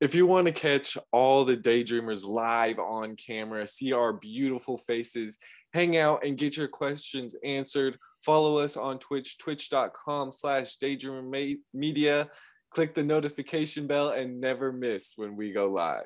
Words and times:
If 0.00 0.14
you 0.14 0.26
want 0.26 0.46
to 0.46 0.52
catch 0.52 0.96
all 1.12 1.44
the 1.44 1.58
daydreamers 1.58 2.26
live 2.26 2.78
on 2.78 3.16
camera, 3.16 3.66
see 3.66 3.92
our 3.92 4.14
beautiful 4.14 4.78
faces, 4.78 5.36
hang 5.74 5.98
out 5.98 6.24
and 6.24 6.38
get 6.38 6.56
your 6.56 6.68
questions 6.68 7.36
answered, 7.44 7.98
follow 8.24 8.56
us 8.58 8.78
on 8.78 8.98
Twitch, 8.98 9.36
twitch.com 9.36 10.30
slash 10.30 10.78
daydreamer 10.78 11.56
media. 11.74 12.28
Click 12.70 12.94
the 12.94 13.02
notification 13.02 13.86
bell 13.86 14.10
and 14.10 14.40
never 14.40 14.72
miss 14.72 15.14
when 15.16 15.36
we 15.36 15.52
go 15.52 15.70
live. 15.70 16.04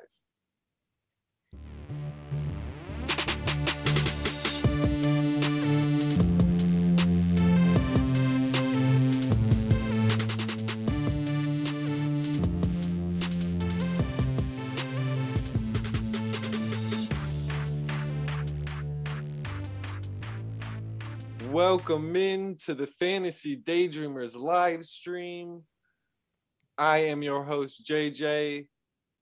Welcome 21.55 22.17
in 22.17 22.57
to 22.65 22.73
the 22.73 22.85
Fantasy 22.85 23.55
Daydreamers 23.55 24.37
live 24.37 24.83
stream. 24.83 25.63
I 26.77 26.97
am 26.97 27.23
your 27.23 27.45
host, 27.45 27.85
JJ. 27.89 28.67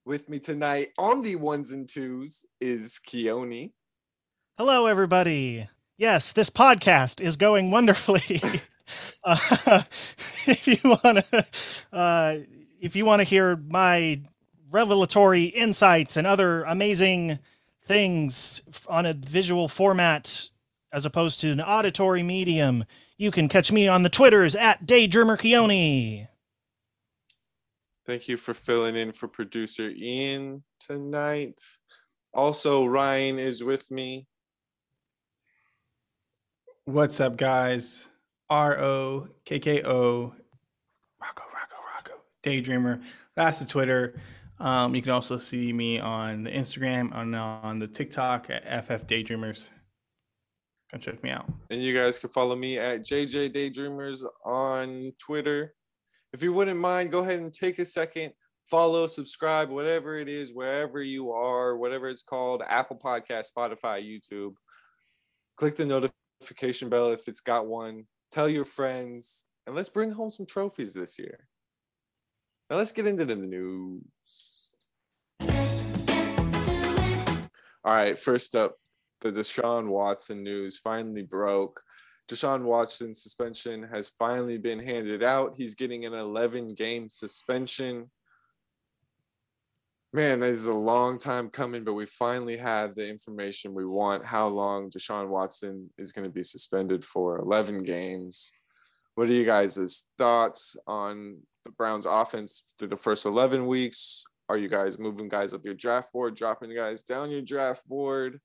With 0.03 0.27
me 0.29 0.39
tonight 0.39 0.87
on 0.97 1.21
the 1.21 1.35
ones 1.35 1.73
and 1.73 1.87
twos 1.87 2.47
is 2.59 2.99
Keone. 3.07 3.73
Hello, 4.57 4.87
everybody. 4.87 5.69
Yes, 5.95 6.33
this 6.33 6.49
podcast 6.49 7.21
is 7.21 7.35
going 7.35 7.69
wonderfully. 7.69 8.41
uh, 9.23 9.83
if 10.47 10.67
you 10.67 10.77
want 10.89 11.19
to, 11.19 11.45
uh, 11.93 12.37
if 12.81 12.95
you 12.95 13.05
want 13.05 13.19
to 13.19 13.25
hear 13.25 13.57
my 13.57 14.21
revelatory 14.71 15.43
insights 15.43 16.17
and 16.17 16.25
other 16.25 16.63
amazing 16.63 17.37
things 17.83 18.63
on 18.87 19.05
a 19.05 19.13
visual 19.13 19.67
format 19.67 20.49
as 20.93 21.05
opposed 21.05 21.39
to 21.41 21.51
an 21.51 21.59
auditory 21.59 22.21
medium, 22.21 22.85
you 23.17 23.31
can 23.31 23.49
catch 23.49 23.71
me 23.71 23.87
on 23.87 24.03
the 24.03 24.09
Twitters 24.09 24.55
at 24.55 24.85
Daydreamer 24.85 25.37
Keone. 25.37 26.27
Thank 28.05 28.27
you 28.27 28.37
for 28.37 28.53
filling 28.53 28.95
in 28.95 29.11
for 29.11 29.27
producer 29.27 29.89
Ian 29.89 30.63
tonight. 30.79 31.59
Also, 32.33 32.85
Ryan 32.85 33.39
is 33.39 33.63
with 33.63 33.89
me. 33.89 34.27
What's 36.85 37.19
up, 37.19 37.37
guys? 37.37 38.07
R 38.49 38.77
O 38.77 39.27
K 39.45 39.57
K 39.57 39.83
O, 39.83 40.33
Rocco, 41.19 41.43
Rocco, 41.53 41.75
Rocco, 41.95 42.13
Daydreamer. 42.43 43.01
That's 43.35 43.59
the 43.59 43.65
Twitter. 43.65 44.19
Um, 44.59 44.93
you 44.93 45.01
can 45.01 45.11
also 45.11 45.37
see 45.37 45.73
me 45.73 45.99
on 45.99 46.43
the 46.43 46.51
Instagram, 46.51 47.13
on 47.15 47.33
on 47.33 47.79
the 47.79 47.87
TikTok 47.87 48.49
at 48.49 48.85
FF 48.85 49.07
Daydreamers. 49.07 49.69
Come 50.93 51.01
check 51.01 51.23
me 51.23 51.31
out. 51.31 51.51
And 51.71 51.81
you 51.81 51.91
guys 51.91 52.19
can 52.19 52.29
follow 52.29 52.55
me 52.55 52.77
at 52.77 53.01
JJ 53.01 53.51
Daydreamers 53.51 54.23
on 54.45 55.11
Twitter. 55.17 55.73
If 56.33 56.43
you 56.43 56.53
wouldn't 56.53 56.79
mind, 56.79 57.11
go 57.11 57.23
ahead 57.23 57.39
and 57.39 57.51
take 57.51 57.79
a 57.79 57.85
second, 57.85 58.31
follow, 58.69 59.07
subscribe, 59.07 59.71
whatever 59.71 60.17
it 60.17 60.29
is, 60.29 60.53
wherever 60.53 61.01
you 61.01 61.31
are, 61.31 61.77
whatever 61.77 62.09
it's 62.09 62.21
called, 62.21 62.61
Apple 62.67 62.99
Podcast, 63.03 63.51
Spotify, 63.57 64.07
YouTube. 64.07 64.53
Click 65.57 65.75
the 65.75 66.11
notification 66.41 66.89
bell 66.89 67.11
if 67.11 67.27
it's 67.27 67.41
got 67.41 67.65
one. 67.65 68.03
Tell 68.29 68.47
your 68.47 68.65
friends, 68.65 69.45
and 69.65 69.75
let's 69.75 69.89
bring 69.89 70.11
home 70.11 70.29
some 70.29 70.45
trophies 70.45 70.93
this 70.93 71.17
year. 71.17 71.47
Now 72.69 72.75
let's 72.75 72.91
get 72.91 73.07
into 73.07 73.25
the 73.25 73.35
news. 73.35 74.73
All 77.83 77.93
right, 77.95 78.17
first 78.17 78.55
up, 78.55 78.75
the 79.23 79.31
Deshaun 79.31 79.87
Watson 79.87 80.43
news 80.43 80.77
finally 80.77 81.23
broke. 81.23 81.81
Deshaun 82.29 82.63
Watson's 82.63 83.23
suspension 83.23 83.83
has 83.83 84.09
finally 84.09 84.57
been 84.57 84.79
handed 84.79 85.23
out. 85.23 85.53
He's 85.55 85.75
getting 85.75 86.05
an 86.05 86.13
11 86.13 86.73
game 86.73 87.07
suspension. 87.07 88.11
Man, 90.11 90.41
this 90.41 90.59
is 90.59 90.67
a 90.67 90.73
long 90.73 91.17
time 91.17 91.49
coming, 91.49 91.83
but 91.83 91.93
we 91.93 92.05
finally 92.05 92.57
have 92.57 92.95
the 92.95 93.09
information 93.09 93.73
we 93.73 93.85
want 93.85 94.25
how 94.25 94.47
long 94.47 94.89
Deshaun 94.89 95.29
Watson 95.29 95.89
is 95.97 96.11
going 96.11 96.25
to 96.25 96.31
be 96.31 96.43
suspended 96.43 97.03
for 97.03 97.39
11 97.39 97.83
games. 97.83 98.51
What 99.15 99.29
are 99.29 99.33
you 99.33 99.45
guys' 99.45 100.03
thoughts 100.17 100.75
on 100.85 101.39
the 101.63 101.71
Browns 101.71 102.05
offense 102.05 102.73
through 102.77 102.89
the 102.89 102.97
first 102.97 103.25
11 103.25 103.65
weeks? 103.65 104.25
Are 104.49 104.57
you 104.57 104.67
guys 104.67 104.99
moving 104.99 105.29
guys 105.29 105.53
up 105.53 105.63
your 105.63 105.73
draft 105.73 106.11
board, 106.11 106.35
dropping 106.35 106.75
guys 106.75 107.03
down 107.03 107.31
your 107.31 107.41
draft 107.41 107.87
board? 107.87 108.39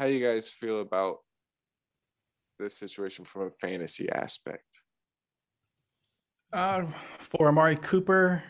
How 0.00 0.06
do 0.06 0.12
you 0.14 0.26
guys 0.26 0.48
feel 0.48 0.80
about 0.80 1.18
this 2.58 2.74
situation 2.74 3.26
from 3.26 3.42
a 3.42 3.50
fantasy 3.50 4.08
aspect? 4.10 4.80
Uh, 6.54 6.86
for 7.18 7.48
Amari 7.48 7.76
Cooper, 7.76 8.42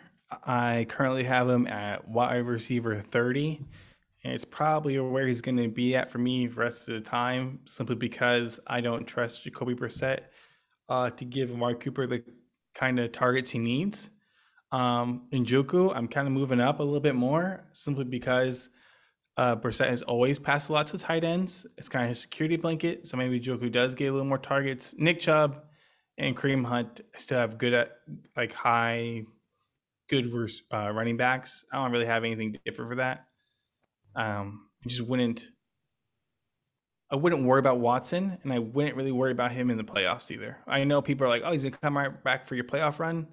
I 0.44 0.86
currently 0.88 1.24
have 1.24 1.48
him 1.48 1.66
at 1.66 2.06
wide 2.06 2.46
receiver 2.46 3.00
30. 3.00 3.66
And 4.22 4.32
it's 4.32 4.44
probably 4.44 5.00
where 5.00 5.26
he's 5.26 5.40
going 5.40 5.56
to 5.56 5.66
be 5.66 5.96
at 5.96 6.08
for 6.08 6.18
me 6.18 6.46
the 6.46 6.54
rest 6.54 6.88
of 6.88 6.94
the 6.94 7.00
time, 7.00 7.58
simply 7.64 7.96
because 7.96 8.60
I 8.68 8.80
don't 8.80 9.04
trust 9.04 9.42
Jacoby 9.42 9.74
Brissett 9.74 10.20
uh, 10.88 11.10
to 11.10 11.24
give 11.24 11.50
Amari 11.50 11.74
Cooper 11.74 12.06
the 12.06 12.22
kind 12.76 13.00
of 13.00 13.10
targets 13.10 13.50
he 13.50 13.58
needs. 13.58 14.10
Um, 14.70 15.26
Njoku, 15.32 15.92
I'm 15.96 16.06
kind 16.06 16.28
of 16.28 16.32
moving 16.32 16.60
up 16.60 16.78
a 16.78 16.84
little 16.84 17.00
bit 17.00 17.16
more, 17.16 17.64
simply 17.72 18.04
because 18.04 18.68
uh, 19.40 19.56
Brissett 19.56 19.88
has 19.88 20.02
always 20.02 20.38
passed 20.38 20.68
a 20.68 20.74
lot 20.74 20.88
to 20.88 20.98
tight 20.98 21.24
ends. 21.24 21.66
It's 21.78 21.88
kind 21.88 22.04
of 22.04 22.10
his 22.10 22.20
security 22.20 22.56
blanket. 22.56 23.08
So 23.08 23.16
maybe 23.16 23.40
Njoku 23.40 23.72
does 23.72 23.94
get 23.94 24.08
a 24.08 24.12
little 24.12 24.26
more 24.26 24.36
targets. 24.36 24.94
Nick 24.98 25.18
Chubb 25.18 25.62
and 26.18 26.36
Kareem 26.36 26.66
Hunt 26.66 27.00
still 27.16 27.38
have 27.38 27.56
good 27.56 27.72
at 27.72 27.92
like 28.36 28.52
high, 28.52 29.22
good 30.10 30.30
uh, 30.70 30.90
running 30.92 31.16
backs. 31.16 31.64
I 31.72 31.82
don't 31.82 31.90
really 31.90 32.04
have 32.04 32.22
anything 32.22 32.58
different 32.66 32.90
for 32.90 32.96
that. 32.96 33.28
Um, 34.14 34.66
I 34.84 34.88
just 34.90 35.08
wouldn't. 35.08 35.46
I 37.10 37.16
wouldn't 37.16 37.44
worry 37.44 37.60
about 37.60 37.80
Watson, 37.80 38.36
and 38.42 38.52
I 38.52 38.58
wouldn't 38.58 38.94
really 38.94 39.10
worry 39.10 39.32
about 39.32 39.52
him 39.52 39.70
in 39.70 39.78
the 39.78 39.84
playoffs 39.84 40.30
either. 40.30 40.58
I 40.66 40.84
know 40.84 41.00
people 41.00 41.26
are 41.26 41.30
like, 41.30 41.42
"Oh, 41.46 41.52
he's 41.52 41.62
gonna 41.62 41.76
come 41.78 41.96
right 41.96 42.22
back 42.22 42.46
for 42.46 42.56
your 42.56 42.64
playoff 42.64 42.98
run." 42.98 43.26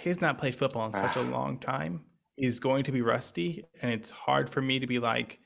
He's 0.00 0.22
not 0.22 0.38
played 0.38 0.56
football 0.56 0.86
in 0.86 0.92
such 0.94 1.16
a 1.16 1.22
long 1.22 1.58
time 1.58 2.06
is 2.42 2.58
going 2.58 2.82
to 2.82 2.92
be 2.92 3.02
rusty, 3.02 3.64
and 3.80 3.92
it's 3.92 4.10
hard 4.10 4.50
for 4.50 4.60
me 4.60 4.80
to 4.80 4.86
be 4.88 4.98
like, 4.98 5.38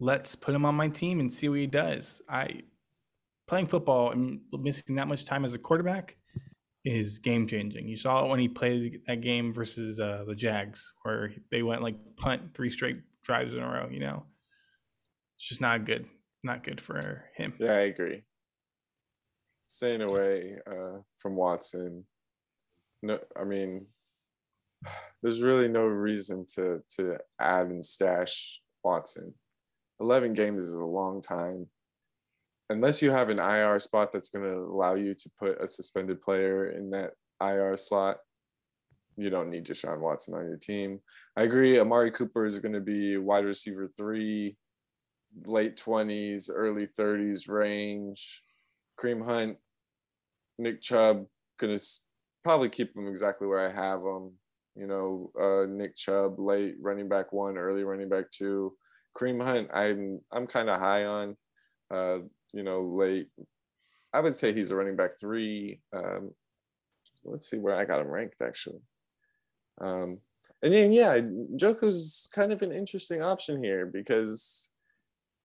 let's 0.00 0.34
put 0.34 0.54
him 0.54 0.64
on 0.64 0.74
my 0.74 0.88
team 0.88 1.20
and 1.20 1.30
see 1.30 1.50
what 1.50 1.58
he 1.58 1.66
does. 1.66 2.22
I 2.30 2.62
playing 3.46 3.66
football 3.66 4.10
and 4.10 4.40
missing 4.52 4.96
that 4.96 5.06
much 5.06 5.26
time 5.26 5.44
as 5.44 5.52
a 5.52 5.58
quarterback 5.58 6.16
is 6.82 7.18
game 7.18 7.46
changing. 7.46 7.86
You 7.86 7.96
saw 7.98 8.24
it 8.24 8.30
when 8.30 8.40
he 8.40 8.48
played 8.48 9.02
that 9.06 9.20
game 9.20 9.52
versus 9.52 10.00
uh, 10.00 10.24
the 10.26 10.34
Jags, 10.34 10.94
where 11.02 11.34
they 11.50 11.62
went 11.62 11.82
like 11.82 11.96
punt 12.16 12.54
three 12.54 12.70
straight 12.70 13.02
drives 13.22 13.52
in 13.52 13.60
a 13.60 13.68
row. 13.68 13.88
You 13.90 14.00
know, 14.00 14.24
it's 15.36 15.46
just 15.46 15.60
not 15.60 15.84
good. 15.84 16.06
Not 16.42 16.64
good 16.64 16.80
for 16.80 17.26
him. 17.36 17.52
Yeah, 17.60 17.72
I 17.72 17.80
agree. 17.80 18.22
Staying 19.66 20.00
away 20.00 20.56
uh, 20.66 21.00
from 21.18 21.36
Watson. 21.36 22.04
No, 23.02 23.18
I 23.38 23.44
mean 23.44 23.88
there's 25.22 25.42
really 25.42 25.68
no 25.68 25.84
reason 25.84 26.46
to 26.54 26.82
to 26.96 27.18
add 27.40 27.66
and 27.66 27.84
stash 27.84 28.60
Watson. 28.82 29.34
11 30.00 30.32
games 30.32 30.64
is 30.64 30.74
a 30.74 30.84
long 30.84 31.20
time. 31.20 31.66
Unless 32.70 33.02
you 33.02 33.10
have 33.10 33.28
an 33.28 33.38
IR 33.38 33.78
spot 33.78 34.12
that's 34.12 34.30
going 34.30 34.44
to 34.44 34.58
allow 34.58 34.94
you 34.94 35.14
to 35.14 35.30
put 35.38 35.60
a 35.60 35.66
suspended 35.66 36.20
player 36.20 36.70
in 36.70 36.90
that 36.90 37.10
IR 37.42 37.76
slot, 37.76 38.18
you 39.16 39.28
don't 39.28 39.50
need 39.50 39.66
Deshaun 39.66 40.00
Watson 40.00 40.34
on 40.34 40.46
your 40.46 40.56
team. 40.56 41.00
I 41.36 41.42
agree. 41.42 41.78
Amari 41.78 42.10
Cooper 42.12 42.46
is 42.46 42.58
going 42.60 42.72
to 42.72 42.80
be 42.80 43.18
wide 43.18 43.44
receiver 43.44 43.86
three, 43.86 44.56
late 45.44 45.76
20s, 45.76 46.48
early 46.52 46.86
30s 46.86 47.48
range. 47.48 48.42
Kareem 48.98 49.24
Hunt, 49.24 49.58
Nick 50.58 50.80
Chubb, 50.80 51.26
going 51.58 51.76
to 51.76 51.84
probably 52.44 52.68
keep 52.68 52.94
them 52.94 53.08
exactly 53.08 53.46
where 53.46 53.66
I 53.68 53.72
have 53.72 54.02
them 54.02 54.32
you 54.80 54.86
know, 54.86 55.30
uh, 55.38 55.66
Nick 55.68 55.94
Chubb, 55.94 56.40
late 56.40 56.76
running 56.80 57.08
back 57.08 57.32
one, 57.32 57.58
early 57.58 57.84
running 57.84 58.08
back 58.08 58.30
two. 58.30 58.72
Kareem 59.16 59.44
Hunt, 59.44 59.68
I'm 59.74 60.20
I'm 60.32 60.46
kind 60.46 60.70
of 60.70 60.80
high 60.80 61.04
on. 61.04 61.36
Uh, 61.90 62.18
you 62.54 62.62
know, 62.62 62.82
late. 62.82 63.28
I 64.12 64.20
would 64.20 64.34
say 64.34 64.52
he's 64.52 64.70
a 64.70 64.76
running 64.76 64.96
back 64.96 65.10
three. 65.20 65.80
Um, 65.92 66.30
let's 67.24 67.48
see 67.48 67.58
where 67.58 67.76
I 67.76 67.84
got 67.84 68.00
him 68.00 68.08
ranked 68.08 68.40
actually. 68.40 68.80
Um, 69.80 70.18
and 70.62 70.72
then 70.72 70.92
yeah, 70.92 71.18
Njoku's 71.18 72.28
kind 72.34 72.52
of 72.52 72.62
an 72.62 72.72
interesting 72.72 73.22
option 73.22 73.62
here 73.62 73.86
because 73.86 74.70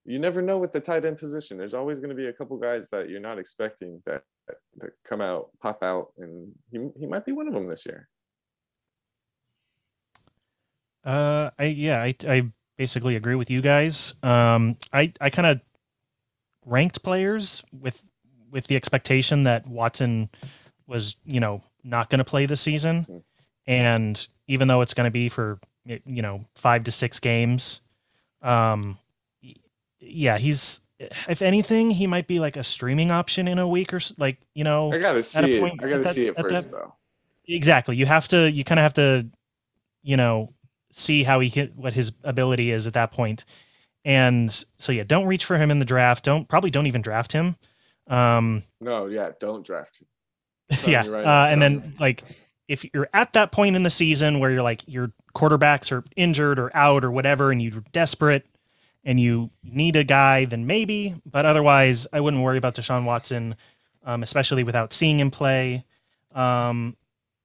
you 0.05 0.19
never 0.19 0.41
know 0.41 0.57
with 0.57 0.71
the 0.71 0.79
tight 0.79 1.03
end 1.03 1.17
position. 1.17 1.57
There's 1.57 1.73
always 1.73 1.99
going 1.99 2.09
to 2.09 2.15
be 2.15 2.27
a 2.27 2.33
couple 2.33 2.57
guys 2.57 2.87
that 2.89 3.09
you're 3.09 3.19
not 3.19 3.39
expecting 3.39 4.01
that 4.05 4.23
that 4.77 4.91
come 5.03 5.21
out, 5.21 5.49
pop 5.61 5.83
out, 5.83 6.13
and 6.17 6.51
he 6.71 6.87
he 6.97 7.05
might 7.05 7.25
be 7.25 7.33
one 7.33 7.47
of 7.47 7.53
them 7.53 7.67
this 7.67 7.85
year. 7.85 8.07
Uh, 11.05 11.51
I 11.59 11.65
yeah, 11.65 12.01
I 12.01 12.15
I 12.27 12.51
basically 12.77 13.15
agree 13.15 13.35
with 13.35 13.49
you 13.51 13.61
guys. 13.61 14.13
Um, 14.23 14.77
I 14.91 15.13
I 15.21 15.29
kind 15.29 15.45
of 15.45 15.61
ranked 16.65 17.03
players 17.03 17.63
with 17.71 18.01
with 18.51 18.67
the 18.67 18.75
expectation 18.75 19.43
that 19.43 19.67
Watson 19.67 20.29
was 20.87 21.15
you 21.25 21.39
know 21.39 21.61
not 21.83 22.09
going 22.09 22.19
to 22.19 22.25
play 22.25 22.45
this 22.47 22.61
season, 22.61 23.05
Mhm. 23.09 23.23
and 23.67 24.27
even 24.47 24.67
though 24.67 24.81
it's 24.81 24.93
going 24.93 25.05
to 25.07 25.11
be 25.11 25.29
for 25.29 25.59
you 25.85 26.21
know 26.21 26.45
five 26.55 26.83
to 26.85 26.91
six 26.91 27.19
games, 27.19 27.81
um, 28.41 28.97
yeah, 29.99 30.37
he's 30.39 30.81
if 30.99 31.41
anything 31.41 31.91
he 31.91 32.07
might 32.07 32.25
be 32.25 32.39
like 32.39 32.55
a 32.57 32.63
streaming 32.63 33.11
option 33.11 33.47
in 33.47 33.59
a 33.59 33.67
week 33.67 33.93
or 33.93 33.99
like 34.17 34.37
you 34.55 34.63
know 34.63 34.91
I 34.91 34.97
gotta 34.97 35.21
see 35.21 35.57
it. 35.57 35.63
I 35.63 35.75
gotta 35.75 35.95
at 35.95 36.03
that- 36.05 36.13
see 36.15 36.27
it 36.27 36.37
first 36.39 36.71
that- 36.71 36.77
though. 36.77 36.93
exactly 37.47 37.95
you 37.97 38.05
have 38.07 38.27
to 38.29 38.49
you 38.49 38.63
kind 38.63 38.79
of 38.79 38.83
have 38.83 38.93
to 38.93 39.27
you 40.03 40.15
know 40.17 40.51
see 40.95 41.23
how 41.23 41.39
he 41.39 41.49
hit 41.49 41.75
what 41.75 41.93
his 41.93 42.13
ability 42.23 42.71
is 42.71 42.87
at 42.87 42.93
that 42.93 43.11
point. 43.11 43.45
And 44.03 44.51
so 44.79 44.91
yeah 44.91 45.03
don't 45.03 45.25
reach 45.25 45.45
for 45.45 45.57
him 45.57 45.69
in 45.69 45.79
the 45.79 45.85
draft. 45.85 46.23
Don't 46.23 46.47
probably 46.47 46.71
don't 46.71 46.87
even 46.87 47.01
draft 47.01 47.31
him. 47.31 47.55
Um 48.07 48.63
No, 48.79 49.07
yeah, 49.07 49.31
don't 49.39 49.65
draft 49.65 50.01
him. 50.01 50.07
yeah 50.87 51.05
right. 51.07 51.25
uh, 51.25 51.47
and 51.51 51.61
then 51.61 51.93
like 51.99 52.23
if 52.67 52.85
you're 52.93 53.09
at 53.13 53.33
that 53.33 53.51
point 53.51 53.75
in 53.75 53.83
the 53.83 53.89
season 53.91 54.39
where 54.39 54.49
you're 54.49 54.63
like 54.63 54.83
your 54.87 55.11
quarterbacks 55.35 55.91
are 55.91 56.03
injured 56.15 56.57
or 56.57 56.75
out 56.75 57.03
or 57.05 57.11
whatever 57.11 57.51
and 57.51 57.61
you're 57.61 57.83
desperate 57.91 58.47
and 59.03 59.19
you 59.19 59.51
need 59.63 59.95
a 59.95 60.03
guy 60.03 60.45
then 60.45 60.65
maybe. 60.65 61.15
But 61.25 61.45
otherwise 61.45 62.07
i 62.13 62.21
wouldn't 62.21 62.41
worry 62.41 62.57
about 62.57 62.75
deshaun 62.75 63.03
watson 63.03 63.55
um, 64.05 64.23
especially 64.23 64.63
without 64.63 64.93
seeing 64.93 65.19
him 65.19 65.31
play. 65.31 65.83
Um, 66.33 66.95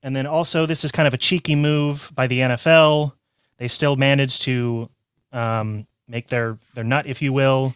and 0.02 0.14
then 0.14 0.26
also 0.26 0.66
this 0.66 0.84
is 0.84 0.92
kind 0.92 1.08
of 1.08 1.14
a 1.14 1.18
cheeky 1.18 1.54
move 1.54 2.10
by 2.14 2.26
the 2.26 2.40
nfl 2.40 3.12
they 3.60 3.68
still 3.68 3.94
managed 3.94 4.42
to 4.42 4.90
um, 5.32 5.86
make 6.08 6.26
their 6.26 6.58
their 6.74 6.82
nut 6.82 7.06
if 7.06 7.22
you 7.22 7.32
will 7.32 7.72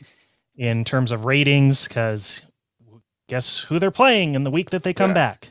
in 0.57 0.85
terms 0.85 1.13
of 1.13 1.25
ratings 1.25 1.87
because 1.87 2.43
guess 3.29 3.61
who 3.61 3.79
they're 3.79 3.93
playing 3.93 4.35
in 4.35 4.43
the 4.43 4.51
week 4.51 4.71
that 4.71 4.83
they 4.83 4.93
come 4.93 5.11
Yeah. 5.11 5.15
back 5.15 5.51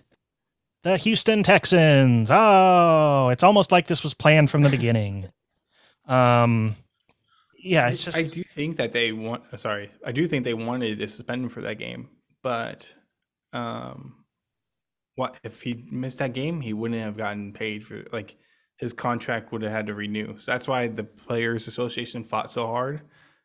the 0.84 0.98
Houston 0.98 1.44
Texans. 1.44 2.30
Oh, 2.30 3.30
it's 3.32 3.42
almost 3.44 3.72
like 3.72 3.88
this 3.88 4.04
was 4.04 4.14
planned 4.14 4.52
from 4.52 4.64
the 4.64 4.70
beginning. 4.70 5.30
Um, 6.06 6.76
yeah, 7.58 7.88
it's 7.88 8.04
just 8.04 8.18
I 8.18 8.24
do 8.24 8.44
think 8.44 8.76
that 8.76 8.92
they 8.92 9.14
want. 9.14 9.44
uh, 9.54 9.56
Sorry, 9.58 9.92
I 10.06 10.12
do 10.12 10.28
think 10.28 10.44
they 10.44 10.54
wanted 10.54 11.00
to 11.00 11.08
suspend 11.08 11.44
him 11.46 11.50
for 11.50 11.62
that 11.62 11.80
game, 11.80 12.10
but 12.42 12.94
um, 13.54 14.26
what 15.16 15.38
if 15.44 15.62
he 15.62 15.86
missed 15.90 16.20
that 16.20 16.34
game? 16.34 16.60
He 16.60 16.74
wouldn't 16.74 17.00
have 17.02 17.16
gotten 17.16 17.54
paid 17.54 17.88
for 17.88 18.04
like 18.12 18.36
his 18.84 18.94
contract 18.94 19.52
would 19.52 19.62
have 19.62 19.72
had 19.72 19.88
to 19.88 19.94
renew. 19.94 20.38
So 20.40 20.52
that's 20.52 20.68
why 20.68 20.88
the 20.88 21.04
Players 21.04 21.68
Association 21.68 22.24
fought 22.24 22.52
so 22.52 22.68
hard. 22.68 23.02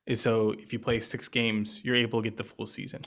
Is 0.06 0.20
so 0.20 0.50
if 0.52 0.72
you 0.72 0.78
play 0.78 1.00
six 1.00 1.28
games, 1.28 1.80
you're 1.84 1.94
able 1.94 2.22
to 2.22 2.28
get 2.28 2.36
the 2.38 2.44
full 2.44 2.66
season. 2.66 3.04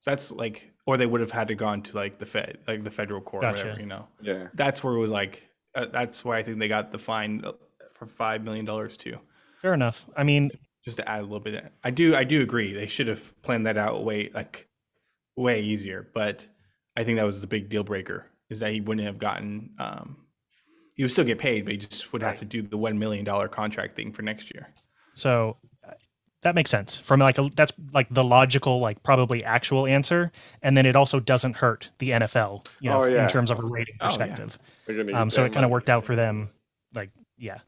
So 0.00 0.10
that's 0.10 0.32
like, 0.32 0.72
or 0.86 0.96
they 0.96 1.06
would 1.06 1.20
have 1.20 1.30
had 1.30 1.48
to 1.48 1.54
gone 1.54 1.82
to 1.82 1.96
like 1.96 2.18
the 2.18 2.26
Fed, 2.26 2.58
like 2.66 2.84
the 2.84 2.90
federal 2.90 3.20
court, 3.20 3.42
Gotcha. 3.42 3.64
whatever, 3.64 3.80
you 3.80 3.86
know. 3.86 4.08
Yeah. 4.22 4.48
That's 4.54 4.82
where 4.82 4.94
it 4.94 4.98
was 4.98 5.10
like. 5.10 5.44
Uh, 5.74 5.86
that's 5.92 6.24
why 6.24 6.38
I 6.38 6.42
think 6.42 6.58
they 6.58 6.68
got 6.68 6.90
the 6.90 6.98
fine 6.98 7.44
uh, 7.44 7.52
for 7.94 8.06
five 8.06 8.42
million 8.42 8.64
dollars 8.64 8.96
too 8.96 9.18
fair 9.60 9.74
enough. 9.74 10.06
I 10.16 10.24
mean, 10.24 10.50
just 10.84 10.96
to 10.96 11.08
add 11.08 11.20
a 11.20 11.22
little 11.22 11.40
bit 11.40 11.70
i 11.84 11.90
do 11.90 12.16
i 12.16 12.24
do 12.24 12.40
agree 12.40 12.72
they 12.72 12.86
should 12.86 13.08
have 13.08 13.42
planned 13.42 13.66
that 13.66 13.76
out 13.76 14.04
way 14.04 14.30
like 14.32 14.68
way 15.36 15.60
easier 15.60 16.08
but 16.14 16.46
i 16.96 17.04
think 17.04 17.18
that 17.18 17.26
was 17.26 17.42
the 17.42 17.46
big 17.46 17.68
deal 17.68 17.84
breaker 17.84 18.24
is 18.48 18.60
that 18.60 18.72
he 18.72 18.80
wouldn't 18.80 19.06
have 19.06 19.18
gotten 19.18 19.70
um 19.78 20.16
he 20.98 21.02
would 21.04 21.10
still 21.10 21.24
get 21.24 21.38
paid 21.38 21.64
but 21.64 21.72
he 21.72 21.78
just 21.78 22.12
would 22.12 22.22
have 22.22 22.38
to 22.38 22.44
do 22.44 22.60
the 22.60 22.76
one 22.76 22.98
million 22.98 23.24
dollar 23.24 23.48
contract 23.48 23.96
thing 23.96 24.12
for 24.12 24.20
next 24.20 24.52
year 24.54 24.68
so 25.14 25.56
uh, 25.88 25.92
that 26.42 26.54
makes 26.54 26.70
sense 26.70 26.98
from 26.98 27.18
like 27.20 27.38
a, 27.38 27.50
that's 27.56 27.72
like 27.92 28.06
the 28.10 28.22
logical, 28.22 28.78
like 28.78 29.02
probably 29.02 29.42
actual 29.42 29.88
answer, 29.88 30.30
and 30.62 30.76
then 30.76 30.86
it 30.86 30.94
also 30.94 31.18
doesn't 31.18 31.56
hurt 31.56 31.90
the 31.98 32.10
NFL, 32.10 32.64
you 32.80 32.88
know, 32.90 33.02
Oh, 33.02 33.06
yeah. 33.06 33.24
in 33.24 33.28
terms 33.28 33.50
of 33.50 33.58
a 33.58 33.62
rating 33.62 33.96
Oh, 34.00 34.04
yeah. 34.04 34.08
perspective. 34.08 34.58
Um, 35.12 35.30
so 35.30 35.44
it 35.44 35.52
kind 35.52 35.64
of 35.64 35.72
worked 35.72 35.88
out 35.88 36.04
for 36.04 36.14
them. 36.14 36.50
Like, 36.94 37.10
yeah, 37.36 37.58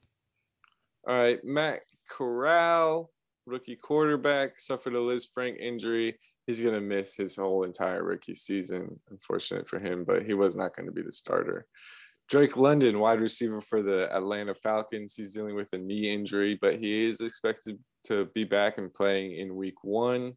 All 1.08 1.16
right, 1.16 1.40
Matt 1.42 1.80
Corral, 2.08 3.10
rookie 3.46 3.74
quarterback, 3.74 4.60
suffered 4.60 4.94
a 4.94 4.98
Lisfranc 4.98 5.58
injury. 5.58 6.16
He's 6.46 6.60
gonna 6.60 6.80
miss 6.80 7.16
his 7.16 7.34
whole 7.34 7.64
entire 7.64 8.04
rookie 8.04 8.34
season. 8.34 9.00
Unfortunate 9.10 9.66
for 9.68 9.80
him, 9.80 10.04
but 10.04 10.22
he 10.22 10.34
was 10.34 10.54
not 10.54 10.76
going 10.76 10.86
to 10.86 10.92
be 10.92 11.02
the 11.02 11.10
starter. 11.10 11.66
Drake 12.30 12.56
London, 12.56 13.00
wide 13.00 13.20
receiver 13.20 13.60
for 13.60 13.82
the 13.82 14.08
Atlanta 14.16 14.54
Falcons, 14.54 15.14
he's 15.16 15.34
dealing 15.34 15.56
with 15.56 15.72
a 15.72 15.78
knee 15.78 16.12
injury, 16.12 16.56
but 16.62 16.78
he 16.78 17.06
is 17.06 17.20
expected 17.20 17.76
to 18.04 18.26
be 18.34 18.44
back 18.44 18.78
and 18.78 18.94
playing 18.94 19.32
in 19.32 19.56
Week 19.56 19.82
One. 19.82 20.34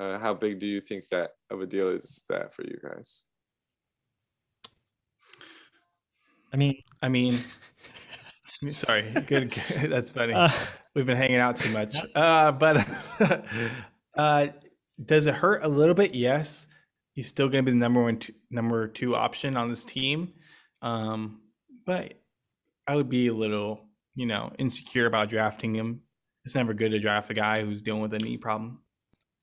Uh, 0.00 0.18
how 0.18 0.34
big 0.34 0.58
do 0.58 0.66
you 0.66 0.80
think 0.80 1.06
that 1.08 1.30
of 1.48 1.60
a 1.60 1.66
deal 1.66 1.90
is 1.90 2.24
that 2.28 2.52
for 2.52 2.64
you 2.64 2.76
guys? 2.82 3.26
I 6.52 6.56
mean, 6.56 6.82
i 7.00 7.08
mean 7.08 7.38
sorry. 8.72 9.02
Good, 9.12 9.52
good. 9.52 9.90
That's 9.90 10.10
funny. 10.10 10.32
Uh, 10.32 10.50
we've 10.96 11.06
been 11.06 11.16
hanging 11.16 11.36
out 11.36 11.56
too 11.56 11.72
much. 11.72 11.96
uh 12.16 12.50
but 12.50 12.88
uh 14.16 14.48
does 15.04 15.28
it 15.28 15.34
hurt 15.36 15.62
a 15.62 15.68
little 15.68 15.94
bit? 15.94 16.16
Yes. 16.16 16.66
He's 17.12 17.28
still 17.28 17.48
going 17.48 17.64
to 17.64 17.70
be 17.70 17.72
the 17.72 17.80
number 17.80 18.02
one 18.02 18.18
two, 18.18 18.32
number 18.50 18.88
two 18.88 19.14
option 19.14 19.56
on 19.56 19.68
this 19.68 19.84
team 19.84 20.32
um 20.82 21.40
but 21.84 22.14
i 22.86 22.94
would 22.94 23.08
be 23.08 23.26
a 23.26 23.34
little 23.34 23.86
you 24.14 24.26
know 24.26 24.52
insecure 24.58 25.06
about 25.06 25.28
drafting 25.28 25.74
him 25.74 26.00
it's 26.44 26.54
never 26.54 26.74
good 26.74 26.90
to 26.90 26.98
draft 26.98 27.30
a 27.30 27.34
guy 27.34 27.62
who's 27.62 27.82
dealing 27.82 28.02
with 28.02 28.14
a 28.14 28.18
knee 28.18 28.36
problem 28.36 28.80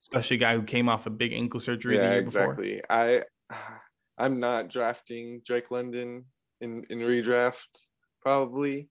especially 0.01 0.37
a 0.37 0.39
guy 0.39 0.55
who 0.55 0.63
came 0.63 0.89
off 0.89 1.05
a 1.05 1.09
big 1.09 1.33
ankle 1.33 1.59
surgery 1.59 1.95
yeah, 1.95 2.13
year 2.13 2.23
before. 2.23 2.43
exactly. 2.43 2.81
I 2.89 3.23
I'm 4.19 4.39
not 4.39 4.69
drafting 4.69 5.41
Drake 5.45 5.71
London 5.71 6.25
in 6.61 6.83
in 6.89 6.99
redraft 6.99 7.87
probably. 8.21 8.89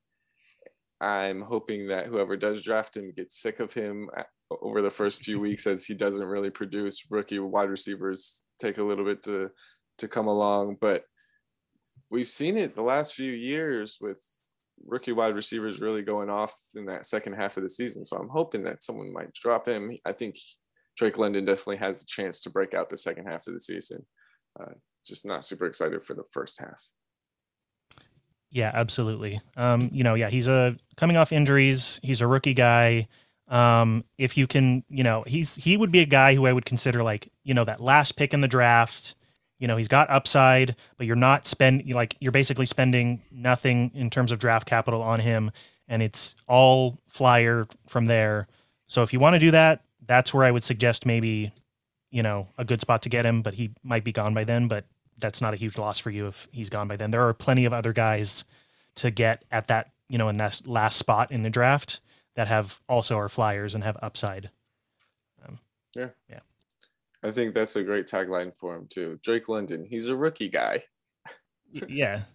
I'm 1.00 1.42
hoping 1.42 1.88
that 1.88 2.06
whoever 2.06 2.36
does 2.36 2.62
draft 2.62 2.96
him 2.96 3.12
gets 3.14 3.42
sick 3.42 3.60
of 3.60 3.74
him 3.74 4.08
over 4.62 4.80
the 4.80 4.90
first 4.90 5.22
few 5.22 5.38
weeks 5.38 5.66
as 5.66 5.84
he 5.84 5.92
doesn't 5.92 6.26
really 6.26 6.48
produce. 6.48 7.04
Rookie 7.10 7.38
wide 7.38 7.68
receivers 7.68 8.42
take 8.60 8.78
a 8.78 8.84
little 8.84 9.04
bit 9.04 9.22
to 9.24 9.50
to 9.98 10.08
come 10.08 10.26
along, 10.26 10.76
but 10.80 11.04
we've 12.10 12.26
seen 12.26 12.56
it 12.56 12.74
the 12.74 12.82
last 12.82 13.14
few 13.14 13.32
years 13.32 13.98
with 14.00 14.22
rookie 14.84 15.12
wide 15.12 15.34
receivers 15.34 15.80
really 15.80 16.02
going 16.02 16.30
off 16.30 16.54
in 16.74 16.86
that 16.86 17.06
second 17.06 17.34
half 17.34 17.56
of 17.56 17.62
the 17.62 17.70
season. 17.70 18.04
So 18.04 18.16
I'm 18.16 18.28
hoping 18.28 18.62
that 18.64 18.82
someone 18.82 19.12
might 19.12 19.32
drop 19.32 19.66
him. 19.66 19.94
I 20.04 20.12
think 20.12 20.36
Drake 20.96 21.18
London 21.18 21.44
definitely 21.44 21.76
has 21.78 22.02
a 22.02 22.06
chance 22.06 22.40
to 22.42 22.50
break 22.50 22.74
out 22.74 22.88
the 22.88 22.96
second 22.96 23.26
half 23.26 23.46
of 23.46 23.54
the 23.54 23.60
season. 23.60 24.04
Uh, 24.58 24.72
just 25.04 25.26
not 25.26 25.44
super 25.44 25.66
excited 25.66 26.02
for 26.04 26.14
the 26.14 26.24
first 26.24 26.60
half. 26.60 26.82
Yeah, 28.50 28.70
absolutely. 28.72 29.40
Um, 29.56 29.90
you 29.92 30.04
know, 30.04 30.14
yeah, 30.14 30.30
he's 30.30 30.48
a 30.48 30.76
coming 30.96 31.16
off 31.16 31.32
injuries. 31.32 32.00
He's 32.02 32.20
a 32.20 32.26
rookie 32.26 32.54
guy. 32.54 33.08
Um, 33.48 34.04
if 34.18 34.36
you 34.36 34.46
can, 34.46 34.82
you 34.88 35.04
know, 35.04 35.24
he's 35.26 35.56
he 35.56 35.76
would 35.76 35.92
be 35.92 36.00
a 36.00 36.06
guy 36.06 36.34
who 36.34 36.46
I 36.46 36.52
would 36.52 36.64
consider 36.64 37.02
like, 37.02 37.30
you 37.44 37.54
know, 37.54 37.64
that 37.64 37.80
last 37.80 38.12
pick 38.12 38.32
in 38.32 38.40
the 38.40 38.48
draft. 38.48 39.14
You 39.58 39.68
know, 39.68 39.76
he's 39.76 39.88
got 39.88 40.10
upside, 40.10 40.76
but 40.98 41.06
you're 41.06 41.16
not 41.16 41.46
spend 41.46 41.90
like 41.92 42.16
you're 42.20 42.32
basically 42.32 42.66
spending 42.66 43.22
nothing 43.30 43.90
in 43.94 44.10
terms 44.10 44.32
of 44.32 44.38
draft 44.38 44.66
capital 44.66 45.02
on 45.02 45.20
him, 45.20 45.50
and 45.88 46.02
it's 46.02 46.36
all 46.46 46.98
flyer 47.08 47.66
from 47.86 48.06
there. 48.06 48.48
So 48.86 49.02
if 49.02 49.12
you 49.12 49.20
want 49.20 49.34
to 49.34 49.40
do 49.40 49.50
that, 49.52 49.82
that's 50.06 50.34
where 50.34 50.44
I 50.44 50.50
would 50.50 50.62
suggest 50.62 51.06
maybe, 51.06 51.52
you 52.10 52.22
know, 52.22 52.48
a 52.58 52.64
good 52.64 52.80
spot 52.80 53.02
to 53.02 53.08
get 53.08 53.24
him, 53.24 53.42
but 53.42 53.54
he 53.54 53.70
might 53.82 54.04
be 54.04 54.12
gone 54.12 54.34
by 54.34 54.44
then. 54.44 54.68
But 54.68 54.84
that's 55.18 55.40
not 55.40 55.54
a 55.54 55.56
huge 55.56 55.78
loss 55.78 55.98
for 55.98 56.10
you 56.10 56.26
if 56.26 56.46
he's 56.52 56.70
gone 56.70 56.88
by 56.88 56.96
then. 56.96 57.10
There 57.10 57.26
are 57.26 57.32
plenty 57.32 57.64
of 57.64 57.72
other 57.72 57.92
guys 57.92 58.44
to 58.96 59.10
get 59.10 59.44
at 59.50 59.68
that, 59.68 59.90
you 60.08 60.18
know, 60.18 60.28
in 60.28 60.36
that 60.36 60.62
last 60.66 60.98
spot 60.98 61.32
in 61.32 61.42
the 61.42 61.50
draft 61.50 62.00
that 62.34 62.48
have 62.48 62.80
also 62.88 63.16
are 63.16 63.28
flyers 63.28 63.74
and 63.74 63.82
have 63.82 63.96
upside. 64.02 64.50
Um, 65.46 65.58
I 67.22 67.30
think 67.30 67.54
that's 67.54 67.76
a 67.76 67.82
great 67.82 68.06
tagline 68.06 68.56
for 68.56 68.74
him 68.76 68.86
too. 68.88 69.18
Drake 69.22 69.48
London, 69.48 69.84
he's 69.88 70.08
a 70.08 70.16
rookie 70.16 70.48
guy. 70.48 70.82
Yeah. 71.70 72.22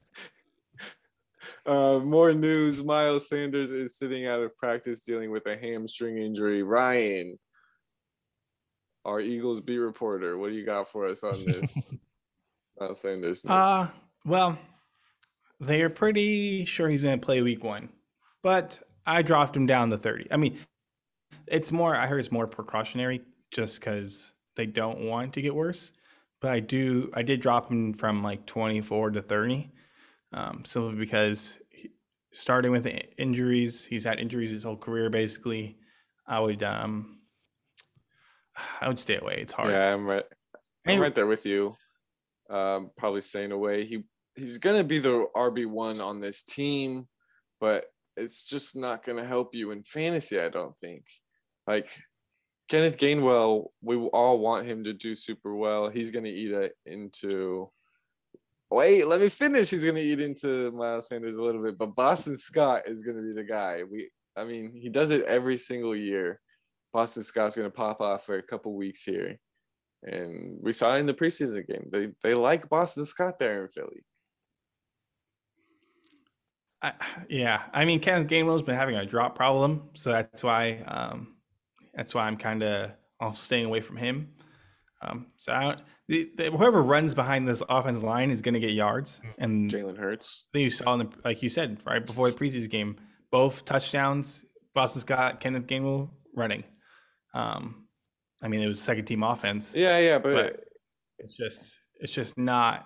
Uh, 1.65 1.99
more 1.99 2.33
news: 2.33 2.83
Miles 2.83 3.27
Sanders 3.27 3.71
is 3.71 3.95
sitting 3.95 4.25
out 4.27 4.41
of 4.41 4.55
practice 4.57 5.03
dealing 5.03 5.31
with 5.31 5.45
a 5.47 5.57
hamstring 5.57 6.17
injury. 6.17 6.63
Ryan, 6.63 7.37
our 9.05 9.19
Eagles 9.19 9.61
beat 9.61 9.77
reporter, 9.77 10.37
what 10.37 10.49
do 10.49 10.55
you 10.55 10.65
got 10.65 10.87
for 10.87 11.07
us 11.07 11.23
on 11.23 11.43
this? 11.45 11.95
Miles 12.79 12.99
Sanders. 12.99 13.43
news? 13.43 13.51
Uh, 13.51 13.87
well, 14.25 14.57
they 15.59 15.81
are 15.81 15.89
pretty 15.89 16.65
sure 16.65 16.89
he's 16.89 17.03
going 17.03 17.19
to 17.19 17.25
play 17.25 17.41
week 17.41 17.63
one, 17.63 17.89
but 18.43 18.79
I 19.05 19.21
dropped 19.21 19.55
him 19.55 19.65
down 19.65 19.89
to 19.89 19.97
30. 19.97 20.27
I 20.31 20.37
mean, 20.37 20.59
it's 21.47 21.71
more, 21.71 21.95
I 21.95 22.07
heard 22.07 22.19
it's 22.19 22.31
more 22.31 22.47
precautionary 22.47 23.21
just 23.51 23.79
because 23.79 24.33
they 24.55 24.65
don't 24.65 24.99
want 24.99 25.33
to 25.33 25.41
get 25.41 25.55
worse. 25.55 25.91
But 26.41 26.51
I 26.51 26.59
do, 26.59 27.11
I 27.13 27.21
did 27.21 27.41
drop 27.41 27.69
him 27.69 27.93
from 27.93 28.23
like 28.23 28.45
24 28.47 29.11
to 29.11 29.21
30, 29.21 29.71
um, 30.33 30.63
simply 30.65 30.95
because 30.95 31.59
he, 31.69 31.91
starting 32.31 32.71
with 32.71 32.87
injuries. 33.17 33.85
He's 33.85 34.03
had 34.03 34.19
injuries 34.19 34.49
his 34.49 34.63
whole 34.63 34.77
career, 34.77 35.09
basically. 35.09 35.77
I 36.27 36.39
would 36.39 36.63
um, 36.63 37.19
I 38.81 38.87
would 38.87 38.99
stay 38.99 39.17
away. 39.17 39.39
It's 39.41 39.53
hard. 39.53 39.71
Yeah, 39.71 39.93
I'm 39.93 40.05
right. 40.05 40.23
I'm 40.87 40.99
right 40.99 41.13
there 41.13 41.27
with 41.27 41.45
you. 41.45 41.75
Um, 42.49 42.91
probably 42.97 43.21
staying 43.21 43.51
away. 43.51 43.85
He 43.85 44.03
he's 44.35 44.57
gonna 44.57 44.83
be 44.83 44.99
the 44.99 45.27
RB 45.35 45.67
one 45.67 46.01
on 46.01 46.19
this 46.19 46.43
team, 46.43 47.07
but 47.59 47.85
it's 48.17 48.45
just 48.45 48.75
not 48.75 49.05
gonna 49.05 49.25
help 49.25 49.53
you 49.53 49.71
in 49.71 49.83
fantasy. 49.83 50.39
I 50.39 50.49
don't 50.49 50.77
think. 50.77 51.05
Like 51.67 51.89
Kenneth 52.71 52.97
Gainwell, 52.97 53.65
we 53.81 53.97
all 53.97 54.39
want 54.39 54.65
him 54.65 54.85
to 54.85 54.93
do 54.93 55.13
super 55.13 55.53
well. 55.53 55.89
He's 55.89 56.09
gonna 56.09 56.29
eat 56.29 56.53
it 56.53 56.77
into. 56.85 57.69
Wait, 58.69 59.05
let 59.05 59.19
me 59.19 59.27
finish. 59.27 59.69
He's 59.69 59.83
gonna 59.83 59.99
eat 59.99 60.21
into 60.21 60.71
Miles 60.71 61.09
Sanders 61.09 61.35
a 61.35 61.43
little 61.43 61.61
bit, 61.61 61.77
but 61.77 61.93
Boston 61.95 62.37
Scott 62.37 62.83
is 62.87 63.01
gonna 63.01 63.23
be 63.23 63.33
the 63.33 63.43
guy. 63.43 63.83
We, 63.83 64.09
I 64.37 64.45
mean, 64.45 64.71
he 64.73 64.87
does 64.87 65.11
it 65.11 65.25
every 65.25 65.57
single 65.57 65.93
year. 65.93 66.39
Boston 66.93 67.23
Scott's 67.23 67.57
gonna 67.57 67.69
pop 67.69 67.99
off 67.99 68.25
for 68.25 68.37
a 68.37 68.41
couple 68.41 68.73
weeks 68.73 69.03
here. 69.03 69.37
And 70.03 70.57
we 70.61 70.71
saw 70.71 70.95
it 70.95 70.99
in 70.99 71.07
the 71.07 71.13
preseason 71.13 71.67
game. 71.67 71.89
They 71.91 72.13
they 72.23 72.35
like 72.35 72.69
Boston 72.69 73.03
Scott 73.03 73.37
there 73.37 73.63
in 73.63 73.67
Philly. 73.67 74.05
I, 76.81 76.93
yeah, 77.27 77.63
I 77.73 77.83
mean, 77.83 77.99
Kenneth 77.99 78.29
Gainwell's 78.29 78.63
been 78.63 78.77
having 78.77 78.95
a 78.95 79.05
drop 79.05 79.35
problem, 79.35 79.89
so 79.93 80.13
that's 80.13 80.41
why 80.41 80.77
um, 80.87 81.35
that's 81.93 82.13
why 82.15 82.25
I'm 82.27 82.37
kind 82.37 82.63
of 82.63 82.91
also 83.19 83.35
staying 83.41 83.65
away 83.65 83.81
from 83.81 83.97
him. 83.97 84.29
Um, 85.01 85.27
so 85.37 85.51
I 85.51 85.63
don't, 85.63 85.79
the, 86.07 86.29
the, 86.37 86.51
whoever 86.51 86.83
runs 86.83 87.15
behind 87.15 87.47
this 87.47 87.63
offense 87.69 88.03
line 88.03 88.29
is 88.29 88.41
going 88.41 88.53
to 88.53 88.59
get 88.59 88.71
yards, 88.71 89.19
and 89.39 89.69
Jalen 89.69 89.97
Hurts. 89.97 90.45
I 90.49 90.57
think 90.57 90.63
you 90.65 90.69
saw 90.69 90.93
in 90.93 90.99
the 90.99 91.09
like 91.23 91.41
you 91.41 91.49
said 91.49 91.79
right 91.85 92.05
before 92.05 92.29
the 92.29 92.37
preseason 92.37 92.69
game, 92.69 92.97
both 93.31 93.65
touchdowns. 93.65 94.45
Boston 94.73 95.01
Scott, 95.01 95.39
Kenneth 95.39 95.67
Gainwell 95.67 96.09
running. 96.35 96.63
Um, 97.33 97.87
I 98.41 98.47
mean, 98.47 98.61
it 98.61 98.67
was 98.67 98.81
second 98.81 99.05
team 99.05 99.23
offense. 99.23 99.75
Yeah, 99.75 99.97
yeah, 99.99 100.17
but, 100.19 100.33
But- 100.33 100.63
It's 101.19 101.35
just 101.35 101.77
it's 101.99 102.13
just 102.13 102.37
not 102.37 102.85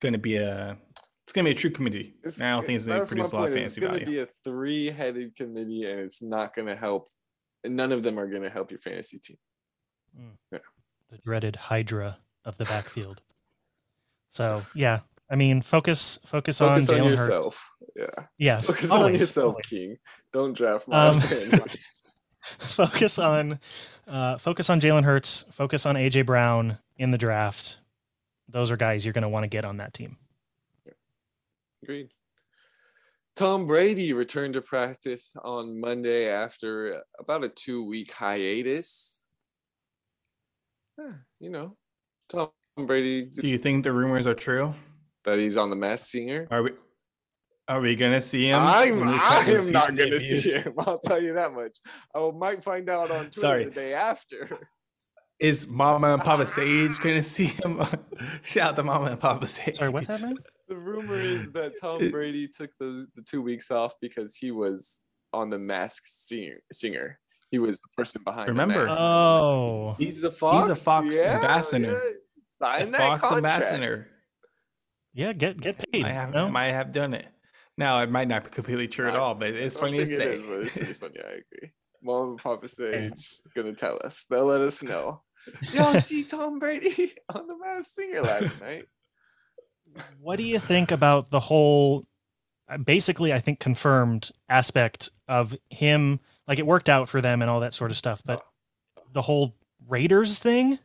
going 0.00 0.12
to 0.12 0.18
be 0.18 0.36
a. 0.36 0.76
It's 1.24 1.32
going 1.32 1.44
to 1.44 1.50
be 1.50 1.52
a 1.52 1.58
true 1.58 1.70
committee. 1.70 2.14
I 2.24 2.50
don't 2.50 2.66
think 2.66 2.76
it's 2.76 2.86
going 2.86 3.00
to 3.00 3.06
produce 3.06 3.32
a 3.32 3.36
lot 3.36 3.48
of 3.48 3.54
fantasy 3.54 3.80
It's 3.80 3.92
gonna 3.92 4.04
be 4.04 4.18
a 4.20 4.28
three-headed 4.44 5.36
committee, 5.36 5.84
and 5.84 6.00
it's 6.00 6.20
not 6.22 6.54
gonna 6.54 6.74
help. 6.74 7.06
And 7.64 7.76
none 7.76 7.92
of 7.92 8.02
them 8.02 8.18
are 8.18 8.26
gonna 8.26 8.50
help 8.50 8.70
your 8.70 8.78
fantasy 8.78 9.18
team. 9.18 9.36
Yeah. 10.50 10.58
the 11.10 11.18
dreaded 11.18 11.56
Hydra 11.56 12.18
of 12.44 12.58
the 12.58 12.64
backfield. 12.64 13.22
So 14.30 14.62
yeah, 14.74 15.00
I 15.28 15.36
mean, 15.36 15.60
focus 15.60 16.18
focus, 16.24 16.58
Focus 16.60 16.88
on 16.88 16.98
on, 16.98 17.02
Jalen 17.04 17.10
Hurts. 17.18 17.20
yourself. 17.32 17.72
Yeah, 17.94 18.06
Yes, 18.38 18.66
focus 18.66 18.90
on 18.90 19.12
yourself, 19.12 19.46
always. 19.50 19.66
King. 19.66 19.98
Don't 20.32 20.54
draft 20.56 20.88
Miles 20.88 21.30
Um. 21.30 21.60
Focus 22.60 23.18
on 23.18 23.60
uh, 24.08 24.38
focus 24.38 24.70
on 24.70 24.80
Jalen 24.80 25.04
Hurts. 25.04 25.44
Focus 25.50 25.84
on 25.84 25.96
AJ 25.96 26.24
Brown 26.24 26.78
in 26.96 27.10
the 27.10 27.18
draft. 27.18 27.76
Those 28.48 28.70
are 28.70 28.76
guys 28.78 29.04
you're 29.04 29.12
going 29.12 29.22
to 29.22 29.28
want 29.28 29.44
to 29.44 29.48
get 29.48 29.66
on 29.66 29.76
that 29.76 29.92
team. 29.92 30.16
Yeah. 30.86 30.92
Agreed. 31.82 32.08
Tom 33.34 33.66
Brady 33.66 34.12
returned 34.12 34.54
to 34.54 34.62
practice 34.62 35.34
on 35.42 35.80
Monday 35.80 36.28
after 36.28 37.02
about 37.18 37.44
a 37.44 37.48
two-week 37.48 38.12
hiatus. 38.12 39.26
Yeah, 40.98 41.12
you 41.40 41.48
know, 41.50 41.76
Tom 42.28 42.50
Brady 42.76 43.24
Do 43.24 43.48
you 43.48 43.56
think 43.58 43.84
the 43.84 43.92
rumors 43.92 44.26
are 44.26 44.34
true? 44.34 44.74
that 45.24 45.38
he's 45.38 45.56
on 45.56 45.70
the 45.70 45.76
Masked 45.76 46.08
Singer. 46.08 46.48
Are 46.50 46.62
we 46.64 46.70
are 47.68 47.80
we 47.80 47.94
gonna 47.96 48.20
see 48.20 48.48
him? 48.48 48.58
I'm 48.60 49.08
I 49.08 49.36
am 49.36 49.70
not 49.70 49.94
going 49.94 50.10
to 50.10 50.18
debuts? 50.18 50.42
see 50.42 50.50
him. 50.50 50.74
I'll 50.78 50.98
tell 50.98 51.22
you 51.22 51.34
that 51.34 51.54
much. 51.54 51.78
I 52.14 52.30
might 52.36 52.62
find 52.64 52.90
out 52.90 53.10
on 53.10 53.26
Twitter 53.26 53.40
Sorry. 53.40 53.64
the 53.64 53.70
day 53.70 53.94
after. 53.94 54.58
Is 55.38 55.66
Mama 55.66 56.14
and 56.14 56.22
Papa 56.22 56.46
Sage 56.46 56.98
gonna 56.98 57.22
see 57.22 57.46
him? 57.46 57.82
Shout 58.42 58.70
out 58.70 58.76
to 58.76 58.82
Mama 58.82 59.06
and 59.12 59.20
Papa 59.20 59.46
Sage. 59.46 59.76
Sorry, 59.78 59.90
what's 59.90 60.08
that, 60.08 60.20
man? 60.22 60.36
The 60.72 60.78
rumor 60.78 61.16
is 61.16 61.52
that 61.52 61.78
Tom 61.78 62.10
Brady 62.10 62.48
took 62.48 62.70
those 62.80 63.04
the 63.14 63.20
two 63.22 63.42
weeks 63.42 63.70
off 63.70 63.92
because 64.00 64.34
he 64.36 64.50
was 64.52 65.00
on 65.34 65.50
the 65.50 65.58
Mask 65.58 66.04
Singer. 66.06 66.60
Singer. 66.72 67.18
He 67.50 67.58
was 67.58 67.78
the 67.80 67.88
person 67.94 68.22
behind. 68.24 68.48
the 68.48 68.52
Remember. 68.52 68.86
mask. 68.86 68.98
Oh, 68.98 69.94
He's 69.98 70.24
a 70.24 70.30
fox. 70.30 70.82
Fox 70.82 71.20
ambassador. 71.20 71.92
Yeah. 71.92 72.66
Sign 72.66 72.86
The 72.86 72.90
that 72.92 73.08
Fox 73.08 73.20
contract. 73.20 73.36
ambassador. 73.64 74.08
yeah, 75.12 75.34
get 75.34 75.60
get 75.60 75.76
paid. 75.92 76.06
I 76.06 76.10
have 76.10 76.32
no? 76.32 76.48
might 76.48 76.68
have 76.72 76.92
done 76.92 77.12
it. 77.12 77.26
Now 77.76 78.00
it 78.00 78.10
might 78.10 78.28
not 78.28 78.44
be 78.44 78.50
completely 78.50 78.88
true 78.88 79.08
at 79.08 79.16
all, 79.16 79.34
but 79.34 79.50
it's 79.50 79.76
I 79.76 79.80
funny 79.80 79.98
to 79.98 80.06
think 80.06 80.16
say. 80.16 80.24
It 80.26 80.34
is, 80.36 80.42
but 80.44 80.60
it's 80.60 80.72
pretty 80.76 80.92
funny. 80.94 81.20
I 81.22 81.28
agree. 81.32 81.70
Mom 82.02 82.30
and 82.30 82.38
Papa 82.38 82.66
Sage 82.76 83.40
gonna 83.54 83.74
tell 83.74 83.98
us. 84.02 84.24
They'll 84.30 84.46
let 84.46 84.62
us 84.62 84.82
know. 84.82 85.20
Y'all 85.72 86.00
see 86.00 86.22
Tom 86.22 86.58
Brady 86.58 87.12
on 87.34 87.46
the 87.46 87.58
Masked 87.58 87.92
Singer 87.94 88.22
last 88.22 88.58
night? 88.60 88.86
What 90.20 90.36
do 90.36 90.44
you 90.44 90.58
think 90.58 90.90
about 90.90 91.30
the 91.30 91.40
whole, 91.40 92.04
uh, 92.68 92.78
basically, 92.78 93.32
I 93.32 93.40
think 93.40 93.60
confirmed 93.60 94.30
aspect 94.48 95.10
of 95.28 95.56
him? 95.70 96.20
Like 96.46 96.58
it 96.58 96.66
worked 96.66 96.88
out 96.88 97.08
for 97.08 97.20
them 97.20 97.42
and 97.42 97.50
all 97.50 97.60
that 97.60 97.74
sort 97.74 97.90
of 97.90 97.96
stuff, 97.96 98.22
but 98.24 98.42
the 99.12 99.22
whole 99.22 99.56
Raiders 99.88 100.38
thing, 100.38 100.78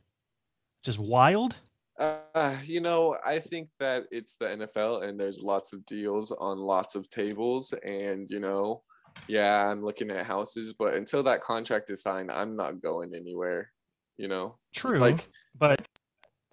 just 0.84 1.00
wild. 1.00 1.56
Uh, 2.00 2.56
you 2.64 2.80
know, 2.80 3.18
I 3.26 3.40
think 3.40 3.70
that 3.80 4.06
it's 4.12 4.36
the 4.36 4.46
NFL 4.46 5.04
and 5.04 5.20
there's 5.20 5.42
lots 5.42 5.74
of 5.74 5.86
deals 5.86 6.32
on 6.32 6.60
lots 6.60 6.96
of 6.96 7.10
tables. 7.10 7.74
And, 7.84 8.30
you 8.30 8.40
know, 8.40 8.84
yeah, 9.28 9.70
I'm 9.70 9.84
looking 9.84 10.12
at 10.12 10.26
houses, 10.26 10.74
but 10.78 10.94
until 10.94 11.24
that 11.24 11.42
contract 11.42 11.90
is 11.90 12.04
signed, 12.04 12.32
I'm 12.32 12.56
not 12.56 12.82
going 12.82 13.16
anywhere, 13.16 13.72
you 14.18 14.28
know, 14.28 14.58
True, 14.76 15.00
like 15.00 15.28
but 15.58 15.82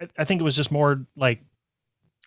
I, 0.01 0.09
I 0.19 0.25
think 0.25 0.41
it 0.41 0.45
was 0.45 0.57
just 0.57 0.73
more 0.73 1.07
like 1.17 1.43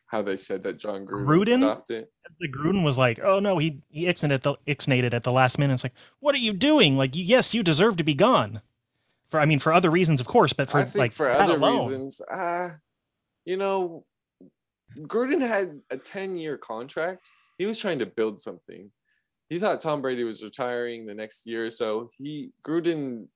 how 0.07 0.21
they 0.21 0.37
said 0.37 0.63
that 0.63 0.77
Jon 0.77 1.05
Gruden, 1.05 1.25
Gruden? 1.25 1.57
stopped 1.57 1.89
it. 1.91 2.11
the 2.39 2.49
Gruden 2.49 2.83
was 2.83 2.97
like, 2.97 3.19
"Oh 3.21 3.39
no, 3.39 3.57
he 3.57 3.81
he 3.89 4.05
ixnated 4.05 4.31
at 4.31 4.43
the 4.43 4.55
ixnated 4.65 5.13
at 5.13 5.23
the 5.23 5.31
last 5.31 5.59
minute." 5.59 5.73
It's 5.73 5.83
like, 5.83 5.93
"What 6.19 6.33
are 6.33 6.39
you 6.39 6.53
doing? 6.53 6.97
Like, 6.97 7.15
you, 7.15 7.23
yes, 7.23 7.53
you 7.53 7.63
deserve 7.63 7.97
to 7.97 8.03
be 8.03 8.13
gone." 8.13 8.61
For 9.29 9.39
I 9.39 9.45
mean, 9.45 9.59
for 9.59 9.73
other 9.73 9.91
reasons, 9.91 10.21
of 10.21 10.27
course, 10.27 10.53
but 10.53 10.69
for 10.69 10.89
like 10.95 11.11
for 11.11 11.29
other 11.29 11.55
alone, 11.55 11.89
reasons, 11.89 12.21
uh, 12.21 12.69
you 13.45 13.57
know, 13.57 14.05
Gruden 14.95 15.41
had 15.41 15.81
a 15.89 15.97
10 15.97 16.37
year 16.37 16.57
contract. 16.57 17.29
He 17.57 17.65
was 17.65 17.79
trying 17.79 17.99
to 17.99 18.05
build 18.05 18.39
something. 18.39 18.91
He 19.49 19.59
thought 19.59 19.81
Tom 19.81 20.01
Brady 20.01 20.23
was 20.23 20.43
retiring 20.43 21.05
the 21.05 21.13
next 21.13 21.47
year 21.47 21.71
so. 21.71 22.09
He, 22.17 22.51
Gruden, 22.65 23.27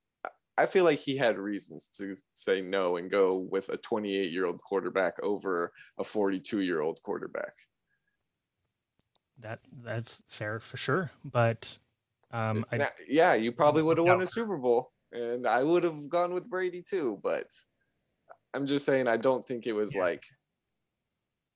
I 0.58 0.66
feel 0.66 0.84
like 0.84 1.00
he 1.00 1.18
had 1.18 1.38
reasons 1.38 1.88
to 1.98 2.16
say 2.34 2.62
no 2.62 2.98
and 2.98 3.10
go 3.10 3.38
with 3.38 3.70
a 3.70 3.78
28 3.78 4.32
year 4.32 4.46
old 4.46 4.62
quarterback 4.62 5.16
over 5.24 5.72
a 5.98 6.04
42 6.04 6.60
year 6.62 6.82
old 6.82 7.02
quarterback. 7.02 7.54
that 9.40 9.60
that's 9.82 10.20
fair 10.28 10.60
for 10.60 10.78
sure. 10.78 11.10
But 11.26 11.80
um, 12.32 12.66
I, 12.72 12.88
yeah, 13.08 13.34
you 13.34 13.52
probably 13.52 13.82
would 13.84 13.98
have 13.98 14.06
won 14.08 14.22
a. 14.22 14.26
Super 14.28 14.58
Bowl, 14.58 14.92
and 15.12 15.48
I 15.48 15.64
would 15.64 15.84
have 15.84 16.10
gone 16.10 16.34
with 16.34 16.50
Brady 16.50 16.82
too. 16.84 17.20
But 17.24 17.48
I'm 18.54 18.66
just 18.68 18.86
saying, 18.86 19.08
I 19.08 19.18
don't 19.18 19.46
think 19.46 19.66
it 19.68 19.74
was 19.74 19.96
Yeah. 19.96 20.02
like 20.02 20.24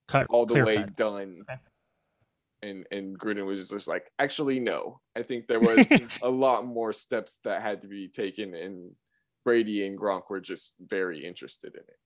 cut 0.08 0.28
all 0.30 0.46
the 0.46 0.64
way 0.66 0.78
cut. 0.78 0.96
done. 0.96 1.42
And 2.66 2.86
and 2.92 3.20
Gruden 3.20 3.46
was 3.46 3.70
just 3.70 3.88
like, 3.88 4.12
actually, 4.18 4.60
no. 4.60 5.00
I 5.16 5.22
think 5.22 5.48
there 5.48 5.60
was 5.60 5.92
a 6.24 6.30
lot 6.30 6.66
more 6.66 6.94
steps 6.94 7.40
that 7.44 7.62
had 7.62 7.82
to 7.82 7.88
be 7.88 8.08
taken, 8.08 8.56
and 8.56 8.92
Brady 9.44 9.86
and 9.86 9.98
Gronk 9.98 10.24
were 10.30 10.42
just 10.42 10.74
very 10.80 11.24
interested 11.24 11.76
in 11.76 11.82
it. 11.82 12.00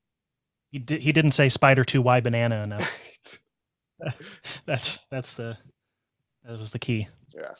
He 0.71 0.79
did. 0.79 1.01
He 1.01 1.11
didn't 1.11 1.31
say 1.31 1.49
spider 1.49 1.83
two 1.83 2.01
y 2.01 2.19
banana 2.19 2.63
enough. 2.63 2.91
that's 4.65 4.99
that's 5.09 5.33
the 5.33 5.57
that 6.43 6.59
was 6.59 6.71
the 6.71 6.79
key. 6.79 7.07
yeah. 7.35 7.53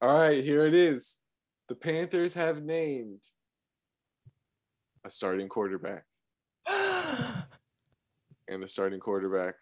All 0.00 0.16
right, 0.18 0.42
here 0.44 0.64
it 0.64 0.74
is. 0.74 1.18
The 1.68 1.74
Panthers 1.74 2.34
have 2.34 2.62
named 2.62 3.22
a 5.04 5.10
starting 5.10 5.48
quarterback, 5.48 6.04
and 6.66 8.62
the 8.62 8.68
starting 8.68 9.00
quarterback 9.00 9.54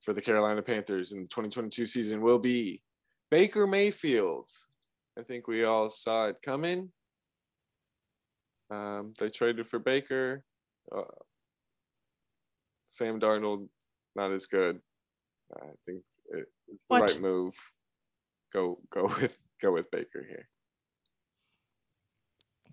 for 0.00 0.12
the 0.12 0.22
Carolina 0.22 0.62
Panthers 0.62 1.12
in 1.12 1.18
the 1.22 1.28
2022 1.28 1.86
season 1.86 2.20
will 2.20 2.38
be 2.38 2.82
Baker 3.30 3.66
Mayfield. 3.66 4.48
I 5.18 5.22
think 5.22 5.48
we 5.48 5.64
all 5.64 5.88
saw 5.88 6.26
it 6.26 6.36
coming. 6.42 6.90
Um, 8.70 9.14
they 9.18 9.28
traded 9.30 9.66
for 9.66 9.78
Baker. 9.78 10.42
Uh, 10.94 11.02
Sam 12.84 13.18
Darnold, 13.18 13.68
not 14.14 14.32
as 14.32 14.46
good. 14.46 14.80
I 15.54 15.66
think 15.84 16.02
it- 16.30 16.52
it's 16.68 16.82
the 16.82 16.86
What? 16.88 17.10
right 17.12 17.20
move. 17.20 17.54
Go 18.52 18.80
go 18.90 19.02
with 19.20 19.38
go 19.60 19.72
with 19.72 19.90
Baker 19.90 20.24
here. 20.28 20.48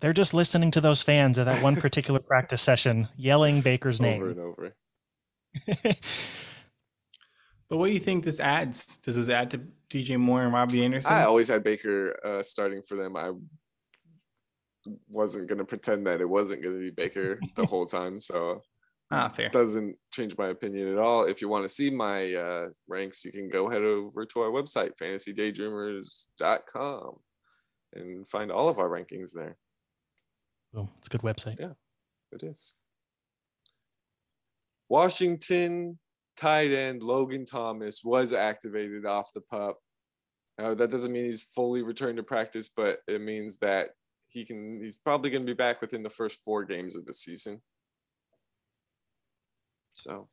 They're 0.00 0.12
just 0.12 0.34
listening 0.34 0.70
to 0.72 0.80
those 0.80 1.02
fans 1.02 1.38
at 1.38 1.44
that 1.44 1.62
one 1.62 1.76
particular 1.80 2.20
practice 2.20 2.62
session 2.62 3.08
yelling 3.16 3.60
Baker's 3.60 4.00
name 4.00 4.20
Over 4.22 4.30
and 4.30 4.40
over. 4.40 4.76
But 7.68 7.78
what 7.78 7.86
do 7.86 7.92
you 7.92 8.00
think 8.00 8.24
this 8.24 8.40
adds? 8.40 8.96
Does 8.98 9.16
this 9.16 9.28
add 9.28 9.50
to 9.52 9.60
DJ 9.90 10.18
Moore 10.18 10.42
and 10.42 10.52
Robbie 10.52 10.84
Anderson? 10.84 11.12
I 11.12 11.24
always 11.24 11.48
had 11.48 11.64
Baker 11.64 12.18
uh, 12.24 12.42
starting 12.42 12.82
for 12.82 12.96
them. 12.96 13.16
I 13.16 13.32
wasn't 15.08 15.48
gonna 15.48 15.64
pretend 15.64 16.06
that 16.06 16.20
it 16.20 16.28
wasn't 16.28 16.62
gonna 16.62 16.78
be 16.78 16.90
Baker 16.90 17.40
the 17.56 17.64
whole 17.66 17.86
time, 17.86 18.20
so 18.20 18.60
ah, 19.10 19.30
fair. 19.30 19.48
doesn't 19.48 19.96
change 20.12 20.36
my 20.36 20.48
opinion 20.48 20.88
at 20.88 20.98
all. 20.98 21.24
If 21.24 21.40
you 21.40 21.48
want 21.48 21.64
to 21.64 21.70
see 21.70 21.88
my 21.90 22.34
uh, 22.34 22.68
ranks, 22.86 23.24
you 23.24 23.32
can 23.32 23.48
go 23.48 23.70
head 23.70 23.82
over 23.82 24.26
to 24.26 24.40
our 24.40 24.50
website, 24.50 24.90
fantasydaydreamers.com, 25.00 27.16
and 27.94 28.28
find 28.28 28.52
all 28.52 28.68
of 28.68 28.78
our 28.78 28.90
rankings 28.90 29.32
there. 29.32 29.56
Boom. 30.72 30.90
It's 30.98 31.06
a 31.06 31.10
good 31.10 31.22
website. 31.22 31.58
Yeah. 31.58 31.72
It 32.32 32.42
is. 32.42 32.74
Washington 34.88 35.98
tight 36.36 36.70
end 36.70 37.02
Logan 37.02 37.44
Thomas 37.44 38.02
was 38.04 38.32
activated 38.32 39.06
off 39.06 39.32
the 39.32 39.40
pup. 39.40 39.78
Now, 40.58 40.74
that 40.74 40.90
doesn't 40.90 41.12
mean 41.12 41.24
he's 41.24 41.42
fully 41.42 41.82
returned 41.82 42.16
to 42.18 42.22
practice, 42.22 42.68
but 42.68 43.00
it 43.08 43.20
means 43.20 43.58
that 43.58 43.90
he 44.28 44.44
can. 44.44 44.80
He's 44.80 44.98
probably 44.98 45.30
going 45.30 45.42
to 45.42 45.52
be 45.52 45.56
back 45.56 45.80
within 45.80 46.02
the 46.02 46.10
first 46.10 46.44
four 46.44 46.64
games 46.64 46.94
of 46.94 47.06
the 47.06 47.12
season. 47.12 47.60
So, 49.92 50.28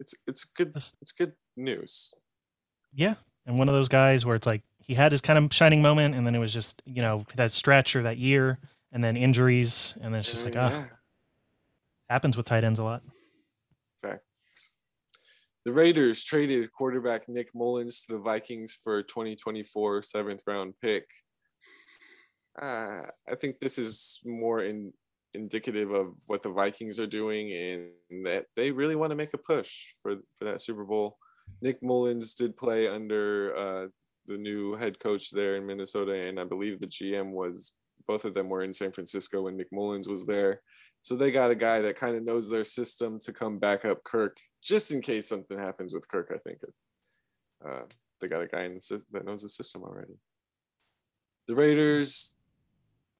it's 0.00 0.14
it's 0.26 0.44
good. 0.44 0.74
It's 1.00 1.12
good 1.12 1.34
news. 1.56 2.14
Yeah, 2.92 3.14
and 3.46 3.58
one 3.58 3.68
of 3.68 3.74
those 3.74 3.88
guys 3.88 4.24
where 4.24 4.34
it's 4.34 4.46
like 4.46 4.62
he 4.78 4.94
had 4.94 5.12
his 5.12 5.20
kind 5.20 5.38
of 5.38 5.52
shining 5.52 5.82
moment, 5.82 6.14
and 6.14 6.26
then 6.26 6.34
it 6.34 6.38
was 6.38 6.52
just 6.52 6.82
you 6.86 7.02
know 7.02 7.26
that 7.36 7.52
stretch 7.52 7.94
or 7.94 8.02
that 8.02 8.16
year, 8.16 8.58
and 8.90 9.04
then 9.04 9.16
injuries, 9.16 9.96
and 10.00 10.12
then 10.12 10.20
it's 10.20 10.30
just 10.30 10.44
like 10.44 10.56
ah, 10.56 10.70
yeah. 10.70 10.84
happens 12.08 12.36
with 12.36 12.46
tight 12.46 12.64
ends 12.64 12.78
a 12.78 12.84
lot. 12.84 13.02
Facts. 14.00 14.24
The 15.66 15.72
Raiders 15.72 16.24
traded 16.24 16.72
quarterback 16.72 17.28
Nick 17.28 17.54
Mullens 17.54 18.02
to 18.02 18.14
the 18.14 18.18
Vikings 18.18 18.78
for 18.82 18.98
a 18.98 19.02
2024 19.02 20.02
seventh 20.02 20.42
round 20.46 20.74
pick. 20.80 21.04
Uh, 22.60 23.02
I 23.28 23.34
think 23.38 23.60
this 23.60 23.78
is 23.78 24.20
more 24.24 24.62
in, 24.64 24.92
indicative 25.34 25.90
of 25.90 26.14
what 26.26 26.42
the 26.42 26.50
Vikings 26.50 26.98
are 26.98 27.06
doing 27.06 27.52
and 27.52 28.26
that 28.26 28.46
they 28.56 28.70
really 28.70 28.96
want 28.96 29.10
to 29.10 29.16
make 29.16 29.34
a 29.34 29.38
push 29.38 29.94
for, 30.02 30.16
for 30.38 30.46
that 30.46 30.62
Super 30.62 30.84
Bowl. 30.84 31.18
Nick 31.60 31.82
Mullens 31.82 32.34
did 32.34 32.56
play 32.56 32.88
under 32.88 33.54
uh, 33.54 33.86
the 34.26 34.38
new 34.38 34.76
head 34.76 34.98
coach 34.98 35.30
there 35.30 35.56
in 35.56 35.66
Minnesota, 35.66 36.14
and 36.14 36.40
I 36.40 36.44
believe 36.44 36.80
the 36.80 36.86
GM 36.86 37.32
was 37.32 37.72
both 38.06 38.24
of 38.24 38.34
them 38.34 38.48
were 38.48 38.62
in 38.62 38.72
San 38.72 38.92
Francisco 38.92 39.42
when 39.42 39.56
Nick 39.56 39.70
Mullens 39.72 40.08
was 40.08 40.24
there. 40.26 40.62
So 41.00 41.16
they 41.16 41.30
got 41.30 41.50
a 41.50 41.54
guy 41.54 41.80
that 41.80 41.96
kind 41.96 42.16
of 42.16 42.24
knows 42.24 42.48
their 42.48 42.64
system 42.64 43.18
to 43.20 43.32
come 43.32 43.58
back 43.58 43.84
up 43.84 44.02
Kirk, 44.04 44.36
just 44.62 44.90
in 44.90 45.00
case 45.00 45.28
something 45.28 45.58
happens 45.58 45.94
with 45.94 46.08
Kirk. 46.08 46.30
I 46.34 46.38
think 46.38 46.58
uh, 47.66 47.82
they 48.20 48.28
got 48.28 48.42
a 48.42 48.46
guy 48.46 48.64
in 48.64 48.74
the, 48.74 49.02
that 49.12 49.24
knows 49.24 49.42
the 49.42 49.48
system 49.48 49.82
already. 49.82 50.14
The 51.48 51.54
Raiders. 51.54 52.34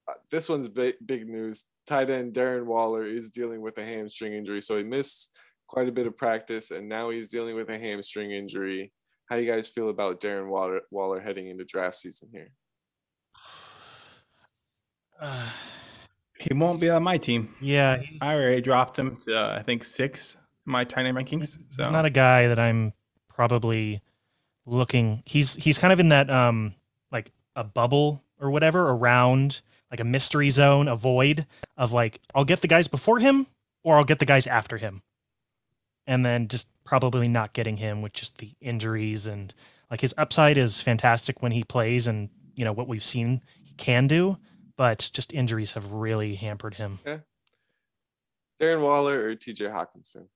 Uh, 0.08 0.14
this 0.30 0.48
one's 0.48 0.68
big, 0.68 0.94
big 1.04 1.28
news. 1.28 1.66
Tight 1.86 2.10
end 2.10 2.34
Darren 2.34 2.64
Waller 2.64 3.06
is 3.06 3.30
dealing 3.30 3.60
with 3.60 3.78
a 3.78 3.84
hamstring 3.84 4.34
injury, 4.34 4.60
so 4.60 4.76
he 4.76 4.84
missed 4.84 5.36
quite 5.66 5.88
a 5.88 5.92
bit 5.92 6.06
of 6.06 6.16
practice, 6.16 6.70
and 6.70 6.88
now 6.88 7.10
he's 7.10 7.30
dealing 7.30 7.56
with 7.56 7.68
a 7.70 7.78
hamstring 7.78 8.32
injury. 8.32 8.92
How 9.26 9.36
do 9.36 9.42
you 9.42 9.50
guys 9.50 9.68
feel 9.68 9.88
about 9.88 10.20
Darren 10.20 10.48
Waller, 10.48 10.80
Waller 10.90 11.20
heading 11.20 11.48
into 11.48 11.64
draft 11.64 11.96
season 11.96 12.28
here? 12.32 12.50
Uh, 15.20 15.50
he 16.38 16.54
won't 16.54 16.80
be 16.80 16.90
on 16.90 17.02
my 17.02 17.18
team. 17.18 17.54
yeah, 17.60 17.98
he's, 17.98 18.20
I 18.20 18.36
already 18.36 18.60
dropped 18.60 18.98
him 18.98 19.16
to 19.24 19.38
uh, 19.38 19.58
I 19.58 19.62
think 19.62 19.84
six 19.84 20.34
in 20.34 20.40
my 20.64 20.84
tight 20.84 21.06
end 21.06 21.16
rankings. 21.16 21.58
So 21.70 21.84
he's 21.84 21.92
not 21.92 22.04
a 22.04 22.10
guy 22.10 22.48
that 22.48 22.58
I'm 22.58 22.92
probably 23.28 24.02
looking. 24.66 25.22
He's 25.26 25.54
he's 25.56 25.78
kind 25.78 25.92
of 25.92 26.00
in 26.00 26.08
that 26.10 26.30
um 26.30 26.74
like 27.10 27.32
a 27.56 27.64
bubble 27.64 28.22
or 28.38 28.50
whatever 28.50 28.90
around 28.90 29.60
like 29.90 30.00
a 30.00 30.04
mystery 30.04 30.50
zone, 30.50 30.88
a 30.88 30.96
void 30.96 31.46
of 31.76 31.92
like 31.92 32.20
I'll 32.34 32.44
get 32.44 32.60
the 32.60 32.68
guys 32.68 32.88
before 32.88 33.18
him 33.18 33.46
or 33.82 33.96
I'll 33.96 34.04
get 34.04 34.18
the 34.18 34.26
guys 34.26 34.46
after 34.46 34.76
him, 34.76 35.02
and 36.06 36.24
then 36.24 36.48
just 36.48 36.68
probably 36.84 37.28
not 37.28 37.52
getting 37.52 37.78
him 37.78 38.02
with 38.02 38.12
just 38.12 38.38
the 38.38 38.52
injuries 38.60 39.26
and 39.26 39.54
like 39.90 40.00
his 40.00 40.14
upside 40.16 40.58
is 40.58 40.82
fantastic 40.82 41.42
when 41.42 41.52
he 41.52 41.64
plays 41.64 42.06
and 42.06 42.28
you 42.54 42.64
know 42.64 42.72
what 42.72 42.88
we've 42.88 43.02
seen 43.04 43.42
he 43.62 43.74
can 43.74 44.06
do, 44.06 44.36
but 44.76 45.10
just 45.12 45.32
injuries 45.32 45.72
have 45.72 45.92
really 45.92 46.34
hampered 46.34 46.74
him. 46.74 46.98
Darren 48.60 48.82
Waller 48.82 49.24
or 49.26 49.34
TJ 49.34 49.70
Hockenson? 49.72 50.26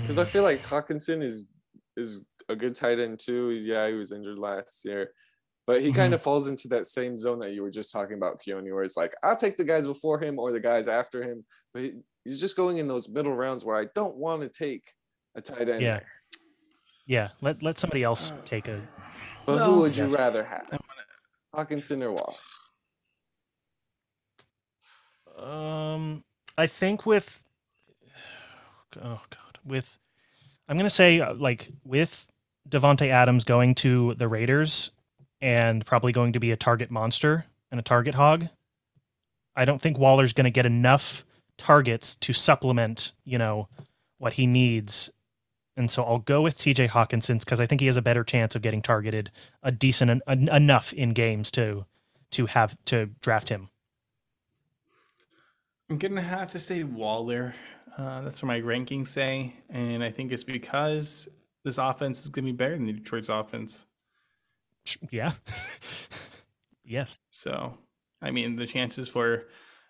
Because 0.00 0.18
I 0.18 0.24
feel 0.24 0.42
like 0.42 0.64
Hockenson 0.64 1.22
is 1.22 1.46
is 1.96 2.22
a 2.48 2.56
good 2.56 2.74
tight 2.74 2.98
end 2.98 3.18
too. 3.18 3.48
He's, 3.48 3.64
yeah, 3.64 3.88
he 3.88 3.94
was 3.94 4.12
injured 4.12 4.38
last 4.38 4.84
year, 4.84 5.12
but 5.66 5.82
he 5.82 5.92
kind 5.92 6.12
of 6.14 6.22
falls 6.22 6.48
into 6.48 6.68
that 6.68 6.86
same 6.86 7.16
zone 7.16 7.38
that 7.40 7.52
you 7.52 7.62
were 7.62 7.70
just 7.70 7.92
talking 7.92 8.16
about, 8.16 8.40
Keone, 8.42 8.72
where 8.72 8.84
it's 8.84 8.96
like 8.96 9.14
I'll 9.22 9.36
take 9.36 9.56
the 9.56 9.64
guys 9.64 9.86
before 9.86 10.20
him 10.22 10.38
or 10.38 10.52
the 10.52 10.60
guys 10.60 10.88
after 10.88 11.22
him, 11.22 11.44
but 11.72 11.82
he, 11.82 11.92
he's 12.24 12.40
just 12.40 12.56
going 12.56 12.78
in 12.78 12.88
those 12.88 13.08
middle 13.08 13.34
rounds 13.34 13.64
where 13.64 13.76
I 13.76 13.86
don't 13.94 14.16
want 14.16 14.42
to 14.42 14.48
take 14.48 14.92
a 15.34 15.40
tight 15.40 15.68
end. 15.68 15.82
Yeah. 15.82 16.00
Yeah, 17.06 17.28
let 17.42 17.62
let 17.62 17.78
somebody 17.78 18.02
else 18.02 18.32
take 18.46 18.66
a. 18.66 18.80
But 19.44 19.56
Well, 19.56 19.72
who 19.72 19.80
would 19.80 19.94
you 19.96 20.06
rather 20.06 20.42
have, 20.42 20.70
Hockenson 21.54 22.00
or 22.00 22.12
Waller? 22.12 22.34
Um, 25.36 26.24
I 26.56 26.66
think 26.66 27.06
with. 27.06 27.42
Oh 29.02 29.20
God, 29.28 29.43
with, 29.64 29.98
I'm 30.68 30.76
gonna 30.76 30.90
say 30.90 31.20
uh, 31.20 31.34
like 31.34 31.70
with 31.84 32.30
Davante 32.68 33.08
Adams 33.08 33.44
going 33.44 33.74
to 33.76 34.14
the 34.14 34.28
Raiders, 34.28 34.90
and 35.40 35.84
probably 35.84 36.12
going 36.12 36.32
to 36.32 36.40
be 36.40 36.52
a 36.52 36.56
target 36.56 36.90
monster 36.90 37.46
and 37.70 37.78
a 37.78 37.82
target 37.82 38.14
hog. 38.14 38.48
I 39.56 39.64
don't 39.64 39.80
think 39.80 39.98
Waller's 39.98 40.32
gonna 40.32 40.50
get 40.50 40.66
enough 40.66 41.24
targets 41.58 42.16
to 42.16 42.32
supplement, 42.32 43.12
you 43.24 43.38
know, 43.38 43.68
what 44.18 44.34
he 44.34 44.46
needs. 44.46 45.10
And 45.76 45.90
so 45.90 46.04
I'll 46.04 46.18
go 46.18 46.40
with 46.40 46.56
TJ 46.56 46.90
Hockenson 46.90 47.40
because 47.40 47.60
I 47.60 47.66
think 47.66 47.80
he 47.80 47.88
has 47.88 47.96
a 47.96 48.02
better 48.02 48.24
chance 48.24 48.54
of 48.54 48.62
getting 48.62 48.80
targeted 48.82 49.30
a 49.62 49.72
decent 49.72 50.10
en- 50.10 50.22
en- 50.26 50.48
enough 50.48 50.92
in 50.92 51.12
games 51.12 51.50
to 51.52 51.86
to 52.32 52.46
have 52.46 52.76
to 52.86 53.10
draft 53.20 53.48
him. 53.48 53.68
I'm 55.90 55.98
gonna 55.98 56.22
have 56.22 56.48
to 56.48 56.58
say 56.58 56.82
Waller. 56.82 57.54
Uh, 57.96 58.22
that's 58.22 58.42
what 58.42 58.48
my 58.48 58.60
rankings 58.60 59.08
say, 59.08 59.54
and 59.68 60.02
I 60.02 60.10
think 60.10 60.32
it's 60.32 60.44
because 60.44 61.28
this 61.64 61.78
offense 61.78 62.22
is 62.22 62.30
gonna 62.30 62.46
be 62.46 62.52
better 62.52 62.74
than 62.76 62.86
the 62.86 62.92
Detroit's 62.92 63.28
offense. 63.28 63.86
Yeah. 65.10 65.32
yes. 66.84 67.18
So, 67.30 67.78
I 68.20 68.30
mean, 68.30 68.56
the 68.56 68.66
chances 68.66 69.08
for, 69.08 69.44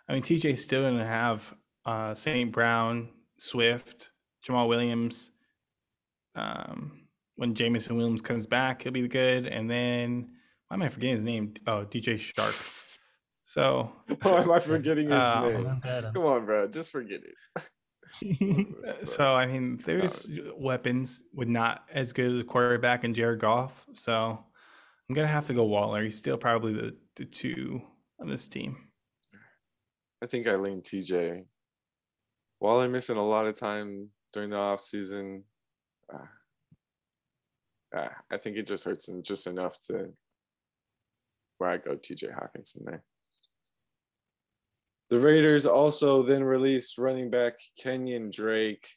I 0.08 0.14
mean, 0.14 0.22
TJ's 0.22 0.62
still 0.62 0.82
to 0.82 1.04
have 1.04 1.54
uh, 1.84 2.14
St. 2.14 2.52
Brown, 2.52 3.08
Swift, 3.38 4.10
Jamaal 4.46 4.68
Williams. 4.68 5.30
Um, 6.36 7.08
when 7.36 7.54
Jameson 7.54 7.96
Williams 7.96 8.20
comes 8.20 8.46
back, 8.46 8.82
he'll 8.82 8.92
be 8.92 9.06
good. 9.08 9.46
And 9.46 9.70
then, 9.70 10.30
why 10.68 10.74
am 10.74 10.82
I 10.82 10.88
forgetting 10.88 11.16
his 11.16 11.24
name? 11.24 11.54
Oh, 11.66 11.84
DJ 11.84 12.16
Chark. 12.16 12.83
So, 13.44 13.92
Why 14.22 14.40
am 14.42 14.50
I 14.50 14.58
forgetting 14.58 15.10
his 15.10 15.20
Uh, 15.20 15.40
name? 15.48 16.12
Come 16.14 16.24
on, 16.24 16.46
bro, 16.46 16.68
just 16.68 16.90
forget 16.90 17.20
it. 17.22 17.34
so 19.06 19.34
I 19.34 19.46
mean, 19.46 19.78
there's 19.84 20.28
weapons 20.56 21.22
with 21.32 21.48
not 21.48 21.84
as 21.92 22.12
good 22.12 22.32
as 22.32 22.40
a 22.40 22.44
quarterback 22.44 23.04
in 23.04 23.14
Jared 23.14 23.40
Goff. 23.40 23.86
So, 23.92 24.44
I'm 25.08 25.14
gonna 25.14 25.26
have 25.28 25.46
to 25.48 25.54
go 25.54 25.64
Waller. 25.64 26.02
He's 26.04 26.16
still 26.16 26.38
probably 26.38 26.72
the, 26.72 26.96
the 27.16 27.24
two 27.26 27.82
on 28.20 28.28
this 28.28 28.48
team. 28.48 28.76
I 30.22 30.26
think 30.26 30.46
I 30.46 30.54
lean 30.54 30.80
TJ. 30.80 31.44
Waller 32.60 32.88
missing 32.88 33.18
a 33.18 33.26
lot 33.26 33.46
of 33.46 33.58
time 33.58 34.08
during 34.32 34.50
the 34.50 34.56
off 34.56 34.80
season. 34.80 35.44
Uh, 36.12 36.26
uh, 37.94 38.08
I 38.30 38.38
think 38.38 38.56
it 38.56 38.66
just 38.66 38.84
hurts 38.84 39.08
him 39.08 39.22
just 39.22 39.46
enough 39.46 39.78
to 39.88 40.08
where 41.58 41.70
I 41.70 41.76
go 41.76 41.96
TJ 41.96 42.34
Hockenson 42.34 42.84
there. 42.86 43.04
The 45.10 45.18
Raiders 45.18 45.66
also 45.66 46.22
then 46.22 46.42
released 46.42 46.98
running 46.98 47.30
back 47.30 47.54
Kenyan 47.82 48.32
Drake. 48.32 48.88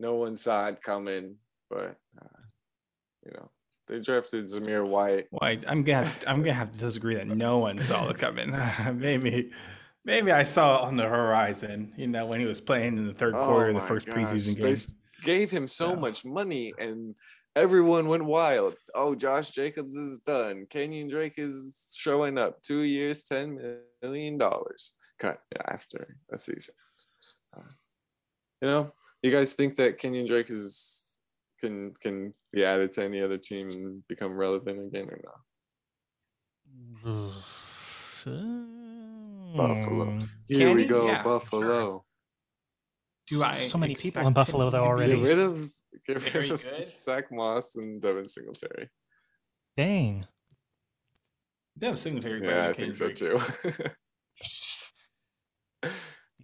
No 0.00 0.14
one 0.16 0.36
saw 0.36 0.68
it 0.68 0.82
coming, 0.82 1.36
but 1.70 1.96
uh, 2.20 2.40
you 3.24 3.32
know 3.32 3.50
they 3.86 4.00
drafted 4.00 4.44
Zamir 4.46 4.86
White. 4.86 5.26
I, 5.40 5.58
I'm 5.66 5.82
gonna 5.82 6.04
have, 6.04 6.24
I'm 6.26 6.40
gonna 6.42 6.52
have 6.52 6.72
to 6.72 6.78
disagree 6.78 7.14
that 7.14 7.26
no 7.26 7.58
one 7.58 7.78
saw 7.78 8.08
it 8.10 8.18
coming. 8.18 8.50
maybe 8.98 9.50
maybe 10.04 10.30
I 10.32 10.44
saw 10.44 10.76
it 10.84 10.88
on 10.88 10.96
the 10.96 11.04
horizon. 11.04 11.92
You 11.96 12.06
know, 12.08 12.26
when 12.26 12.40
he 12.40 12.46
was 12.46 12.60
playing 12.60 12.98
in 12.98 13.06
the 13.06 13.14
third 13.14 13.34
quarter 13.34 13.68
of 13.68 13.76
the 13.76 13.82
Oh 13.82 13.86
first 13.86 14.06
gosh, 14.06 14.16
preseason 14.16 14.56
game. 14.56 14.72
s- 14.72 14.94
gave 15.22 15.50
him 15.50 15.66
so 15.66 15.90
Yeah. 15.94 16.00
much 16.00 16.24
money 16.24 16.74
and 16.78 17.14
everyone 17.56 18.08
went 18.08 18.24
wild. 18.24 18.74
Oh, 18.94 19.14
Josh 19.14 19.52
Jacobs 19.52 19.94
is 19.96 20.18
done. 20.18 20.66
Kenyan 20.68 21.08
Drake 21.08 21.34
is 21.38 21.94
showing 21.96 22.36
up. 22.36 22.60
Two 22.62 22.80
years, 22.80 23.24
$10 23.24 23.78
million 24.02 24.38
cut 25.24 25.40
after 25.66 26.18
a 26.32 26.38
season. 26.38 26.74
Uh, 27.56 27.62
You 28.60 28.68
know, 28.68 28.92
you 29.22 29.30
guys 29.30 29.52
think 29.54 29.76
that 29.76 29.98
Kenyan 30.00 30.26
Drake 30.26 30.50
is 30.50 31.20
can 31.60 31.92
can 32.04 32.34
be 32.52 32.64
added 32.64 32.90
to 32.92 33.04
any 33.04 33.20
other 33.22 33.38
team 33.38 33.70
and 33.70 34.06
become 34.08 34.32
relevant 34.36 34.78
again 34.88 35.08
or 35.08 35.20
not? 35.28 35.40
Buffalo. 39.56 40.04
Hmm. 40.06 40.18
Here 40.48 40.68
Can 40.68 40.76
we 40.76 40.84
go, 40.86 41.06
Yeah, 41.06 41.22
sure. 41.22 41.24
Buffalo. 41.24 42.04
Do 43.28 43.42
I? 43.42 43.66
So 43.68 43.78
many 43.78 43.94
people 43.94 44.26
in 44.26 44.32
Buffalo, 44.32 44.68
though, 44.70 44.84
already. 44.84 45.16
Get 45.16 45.22
rid 45.22 45.38
of 45.38 45.58
get 46.06 46.20
Very 46.20 46.40
rid 46.42 46.50
of 46.52 46.62
good. 46.62 46.90
Zack 47.06 47.30
Moss 47.32 47.76
and 47.76 48.00
Devin 48.02 48.24
Singletary. 48.26 48.90
Dang. 49.76 50.26
Devin 51.78 51.96
Singletary. 51.96 52.40
Yeah, 52.42 52.68
I 52.68 52.72
think 52.72 52.92
Kenyan 52.94 53.18
so 53.18 53.38
too. 53.38 53.38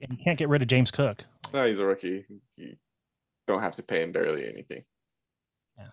And 0.03 0.19
you 0.19 0.25
can't 0.25 0.39
get 0.39 0.49
rid 0.49 0.63
of 0.63 0.69
James 0.69 0.91
Cook. 0.91 1.25
no, 1.53 1.67
he's 1.67 1.81
a 1.81 1.87
rookie. 1.87 2.25
You 2.57 2.77
don't 3.47 3.61
have 3.63 3.75
to 3.75 3.83
pay 3.83 4.03
him 4.03 4.13
barely 4.13 4.47
anything. 4.49 4.85
Yeah. 5.79 5.89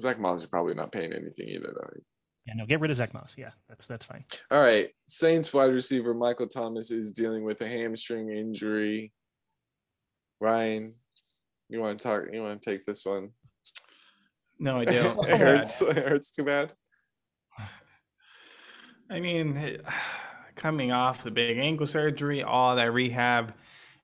Zack 0.00 0.18
Moss 0.18 0.40
is 0.40 0.46
probably 0.46 0.74
not 0.74 0.92
paying 0.92 1.12
anything 1.12 1.48
either, 1.48 1.72
though. 1.74 2.00
Yeah, 2.46 2.54
no, 2.54 2.66
get 2.66 2.80
rid 2.80 2.90
of 2.90 2.96
Zack 2.96 3.14
Moss. 3.14 3.36
Yeah, 3.38 3.50
that's 3.68 3.86
that's 3.86 4.04
fine. 4.04 4.24
All 4.50 4.60
right. 4.60 4.88
Saints 5.06 5.52
wide 5.52 5.72
receiver 5.72 6.12
Michael 6.12 6.48
Thomas 6.48 6.90
is 6.90 7.12
dealing 7.12 7.44
with 7.44 7.60
a 7.60 7.68
hamstring 7.68 8.30
injury. 8.30 9.12
Ryan, 10.40 10.94
you 11.68 11.80
want 11.80 12.00
to 12.00 12.08
talk? 12.08 12.24
You 12.32 12.42
want 12.42 12.60
to 12.60 12.70
take 12.70 12.84
this 12.84 13.06
one? 13.06 13.30
No, 14.58 14.80
I 14.80 14.84
don't. 14.86 15.18
it 15.28 15.34
uh, 15.34 15.38
hurts. 15.38 15.82
It 15.82 15.96
hurts 15.96 16.32
too 16.32 16.44
bad. 16.44 16.72
I 19.08 19.20
mean, 19.20 19.56
it- 19.56 19.84
coming 20.54 20.92
off 20.92 21.24
the 21.24 21.30
big 21.30 21.58
ankle 21.58 21.86
surgery, 21.86 22.42
all 22.42 22.76
that 22.76 22.92
rehab, 22.92 23.54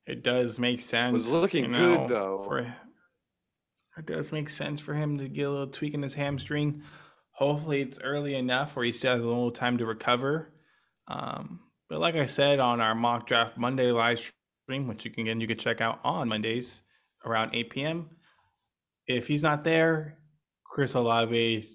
it 0.07 0.23
does 0.23 0.59
make 0.59 0.81
sense. 0.81 1.13
Was 1.13 1.31
looking 1.31 1.73
you 1.75 1.97
good, 1.97 2.09
though. 2.09 2.43
For, 2.45 2.59
it 2.61 4.07
does 4.07 4.33
make 4.33 4.49
sense 4.49 4.81
for 4.81 4.95
him 4.95 5.19
to 5.19 5.29
get 5.29 5.43
a 5.43 5.51
little 5.51 5.67
tweak 5.67 5.95
in 5.95 6.03
his 6.03 6.15
hamstring. 6.15 6.83
Hopefully, 7.33 7.83
it's 7.83 8.01
early 8.01 8.35
enough 8.35 8.75
where 8.75 8.85
he 8.85 8.93
still 8.93 9.15
has 9.15 9.23
a 9.23 9.27
little 9.27 9.51
time 9.51 9.79
to 9.79 9.87
recover. 9.87 10.53
Um, 11.09 11.61
but 11.89 12.01
like 12.01 12.15
I 12.15 12.27
said 12.27 12.61
on 12.61 12.81
our 12.81 12.95
mock 12.95 13.27
draft 13.27 13.57
Monday 13.57 13.91
live 13.91 14.19
stream, 14.67 14.87
which 14.87 15.05
you 15.05 15.11
can 15.11 15.23
again 15.23 15.41
you 15.41 15.47
can 15.47 15.59
check 15.59 15.81
out 15.81 16.01
on 16.05 16.29
Mondays 16.29 16.83
around 17.25 17.55
8 17.55 17.71
p.m. 17.71 18.11
If 19.07 19.27
he's 19.27 19.43
not 19.43 19.65
there, 19.65 20.19
Chris 20.65 20.95
Olave 20.95 21.67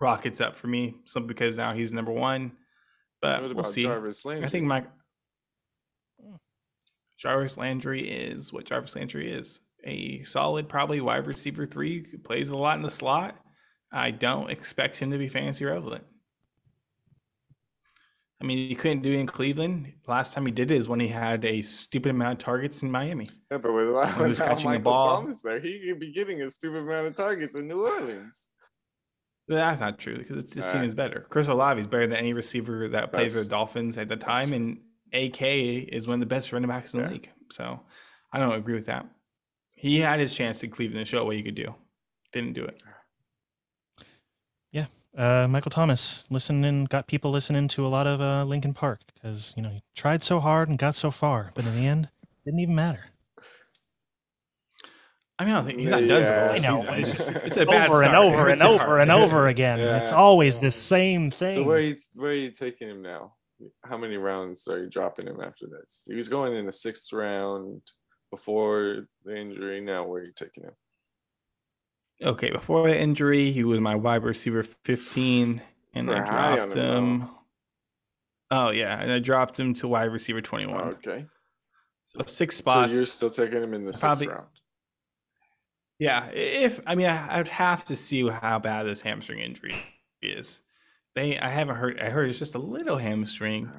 rockets 0.00 0.40
up 0.40 0.56
for 0.56 0.66
me, 0.66 0.96
simply 1.06 1.28
because 1.28 1.56
now 1.56 1.72
he's 1.72 1.90
number 1.90 2.12
one. 2.12 2.52
But 3.20 3.40
what 3.40 3.50
we'll 3.50 3.60
about 3.60 3.72
see. 3.72 3.82
Jarvis 3.82 4.24
Landry? 4.24 4.44
I 4.44 4.48
think 4.48 4.66
Mike 4.66 4.86
Jarvis 7.18 7.56
Landry 7.56 8.08
is 8.08 8.52
what 8.52 8.66
Jarvis 8.66 8.94
Landry 8.94 9.32
is. 9.32 9.60
A 9.84 10.22
solid, 10.22 10.68
probably 10.68 11.00
wide 11.00 11.26
receiver 11.26 11.64
three, 11.64 12.02
plays 12.02 12.50
a 12.50 12.56
lot 12.56 12.76
in 12.76 12.82
the 12.82 12.90
slot. 12.90 13.36
I 13.92 14.10
don't 14.10 14.50
expect 14.50 14.98
him 14.98 15.10
to 15.12 15.18
be 15.18 15.28
fantasy 15.28 15.64
relevant. 15.64 16.04
I 18.40 18.44
mean, 18.44 18.68
he 18.68 18.74
couldn't 18.74 19.02
do 19.02 19.12
it 19.12 19.18
in 19.18 19.26
Cleveland. 19.26 19.94
Last 20.06 20.34
time 20.34 20.44
he 20.44 20.52
did 20.52 20.70
it 20.70 20.76
is 20.76 20.88
when 20.88 21.00
he 21.00 21.08
had 21.08 21.44
a 21.44 21.62
stupid 21.62 22.10
amount 22.10 22.34
of 22.34 22.44
targets 22.44 22.82
in 22.82 22.90
Miami. 22.90 23.28
Yeah, 23.50 23.58
but 23.58 23.72
with 23.72 23.86
he 23.86 23.92
was 23.92 24.18
without 24.18 24.48
catching 24.48 24.72
the 24.72 24.78
Michael 24.78 24.82
ball. 24.82 25.20
Thomas 25.22 25.40
there, 25.40 25.60
he 25.60 25.80
could 25.86 26.00
be 26.00 26.12
getting 26.12 26.42
a 26.42 26.50
stupid 26.50 26.78
amount 26.78 27.06
of 27.06 27.14
targets 27.14 27.54
in 27.54 27.66
New 27.66 27.86
Orleans. 27.86 28.50
But 29.48 29.54
that's 29.56 29.80
not 29.80 29.98
true 29.98 30.18
because 30.18 30.38
it's, 30.44 30.54
this 30.54 30.64
team 30.66 30.74
Alright. 30.76 30.88
is 30.88 30.94
better. 30.94 31.26
Chris 31.28 31.46
Olave 31.48 31.80
is 31.80 31.86
better 31.86 32.06
than 32.06 32.16
any 32.16 32.32
receiver 32.32 32.88
that 32.88 33.12
plays 33.12 33.36
for 33.36 33.44
the 33.44 33.48
Dolphins 33.48 33.96
at 33.96 34.08
the 34.08 34.16
time, 34.16 34.52
and 34.52 34.78
AK 35.12 35.40
is 35.42 36.06
one 36.06 36.14
of 36.14 36.20
the 36.20 36.26
best 36.26 36.52
running 36.52 36.68
backs 36.68 36.94
in 36.94 37.00
the 37.00 37.06
Yeah. 37.06 37.12
league. 37.12 37.30
So 37.52 37.80
I 38.32 38.40
don't 38.40 38.52
agree 38.52 38.74
with 38.74 38.86
that. 38.86 39.06
He 39.70 40.00
had 40.00 40.18
his 40.18 40.34
chance 40.34 40.62
in 40.64 40.70
Cleveland 40.70 41.06
to 41.06 41.08
show 41.10 41.24
what 41.24 41.36
he 41.36 41.42
could 41.44 41.54
do, 41.54 41.74
didn't 42.32 42.54
do 42.54 42.64
it. 42.64 42.82
Yeah, 44.72 44.86
uh, 45.16 45.46
Michael 45.48 45.70
Thomas 45.70 46.26
listening, 46.28 46.86
got 46.86 47.06
people 47.06 47.30
listening 47.30 47.68
to 47.68 47.86
a 47.86 47.88
lot 47.88 48.06
of 48.06 48.20
uh, 48.20 48.44
Linkin 48.44 48.74
Park 48.74 49.00
because 49.14 49.54
you 49.56 49.62
know 49.62 49.70
he 49.70 49.82
tried 49.94 50.22
so 50.24 50.40
hard 50.40 50.68
and 50.68 50.76
got 50.76 50.94
so 50.96 51.10
far, 51.12 51.52
but 51.54 51.64
in 51.64 51.74
the 51.76 51.86
end, 51.86 52.08
didn't 52.44 52.60
even 52.60 52.74
matter. 52.74 53.06
I 55.38 55.44
mean, 55.44 55.52
I 55.52 55.56
don't 55.58 55.66
think 55.66 55.78
he's 55.80 55.90
not 55.90 56.06
done 56.08 56.22
for 56.22 56.30
the 56.30 56.40
whole 56.40 56.50
I 56.50 56.58
know. 56.58 56.76
season. 56.82 57.00
It's, 57.00 57.16
just- 57.18 57.30
it's 57.46 57.56
a 57.58 57.66
bad 57.66 57.90
over 57.90 58.02
and 58.02 58.14
over 58.16 58.48
and 58.48 58.62
over 58.62 58.98
and 58.98 59.10
over 59.10 59.46
again. 59.48 59.78
It's 59.80 60.12
always 60.12 60.58
the 60.58 60.70
same 60.70 61.30
thing. 61.30 61.56
So 61.56 61.62
where 61.64 61.76
are 61.76 61.80
you 61.80 61.96
where 62.14 62.30
are 62.30 62.34
you 62.34 62.50
taking 62.50 62.88
him 62.88 63.02
now? 63.02 63.34
How 63.84 63.96
many 63.98 64.16
rounds 64.16 64.66
are 64.68 64.78
you 64.82 64.88
dropping 64.88 65.26
him 65.26 65.40
after 65.42 65.66
this? 65.66 66.04
He 66.06 66.14
was 66.14 66.28
going 66.28 66.54
in 66.56 66.64
the 66.66 66.72
sixth 66.72 67.12
round 67.12 67.82
before 68.30 69.08
the 69.24 69.36
injury. 69.36 69.80
Now 69.80 70.04
where 70.06 70.22
are 70.22 70.24
you 70.24 70.32
taking 70.34 70.64
him? 70.64 70.72
Okay, 72.22 72.50
before 72.50 72.88
the 72.88 72.98
injury, 72.98 73.52
he 73.52 73.62
was 73.62 73.78
my 73.78 73.94
wide 73.94 74.22
receiver 74.24 74.62
15, 74.62 75.60
and 75.92 76.10
I 76.10 76.14
We're 76.14 76.24
high 76.24 76.50
on 76.52 76.56
dropped 76.68 76.74
him, 76.76 77.20
him. 77.20 77.28
Oh 78.50 78.70
yeah, 78.70 78.98
and 78.98 79.12
I 79.12 79.18
dropped 79.18 79.60
him 79.60 79.74
to 79.74 79.88
wide 79.88 80.04
receiver 80.10 80.40
21. 80.40 80.80
Okay. 81.06 81.26
So 82.06 82.22
six 82.26 82.56
spots. 82.56 82.90
So 82.92 82.96
you're 82.96 83.06
still 83.06 83.28
taking 83.30 83.62
him 83.62 83.74
in 83.74 83.84
the 83.84 83.92
sixth 83.92 84.00
Probably- 84.00 84.28
round. 84.28 84.46
Yeah, 85.98 86.28
if 86.30 86.80
I 86.86 86.94
mean, 86.94 87.06
I, 87.06 87.38
would 87.38 87.48
have 87.48 87.84
to 87.86 87.96
see 87.96 88.28
how 88.28 88.58
bad 88.58 88.84
this 88.84 89.00
hamstring 89.00 89.38
injury 89.40 89.76
is. 90.20 90.60
They, 91.14 91.38
I 91.38 91.48
haven't 91.48 91.76
heard. 91.76 91.98
I 92.00 92.10
heard 92.10 92.28
it's 92.28 92.38
just 92.38 92.54
a 92.54 92.58
little 92.58 92.98
hamstring, 92.98 93.70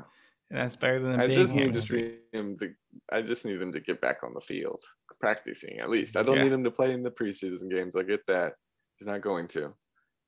and 0.49 0.59
that's 0.59 0.75
better 0.75 0.99
than 0.99 1.19
a 1.19 1.23
I 1.23 1.27
big 1.27 1.35
just 1.35 1.53
need 1.53 1.73
to 1.73 1.79
hamstring. 1.79 2.13
see 2.33 2.37
him 2.37 2.57
to 2.57 2.73
I 3.11 3.21
just 3.21 3.45
need 3.45 3.61
him 3.61 3.71
to 3.73 3.79
get 3.79 4.01
back 4.01 4.23
on 4.23 4.33
the 4.33 4.41
field. 4.41 4.81
Practicing 5.19 5.79
at 5.79 5.89
least. 5.89 6.17
I 6.17 6.23
don't 6.23 6.37
Yeah. 6.37 6.43
need 6.43 6.51
him 6.53 6.63
to 6.63 6.71
play 6.71 6.91
in 6.93 7.03
the 7.03 7.11
preseason 7.11 7.69
games. 7.69 7.95
I 7.95 8.03
get 8.03 8.25
that. 8.27 8.53
He's 8.97 9.07
not 9.07 9.21
going 9.21 9.47
to. 9.49 9.73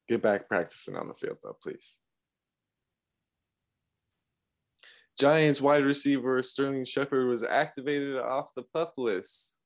Get 0.07 0.21
back 0.21 0.47
practicing 0.47 0.95
on 0.95 1.07
the 1.07 1.13
field 1.15 1.37
though, 1.43 1.57
please. 1.61 1.99
Giants 5.19 5.61
wide 5.61 5.83
receiver 5.83 6.41
Sterling 6.41 6.85
Shepard 6.85 7.27
was 7.27 7.43
activated 7.43 8.17
off 8.17 8.53
the 8.55 8.63
pup 8.73 8.93
list. 8.97 9.59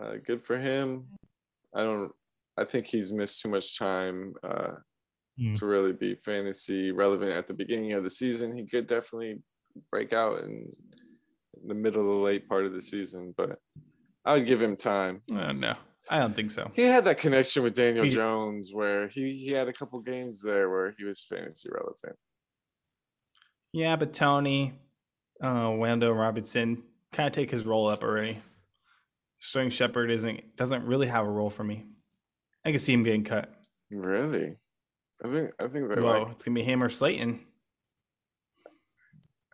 Uh, 0.00 0.14
good 0.24 0.42
for 0.42 0.58
him. 0.58 1.06
I 1.76 1.82
don't. 1.82 2.10
I 2.58 2.64
think 2.64 2.86
he's 2.86 3.12
missed 3.12 3.40
too 3.42 3.48
much 3.50 3.78
time 3.78 4.34
uh, 4.42 4.72
Hmm. 5.38 5.52
to 5.52 5.66
really 5.66 5.92
be 5.92 6.14
fantasy 6.14 6.92
relevant 6.92 7.32
at 7.32 7.46
the 7.46 7.52
beginning 7.52 7.92
of 7.92 8.02
the 8.02 8.08
season. 8.08 8.56
He 8.56 8.64
could 8.66 8.86
definitely 8.86 9.42
break 9.92 10.14
out 10.14 10.42
in 10.44 10.70
the 11.66 11.74
middle 11.74 12.00
of 12.00 12.06
the 12.08 12.24
late 12.24 12.48
part 12.48 12.64
of 12.64 12.72
the 12.72 12.80
season, 12.80 13.34
but 13.36 13.58
I 14.24 14.32
would 14.32 14.46
give 14.46 14.62
him 14.62 14.76
time. 14.76 15.20
Oh, 15.32 15.52
no, 15.52 15.74
I 16.08 16.20
don't 16.20 16.34
think 16.34 16.50
so. 16.52 16.70
He 16.74 16.82
had 16.84 17.04
that 17.04 17.18
connection 17.18 17.62
with 17.62 17.74
Daniel 17.74 18.04
He- 18.04 18.10
Jones 18.10 18.70
where 18.72 19.08
he, 19.08 19.34
he 19.36 19.48
had 19.52 19.68
a 19.68 19.74
couple 19.74 20.00
games 20.00 20.40
there 20.42 20.70
where 20.70 20.94
he 20.96 21.04
was 21.04 21.20
fantasy 21.22 21.68
relevant. 21.70 22.16
Yeah, 23.72 23.96
but 23.96 24.14
Toney, 24.14 24.72
uh, 25.42 25.68
Wan'Dale 25.68 26.18
Robinson 26.18 26.82
kind 27.12 27.26
of 27.26 27.34
take 27.34 27.50
his 27.50 27.66
role 27.66 27.90
up 27.90 28.02
already. 28.02 28.38
Sterling 29.38 29.70
Shepard 29.70 30.10
isn't 30.10 30.56
doesn't 30.56 30.84
really 30.86 31.06
have 31.06 31.26
a 31.26 31.30
role 31.30 31.50
for 31.50 31.64
me. 31.64 31.86
I 32.64 32.70
can 32.70 32.78
see 32.78 32.92
him 32.92 33.02
getting 33.04 33.24
cut. 33.24 33.52
Really? 33.90 34.56
I 35.24 35.28
think 35.28 35.50
I 35.58 35.68
think 35.68 35.88
they 35.88 36.00
Well, 36.00 36.22
like 36.24 36.32
it's 36.32 36.44
gonna 36.44 36.54
be 36.54 36.62
him 36.62 36.82
or 36.82 36.88
Slayton. 36.88 37.40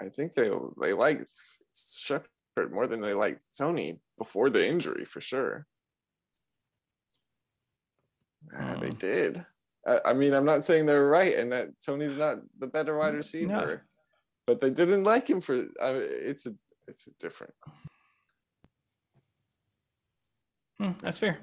I 0.01 0.09
think 0.09 0.33
they 0.35 0.51
they 0.81 0.92
like 0.92 1.27
Shepard 1.75 2.29
more 2.73 2.87
than 2.87 3.01
they 3.01 3.14
like 3.14 3.40
Toney 3.57 4.01
before 4.18 4.51
the 4.51 4.66
injury 4.66 5.05
for 5.05 5.21
sure. 5.21 5.66
Ah, 8.57 8.77
they 8.81 8.90
Hmm. 8.90 8.97
did. 8.97 9.47
I, 9.87 9.99
I 10.07 10.12
mean, 10.14 10.33
I'm 10.33 10.45
not 10.45 10.62
saying 10.62 10.87
they're 10.87 11.07
right 11.09 11.35
and 11.37 11.53
that 11.53 11.81
Toney's 11.85 12.16
not 12.16 12.38
the 12.59 12.66
better 12.68 12.97
wide 12.99 13.12
No. 13.12 13.16
receiver, 13.18 13.83
but 14.47 14.61
they 14.61 14.71
didn't 14.71 15.05
like 15.05 15.29
him 15.29 15.40
for. 15.40 15.66
I 15.81 15.90
it's 15.90 16.47
a 16.47 16.55
it's 16.88 17.07
a 17.07 17.11
different. 17.18 17.55
Hmm, 20.83 20.92
that's 21.01 21.18
fair. 21.18 21.38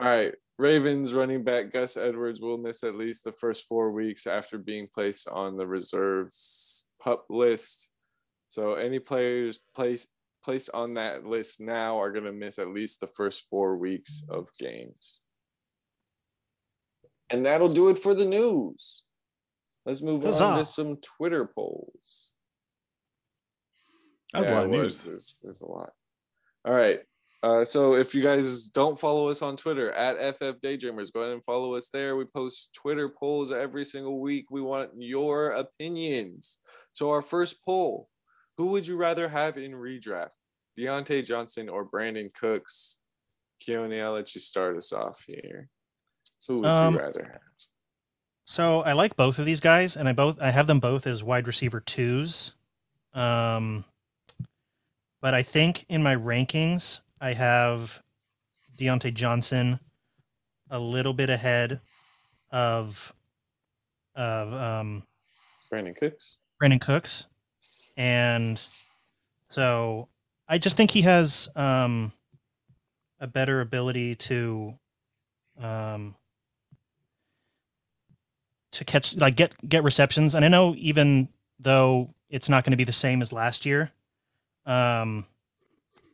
All 0.00 0.06
right. 0.06 0.32
Ravens 0.56 1.12
running 1.12 1.42
back 1.42 1.72
Gus 1.72 1.96
Edwards 1.96 2.40
will 2.40 2.58
miss 2.58 2.84
at 2.84 2.94
least 2.94 3.24
the 3.24 3.32
first 3.32 3.66
four 3.66 3.90
weeks 3.90 4.26
after 4.26 4.56
being 4.56 4.86
placed 4.86 5.26
on 5.28 5.56
the 5.56 5.66
reserves 5.66 6.86
pup 7.02 7.26
list. 7.28 7.90
So 8.48 8.74
any 8.74 9.00
players 9.00 9.58
placed 9.74 10.08
placed 10.44 10.70
on 10.72 10.94
that 10.94 11.26
list 11.26 11.60
now 11.60 12.00
are 12.00 12.12
going 12.12 12.24
to 12.24 12.32
miss 12.32 12.60
at 12.60 12.68
least 12.68 13.00
the 13.00 13.08
first 13.08 13.48
four 13.50 13.76
weeks 13.76 14.22
of 14.28 14.48
games. 14.60 15.22
And 17.30 17.44
that'll 17.44 17.72
do 17.72 17.88
it 17.88 17.98
for 17.98 18.14
the 18.14 18.24
news. 18.24 19.04
Let's 19.84 20.02
move 20.02 20.24
on 20.24 20.58
to 20.58 20.64
some 20.64 20.98
Twitter 20.98 21.46
polls. 21.46 22.32
That 24.32 24.38
was 24.38 24.50
a 24.50 24.54
lot 24.54 24.64
of 24.66 24.70
news. 24.70 25.02
There's, 25.02 25.40
there's 25.42 25.62
a 25.62 25.66
lot. 25.66 25.90
All 26.64 26.74
right. 26.74 27.00
Uh, 27.42 27.62
so 27.62 27.94
if 27.94 28.14
you 28.14 28.22
guys 28.22 28.70
don't 28.70 28.98
follow 28.98 29.28
us 29.28 29.42
on 29.42 29.56
Twitter 29.56 29.92
at 29.92 30.16
FF 30.34 30.60
Daydreamers, 30.62 31.12
go 31.12 31.20
ahead 31.20 31.34
and 31.34 31.44
follow 31.44 31.74
us 31.74 31.90
there. 31.90 32.16
We 32.16 32.24
post 32.24 32.74
Twitter 32.74 33.08
polls 33.08 33.52
every 33.52 33.84
single 33.84 34.20
week. 34.20 34.46
We 34.50 34.62
want 34.62 34.90
your 34.96 35.50
opinions. 35.50 36.58
So 36.92 37.10
our 37.10 37.22
first 37.22 37.62
poll: 37.64 38.08
Who 38.56 38.70
would 38.72 38.86
you 38.86 38.96
rather 38.96 39.28
have 39.28 39.58
in 39.58 39.72
redraft? 39.72 40.30
Diontae 40.78 41.24
Johnson 41.24 41.68
or 41.68 41.88
Brandin 41.88 42.32
Cooks. 42.34 42.98
Keone, 43.66 44.02
I'll 44.02 44.12
let 44.12 44.34
you 44.34 44.40
start 44.40 44.76
us 44.76 44.92
off 44.92 45.24
here. 45.26 45.68
Who 46.48 46.60
would 46.60 46.66
Um, 46.66 46.94
you 46.94 47.00
rather 47.00 47.24
have? 47.24 47.40
So 48.44 48.80
I 48.80 48.92
like 48.92 49.16
both 49.16 49.38
of 49.38 49.46
these 49.46 49.60
guys, 49.60 49.96
and 49.96 50.08
I 50.08 50.12
both 50.12 50.40
I 50.40 50.50
have 50.50 50.66
them 50.66 50.80
both 50.80 51.06
as 51.06 51.22
wide 51.22 51.46
receiver 51.46 51.80
twos. 51.80 52.54
Um, 53.12 53.84
but 55.22 55.34
I 55.34 55.42
think 55.42 55.84
in 55.88 56.02
my 56.02 56.14
rankings 56.14 57.00
I 57.20 57.32
have 57.32 58.02
Diontae 58.76 59.14
Johnson 59.14 59.80
a 60.70 60.78
little 60.78 61.12
bit 61.12 61.30
ahead 61.30 61.80
of 62.50 63.12
of 64.14 64.52
um, 64.52 65.02
Brandin 65.70 65.96
Cooks. 65.96 66.38
Brandin 66.60 66.80
Cooks, 66.80 67.26
and 67.96 68.60
so 69.46 70.08
I 70.48 70.58
just 70.58 70.76
think 70.76 70.90
he 70.90 71.02
has 71.02 71.48
um, 71.54 72.12
a 73.20 73.26
better 73.26 73.60
ability 73.60 74.14
to 74.14 74.74
um, 75.60 76.14
to 78.72 78.84
catch 78.84 79.16
like 79.16 79.36
get 79.36 79.54
get 79.68 79.84
receptions. 79.84 80.34
And 80.34 80.44
I 80.44 80.48
know 80.48 80.74
even 80.76 81.28
though 81.58 82.14
it's 82.28 82.48
not 82.48 82.64
going 82.64 82.72
to 82.72 82.76
be 82.76 82.84
the 82.84 82.92
same 82.92 83.22
as 83.22 83.32
last 83.32 83.66
year, 83.66 83.92
um, 84.64 85.26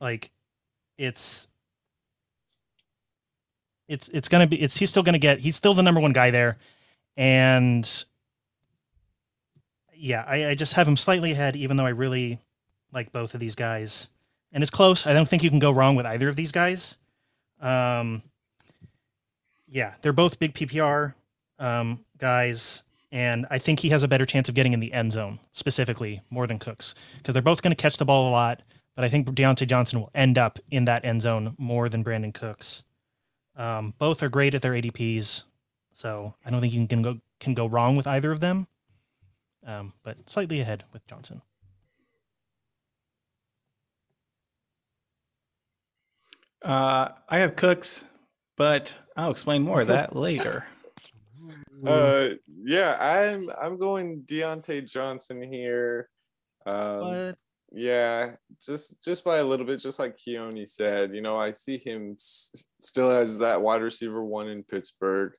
like 0.00 0.30
it's 1.02 1.48
it's 3.88 4.08
it's 4.08 4.28
gonna 4.28 4.46
be 4.46 4.60
it's 4.60 4.76
he's 4.76 4.88
still 4.88 5.02
gonna 5.02 5.18
get 5.18 5.40
he's 5.40 5.56
still 5.56 5.74
the 5.74 5.82
number 5.82 6.00
one 6.00 6.12
guy 6.12 6.30
there, 6.30 6.58
and 7.16 8.04
yeah, 9.94 10.24
I, 10.26 10.48
I 10.48 10.54
just 10.54 10.74
have 10.74 10.88
him 10.88 10.96
slightly 10.96 11.32
ahead, 11.32 11.56
even 11.56 11.76
though 11.76 11.86
I 11.86 11.90
really 11.90 12.40
like 12.92 13.12
both 13.12 13.34
of 13.34 13.40
these 13.40 13.54
guys. 13.54 14.10
And 14.52 14.62
it's 14.62 14.70
close. 14.70 15.06
I 15.06 15.14
don't 15.14 15.28
think 15.28 15.42
you 15.42 15.48
can 15.48 15.60
go 15.60 15.70
wrong 15.70 15.94
with 15.94 16.06
either 16.06 16.28
of 16.28 16.36
these 16.36 16.52
guys. 16.52 16.98
Um, 17.60 18.22
yeah, 19.68 19.94
they're 20.02 20.12
both 20.12 20.38
big 20.38 20.54
PPR 20.54 21.14
um, 21.58 22.04
guys, 22.18 22.82
and 23.12 23.46
I 23.48 23.58
think 23.58 23.78
he 23.78 23.88
has 23.90 24.02
a 24.02 24.08
better 24.08 24.26
chance 24.26 24.48
of 24.48 24.54
getting 24.54 24.72
in 24.72 24.80
the 24.80 24.92
end 24.92 25.12
zone 25.12 25.38
specifically 25.52 26.20
more 26.30 26.46
than 26.46 26.58
Cooks 26.58 26.94
because 27.18 27.32
they're 27.32 27.42
both 27.42 27.62
going 27.62 27.74
to 27.74 27.80
catch 27.80 27.96
the 27.96 28.04
ball 28.04 28.28
a 28.28 28.32
lot. 28.32 28.60
But 28.94 29.04
I 29.04 29.08
think 29.08 29.26
Diontae 29.28 29.66
Johnson 29.66 30.00
will 30.00 30.10
end 30.14 30.36
up 30.36 30.58
in 30.70 30.84
that 30.84 31.04
end 31.04 31.22
zone 31.22 31.54
more 31.58 31.88
than 31.88 32.04
Brandin 32.04 32.34
Cooks. 32.34 32.84
Um, 33.56 33.94
both 33.98 34.22
are 34.22 34.28
great 34.28 34.54
at 34.54 34.62
their 34.62 34.72
ADPs, 34.72 35.44
so 35.92 36.34
I 36.44 36.50
don't 36.50 36.60
think 36.60 36.72
you 36.72 36.86
can 36.86 37.02
go 37.02 37.18
can 37.40 37.54
go 37.54 37.66
wrong 37.66 37.96
with 37.96 38.06
either 38.06 38.30
of 38.32 38.40
them 38.40 38.66
um, 39.66 39.92
but 40.02 40.28
slightly 40.28 40.60
ahead 40.60 40.84
with 40.92 41.06
Johnson. 41.06 41.42
Uh, 46.64 47.08
I 47.28 47.38
have 47.38 47.56
Cooks, 47.56 48.04
but 48.56 48.96
I'll 49.16 49.30
explain 49.30 49.62
more 49.62 49.80
of 49.80 49.88
that 49.88 50.14
later. 50.16 50.64
Uh, 51.84 52.30
yeah, 52.46 52.96
I'm 53.00 53.50
I'm 53.60 53.76
going 53.78 54.22
Diontae 54.22 54.88
Johnson 54.88 55.42
here. 55.42 56.08
Um, 56.64 57.00
But 57.00 57.38
Yeah, 57.74 58.32
just 58.60 59.02
just 59.02 59.24
by 59.24 59.38
a 59.38 59.44
little 59.44 59.64
bit, 59.64 59.80
just 59.80 59.98
like 59.98 60.18
Keone 60.18 60.68
said. 60.68 61.14
You 61.14 61.22
know, 61.22 61.38
I 61.40 61.52
see 61.52 61.78
him 61.78 62.12
s- 62.18 62.66
still 62.80 63.10
as 63.10 63.38
that 63.38 63.62
wide 63.62 63.80
receiver 63.80 64.22
one 64.22 64.48
in 64.48 64.62
Pittsburgh, 64.62 65.32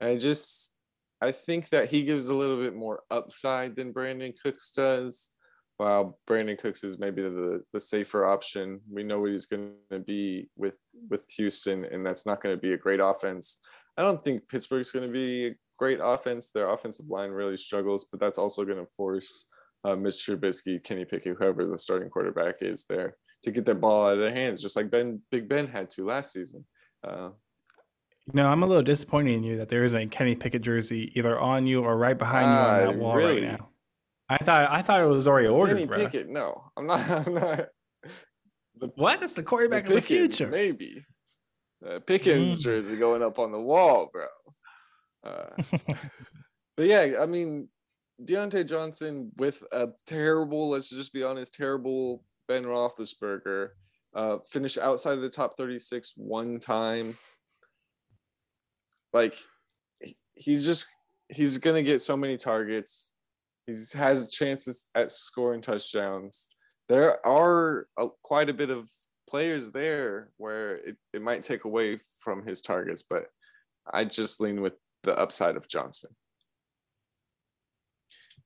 and 0.00 0.10
I 0.10 0.16
just 0.16 0.72
I 1.20 1.32
think 1.32 1.68
that 1.70 1.90
he 1.90 2.02
gives 2.02 2.28
a 2.28 2.34
little 2.34 2.58
bit 2.58 2.76
more 2.76 3.02
upside 3.10 3.74
than 3.74 3.92
Brandin 3.92 4.34
Cooks 4.40 4.70
does. 4.70 5.32
While 5.78 6.18
Brandin 6.28 6.58
Cooks 6.58 6.84
is 6.84 6.98
maybe 6.98 7.22
the 7.22 7.64
the 7.72 7.80
safer 7.80 8.24
option, 8.24 8.80
we 8.88 9.02
know 9.02 9.18
what 9.20 9.32
he's 9.32 9.46
going 9.46 9.72
to 9.90 9.98
be 9.98 10.48
with 10.56 10.76
with 11.10 11.28
Houston, 11.38 11.84
and 11.86 12.06
that's 12.06 12.24
not 12.24 12.40
going 12.40 12.54
to 12.54 12.60
be 12.60 12.72
a 12.72 12.78
great 12.78 13.00
offense. 13.00 13.58
I 13.96 14.02
don't 14.02 14.20
think 14.22 14.48
Pittsburgh's 14.48 14.92
going 14.92 15.08
to 15.08 15.12
be 15.12 15.46
a 15.48 15.54
great 15.76 15.98
offense. 16.00 16.52
Their 16.52 16.70
offensive 16.70 17.08
line 17.08 17.30
really 17.30 17.56
struggles, 17.56 18.06
but 18.10 18.20
that's 18.20 18.38
also 18.38 18.64
going 18.64 18.78
to 18.78 18.92
force 18.96 19.46
uh, 19.84 19.96
Mitch 19.96 20.14
Trubisky, 20.26 20.82
Kenny 20.82 21.04
Pickett, 21.04 21.36
whoever 21.38 21.66
the 21.66 21.78
starting 21.78 22.10
quarterback 22.10 22.56
is 22.60 22.84
there, 22.84 23.16
to 23.44 23.50
get 23.50 23.64
that 23.64 23.80
ball 23.80 24.06
out 24.06 24.14
of 24.14 24.18
their 24.20 24.32
hands, 24.34 24.60
just 24.62 24.76
like 24.76 24.90
Ben 24.90 25.20
Big 25.30 25.48
Ben 25.48 25.66
had 25.66 25.90
to 25.90 26.04
last 26.06 26.32
season. 26.32 26.64
Uh, 27.06 27.30
No, 28.32 28.46
I'm 28.48 28.62
a 28.62 28.66
little 28.66 28.82
disappointed 28.82 29.32
in 29.34 29.42
you 29.44 29.56
that 29.58 29.68
there 29.70 29.82
isn't 29.84 30.00
a 30.00 30.06
Kenny 30.06 30.34
Pickett 30.34 30.62
jersey 30.62 31.10
either 31.14 31.38
on 31.38 31.66
you 31.66 31.82
or 31.82 31.96
right 31.96 32.16
behind 32.18 32.46
you 32.46 32.52
on 32.58 32.74
Ah, 32.74 32.78
that 32.90 32.96
wall 32.96 33.16
really? 33.16 33.42
right 33.46 33.58
now. 33.58 33.68
I 34.28 34.36
thought 34.38 34.70
I 34.70 34.82
thought 34.82 35.00
it 35.00 35.06
was 35.06 35.26
already 35.26 35.48
ordered, 35.48 35.74
Kenny 35.74 35.86
bro. 35.86 35.96
Pickett, 35.98 36.28
no, 36.28 36.70
I'm 36.76 36.86
not. 36.86 37.10
I'm 37.26 37.34
not. 37.34 37.66
The, 38.78 38.86
What? 38.94 39.20
That's 39.20 39.32
the 39.32 39.42
quarterback 39.42 39.86
the 39.86 39.90
of 39.96 39.96
the 39.96 40.02
future. 40.02 40.46
maybe. 40.48 41.04
Uh, 41.84 41.98
Pickens 42.00 42.60
Mm. 42.60 42.62
jersey 42.62 42.96
going 42.96 43.22
up 43.22 43.38
on 43.38 43.50
the 43.52 43.60
wall, 43.60 44.10
bro. 44.12 44.26
Uh, 45.24 45.48
but 46.76 46.86
yeah, 46.86 47.14
I 47.20 47.26
mean, 47.26 47.68
Diontae 48.24 48.66
Johnson 48.66 49.32
with 49.36 49.62
a 49.72 49.88
terrible, 50.06 50.70
let's 50.70 50.90
just 50.90 51.12
be 51.12 51.22
honest, 51.22 51.54
terrible 51.54 52.24
Ben 52.48 52.64
Roethlisberger, 52.64 53.70
uh, 54.14 54.38
finished 54.50 54.78
outside 54.78 55.14
of 55.14 55.22
the 55.22 55.30
top 55.30 55.56
36 55.56 56.12
one 56.16 56.58
time. 56.58 57.16
Like, 59.12 59.34
he's 60.34 60.64
just, 60.64 60.86
he's 61.28 61.58
going 61.58 61.76
to 61.76 61.88
get 61.88 62.00
so 62.00 62.16
many 62.16 62.36
targets. 62.36 63.12
He 63.66 63.74
has 63.94 64.30
chances 64.30 64.84
at 64.94 65.10
scoring 65.10 65.62
touchdowns. 65.62 66.48
There 66.88 67.24
are 67.26 67.86
a, 67.96 68.08
quite 68.22 68.50
a 68.50 68.54
bit 68.54 68.70
of 68.70 68.90
players 69.28 69.70
there 69.70 70.30
where 70.36 70.76
it, 70.76 70.96
it 71.12 71.22
might 71.22 71.42
take 71.42 71.64
away 71.64 71.98
from 72.18 72.44
his 72.44 72.60
targets, 72.60 73.02
but 73.02 73.26
I 73.92 74.04
just 74.04 74.40
lean 74.40 74.60
with 74.60 74.74
the 75.04 75.16
upside 75.16 75.56
of 75.56 75.68
Johnson. 75.68 76.10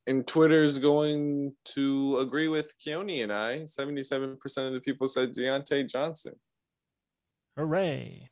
And 0.07 0.27
Twitter's 0.27 0.79
going 0.79 1.55
to 1.67 2.19
agree 2.21 2.49
with 2.49 2.75
Keone 2.79 3.23
and 3.23 3.33
I. 3.33 3.61
77% 3.61 4.37
of 4.67 4.73
the 4.73 4.81
people 4.81 5.09
said 5.09 5.35
Diontae 5.35 5.89
Johnson. 5.89 6.35
hooray! 7.57 8.31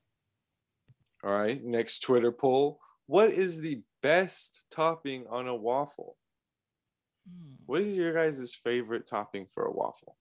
All 1.25 1.33
right. 1.33 1.63
Next 1.65 2.01
Twitter 2.01 2.33
poll. 2.33 2.81
What 3.07 3.31
is 3.31 3.61
the 3.61 3.83
best 4.03 4.67
topping 4.71 5.27
on 5.31 5.47
a 5.49 5.55
waffle? 5.55 6.17
Hmm. 7.29 7.55
What 7.67 7.83
is 7.83 7.97
your 7.97 8.13
guys' 8.13 8.55
favorite 8.55 9.07
topping 9.07 9.47
for 9.47 9.65
a 9.65 9.73
waffle? 9.73 10.17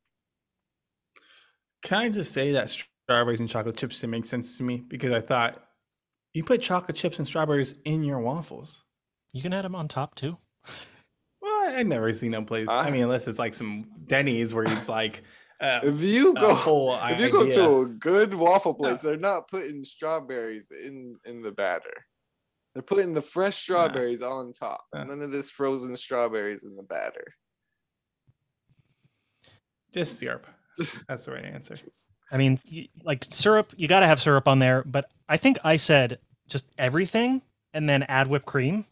Can 1.82 1.98
I 1.98 2.10
just 2.10 2.32
say 2.32 2.52
that 2.52 2.70
strawberries 2.70 3.40
and 3.40 3.50
chocolate 3.50 3.78
chips 3.78 4.00
didn't 4.00 4.12
make 4.12 4.26
sense 4.26 4.58
to 4.58 4.64
me 4.64 4.84
because 4.88 5.12
I 5.12 5.22
thought 5.22 5.62
you 6.34 6.44
put 6.44 6.62
chocolate 6.62 6.96
chips 6.96 7.18
and 7.18 7.28
strawberries 7.28 7.76
in 7.84 8.04
your 8.04 8.20
waffles. 8.20 8.86
You 9.34 9.42
can 9.42 9.54
add 9.54 9.66
them 9.66 9.76
on 9.76 9.88
top 9.88 10.16
too. 10.16 10.38
Well, 11.72 11.80
I 11.80 11.84
never 11.84 12.14
seen 12.14 12.32
no 12.32 12.44
place. 12.44 12.68
I 12.70 12.88
Uh, 12.88 12.92
mean, 12.92 13.04
unless 13.04 13.28
it's 13.28 13.40
like 13.40 13.54
some 13.54 13.90
Denny's 14.06 14.54
where 14.54 14.64
it's 14.66 14.90
like 14.90 15.24
uh, 15.60 15.80
If 15.84 16.02
you 16.02 16.34
go 16.34 16.98
if 17.04 17.20
you 17.20 17.30
go 17.32 17.50
to 17.52 17.82
a 17.82 17.86
good 17.88 18.34
waffle 18.34 18.74
place, 18.74 19.02
they're 19.02 19.18
not 19.18 19.48
putting 19.48 19.84
strawberries 19.84 20.72
in 20.72 21.18
in 21.26 21.42
the 21.42 21.52
batter. 21.52 22.06
They're 22.74 22.82
putting 22.84 23.14
the 23.14 23.22
fresh 23.22 23.58
strawberries 23.58 24.22
on 24.22 24.54
top. 24.54 24.86
Nah. 24.94 25.04
None 25.04 25.22
of 25.22 25.32
this 25.32 25.52
frozen 25.52 25.96
strawberries 25.98 26.64
in 26.64 26.76
the 26.76 26.84
batter. 26.84 27.36
just 29.94 30.18
syrup. 30.18 30.48
That's 31.08 31.26
the 31.26 31.34
right 31.34 31.44
answer. 31.46 31.76
I 32.32 32.38
mean, 32.38 32.60
like 33.04 33.26
syrup, 33.30 33.74
you 33.76 33.90
got 33.90 34.00
to 34.00 34.08
have 34.08 34.22
syrup 34.22 34.48
on 34.48 34.60
there. 34.60 34.84
But 34.86 35.12
I 35.28 35.36
think 35.38 35.58
I 35.66 35.76
said 35.76 36.20
just 36.48 36.70
everything 36.78 37.42
and 37.74 37.90
then 37.90 38.04
add 38.04 38.28
whipped 38.28 38.46
cream, 38.46 38.86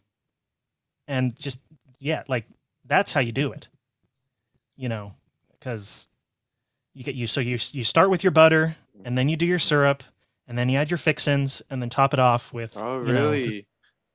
and 1.08 1.34
just 1.36 1.60
yeah, 1.98 2.22
like 2.28 2.44
that's 2.90 3.14
how 3.14 3.20
you 3.20 3.32
do 3.32 3.52
it. 3.52 3.70
You 4.76 4.90
know, 4.90 5.14
because 5.52 6.08
you 6.92 7.04
get 7.04 7.14
you 7.14 7.26
so 7.26 7.40
you 7.40 7.58
you 7.72 7.84
start 7.84 8.10
with 8.10 8.22
your 8.22 8.32
butter 8.32 8.76
and 9.04 9.16
then 9.16 9.28
you 9.30 9.36
do 9.36 9.46
your 9.46 9.58
syrup 9.58 10.02
and 10.46 10.58
then 10.58 10.68
you 10.68 10.76
add 10.76 10.90
your 10.90 10.98
fixins 10.98 11.62
and 11.70 11.80
then 11.80 11.88
top 11.88 12.12
it 12.12 12.18
off 12.20 12.52
with 12.52 12.76
Oh, 12.76 13.00
you 13.06 13.12
know, 13.12 13.30
really? 13.30 13.66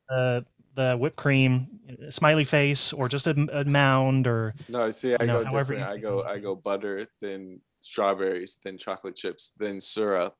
the 0.10 0.46
the 0.76 0.98
whipped 0.98 1.16
cream, 1.16 1.68
smiley 2.10 2.44
face, 2.44 2.92
or 2.92 3.08
just 3.08 3.28
a, 3.28 3.48
a 3.54 3.64
mound, 3.64 4.28
or 4.28 4.54
No, 4.68 4.92
see, 4.92 5.16
I 5.18 5.24
know, 5.24 5.42
go 5.46 5.58
different. 5.60 5.84
I 5.84 5.98
go. 5.98 6.22
I 6.24 6.38
go 6.38 6.54
butter, 6.54 7.08
then 7.22 7.62
strawberries, 7.80 8.58
then 8.62 8.78
chocolate 8.78 9.16
chips, 9.16 9.54
then 9.58 9.80
syrup, 9.80 10.36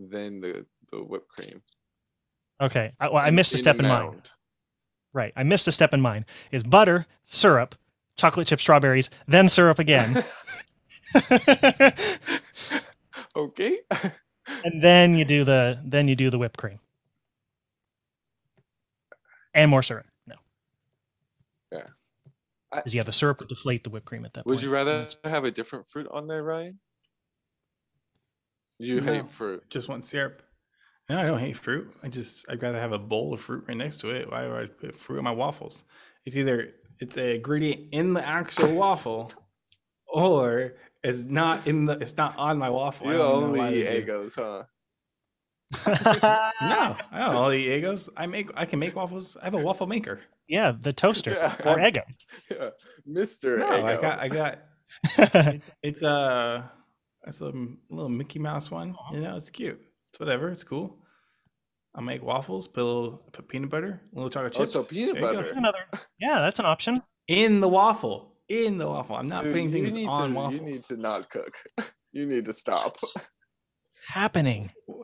then 0.00 0.40
the 0.40 0.66
the 0.90 0.98
whipped 1.04 1.28
cream. 1.28 1.62
okay, 2.60 2.90
I, 2.98 3.06
well, 3.08 3.18
I 3.18 3.28
in- 3.28 3.36
missed 3.36 3.52
a 3.54 3.56
in 3.56 3.62
step 3.62 3.78
in 3.78 3.86
mine. 3.86 4.20
Mound. 5.14 5.24
Right, 5.24 5.32
I 5.36 5.42
missed 5.42 5.68
a 5.68 5.72
step 5.72 5.92
in 5.94 6.00
mine. 6.00 6.24
Is 6.50 6.62
butter, 6.62 7.06
syrup, 7.24 7.74
chocolate 8.16 8.46
chip 8.48 8.60
strawberries, 8.60 9.10
then 9.26 9.48
syrup 9.48 9.78
again, 9.78 10.24
okay. 13.36 13.78
and 14.64 14.82
then 14.82 15.14
you 15.14 15.24
do 15.24 15.44
the 15.44 15.80
then 15.84 16.08
you 16.08 16.16
do 16.16 16.30
the 16.30 16.38
whipped 16.38 16.56
cream 16.58 16.78
and 19.54 19.70
more 19.70 19.82
syrup. 19.82 20.06
No, 20.26 20.36
Yeah. 21.70 21.86
I- 22.72 22.76
because 22.76 22.94
yeah, 22.94 23.02
the 23.02 23.12
syrup 23.12 23.38
would 23.40 23.48
deflate 23.48 23.84
the 23.84 23.90
whipped 23.90 24.06
cream 24.06 24.24
at 24.24 24.32
that 24.34 24.44
point. 24.44 24.56
Would 24.56 24.62
you 24.62 24.70
rather 24.70 25.06
have 25.24 25.44
a 25.44 25.50
different 25.50 25.86
fruit 25.86 26.06
on 26.10 26.26
there, 26.26 26.42
Ryan? 26.42 26.78
You 28.78 29.00
No. 29.00 29.12
hate 29.12 29.28
fruit. 29.28 29.64
Just 29.70 29.88
want 29.88 30.04
syrup. 30.04 30.42
No, 31.08 31.18
I 31.18 31.24
don't 31.24 31.38
hate 31.40 31.56
fruit. 31.56 31.92
I 32.02 32.08
just 32.08 32.46
I'd 32.48 32.62
rather 32.62 32.80
have 32.80 32.92
a 32.92 32.98
bowl 32.98 33.34
of 33.34 33.40
fruit 33.40 33.64
right 33.68 33.76
next 33.76 33.98
to 33.98 34.10
it. 34.10 34.30
Why 34.30 34.46
would 34.46 34.56
I 34.62 34.66
put 34.66 34.94
fruit 34.94 35.18
in 35.18 35.24
my 35.24 35.32
waffles? 35.32 35.84
It's 36.24 36.36
either 36.36 36.74
it's 37.00 37.16
a 37.16 37.36
ingredient 37.36 37.88
in 37.92 38.12
the 38.14 38.24
actual 38.26 38.74
waffle, 38.76 39.32
or 40.06 40.74
it's 41.02 41.24
not 41.24 41.66
in 41.66 41.86
the 41.86 41.98
it's 41.98 42.16
not 42.16 42.36
on 42.38 42.58
my 42.58 42.70
waffle. 42.70 43.08
I 43.08 43.12
You 43.12 43.18
don't 43.18 43.44
only 43.44 43.58
why 43.58 43.72
eat. 43.72 43.86
Eggos, 44.06 44.36
huh? 44.36 44.64
No, 46.60 46.96
I 47.10 47.18
don't 47.18 47.34
all 47.34 47.52
eat 47.52 47.66
Eggos. 47.82 48.08
I 48.16 48.26
make 48.26 48.50
I 48.54 48.64
can 48.66 48.78
make 48.78 48.94
waffles. 48.94 49.36
I 49.40 49.44
have 49.44 49.54
a 49.54 49.58
waffle 49.62 49.86
maker. 49.86 50.20
yeah, 50.48 50.72
the 50.80 50.92
toaster 50.92 51.32
Yeah. 51.32 51.56
or 51.64 51.76
Eggo. 51.78 52.02
Yeah. 52.50 52.70
Mr. 53.08 53.58
No, 53.58 53.70
Eggo. 53.70 53.84
I 53.84 53.96
got 54.00 54.18
I 54.20 54.28
got 54.28 54.58
it's 55.82 56.02
a 56.02 56.70
it's 57.26 57.40
uh, 57.42 57.46
a 57.46 57.52
little 57.94 58.08
Mickey 58.10 58.38
Mouse 58.38 58.70
one. 58.70 58.90
Uh-huh. 58.90 59.14
You 59.14 59.20
know, 59.22 59.36
it's 59.36 59.50
cute. 59.50 59.80
It's 60.12 60.20
whatever. 60.20 60.50
It's 60.50 60.64
cool. 60.64 60.98
I'll 61.94 62.02
make 62.02 62.22
waffles, 62.22 62.68
put 62.68 62.82
a 62.82 62.84
little 62.84 63.22
put 63.32 63.48
peanut 63.48 63.68
butter, 63.70 64.00
a 64.12 64.14
little 64.14 64.30
chocolate 64.30 64.54
Oh, 64.56 64.60
chips. 64.60 64.72
so 64.72 64.84
peanut 64.84 65.14
There 65.14 65.22
butter. 65.22 65.50
Another, 65.50 65.80
yeah, 66.18 66.40
that's 66.40 66.58
an 66.58 66.64
option. 66.66 67.02
in 67.28 67.60
the 67.60 67.68
waffle. 67.68 68.34
In 68.48 68.78
the 68.78 68.86
waffle. 68.86 69.16
I'm 69.16 69.28
not 69.28 69.44
Dude, 69.44 69.52
putting 69.52 69.66
you 69.70 69.82
things 69.82 69.94
need 69.94 70.08
on 70.08 70.30
to, 70.30 70.36
waffles. 70.36 70.54
You 70.60 70.66
need 70.66 70.84
to 70.84 70.96
not 70.96 71.30
cook. 71.30 71.54
You 72.14 72.26
need 72.26 72.44
to 72.44 72.52
stop. 72.52 72.96
Happening. 74.08 74.70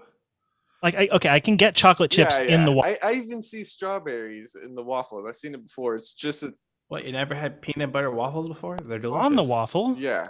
Like, 0.80 0.94
I, 0.94 1.08
okay, 1.10 1.28
I 1.28 1.40
can 1.40 1.56
get 1.56 1.74
chocolate 1.74 2.12
chips 2.12 2.38
Yeah, 2.38 2.54
in 2.54 2.64
the 2.64 2.70
waffle. 2.70 2.94
I, 3.02 3.08
I 3.08 3.12
even 3.14 3.42
see 3.42 3.64
strawberries 3.64 4.54
in 4.54 4.76
the 4.76 4.82
waffles. 4.84 5.24
I've 5.26 5.34
seen 5.34 5.52
it 5.54 5.64
before. 5.64 5.96
It's 5.96 6.14
just 6.14 6.44
a 6.44 6.54
What 6.86 7.04
you 7.04 7.10
never 7.10 7.34
had 7.34 7.60
peanut 7.60 7.90
butter 7.90 8.12
waffles 8.12 8.46
before? 8.46 8.76
They're 8.84 9.00
delicious. 9.00 9.26
on 9.26 9.34
the 9.34 9.42
waffle. 9.42 9.96
yeah. 9.98 10.28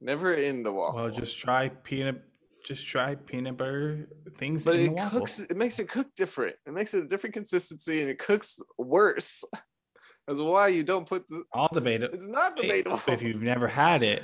Never 0.00 0.34
in 0.34 0.62
the 0.62 0.70
waffle. 0.72 1.02
Well, 1.02 1.10
just 1.10 1.36
try 1.36 1.68
peanut. 1.68 2.22
Just 2.64 2.86
try 2.86 3.14
peanut 3.14 3.56
butter 3.56 4.08
things 4.38 4.64
but 4.64 4.74
in 4.76 4.92
it 4.92 4.96
the 4.96 5.10
cooks 5.10 5.40
it 5.40 5.56
makes 5.56 5.78
it 5.78 5.88
cook 5.88 6.06
different. 6.16 6.56
It 6.66 6.72
makes 6.72 6.94
it 6.94 7.04
a 7.04 7.06
different 7.08 7.34
consistency 7.34 8.00
and 8.02 8.10
it 8.10 8.18
cooks 8.18 8.60
worse. 8.78 9.44
That's 10.26 10.40
why 10.40 10.68
you 10.68 10.82
don't 10.84 11.06
put 11.08 11.26
the 11.28 11.42
I'll 11.54 11.68
debate 11.72 12.02
it. 12.02 12.12
it's 12.14 12.28
not 12.28 12.58
Hey, 12.58 12.62
debatable. 12.68 13.00
If 13.08 13.22
you've 13.22 13.42
never 13.42 13.66
had 13.66 14.02
it, 14.02 14.22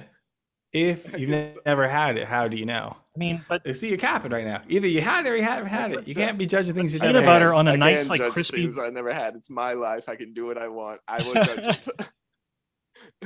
if 0.72 1.07
you've 1.18 1.31
guess 1.31 1.55
so. 1.55 1.61
never 1.66 1.88
had 1.88 2.16
it, 2.18 2.27
how 2.29 2.46
do 2.49 2.57
you 2.57 2.66
know? 2.66 2.94
I 2.94 3.18
mean, 3.18 3.44
but 3.49 3.66
You 3.66 3.72
See, 3.75 3.88
you're 3.88 3.96
capping 3.99 4.31
right 4.31 4.44
now. 4.44 4.62
Either 4.68 4.87
you 4.87 5.01
had 5.01 5.27
it 5.27 5.31
or 5.31 5.37
you 5.37 5.42
haven't 5.42 5.68
had 5.68 5.92
it. 5.92 6.07
You 6.07 6.14
so. 6.14 6.20
can't 6.20 6.37
be 6.38 6.46
judging 6.46 6.75
things 6.75 6.92
you 6.92 7.01
Peanut 7.01 7.14
never 7.14 7.27
butter 7.27 7.55
on 7.55 7.66
a 7.66 7.72
I 7.72 7.77
nice, 7.77 8.09
like, 8.11 8.20
crispy- 8.31 8.70
I 8.81 8.90
never 8.90 9.12
had. 9.12 9.35
It's 9.37 9.49
my 9.51 9.72
life. 9.72 10.09
I 10.09 10.16
can 10.16 10.35
do 10.35 10.44
what 10.46 10.59
I 10.59 10.68
want. 10.68 11.01
I 11.09 11.22
will 11.22 11.35
judge 11.42 11.66
it. 11.88 11.88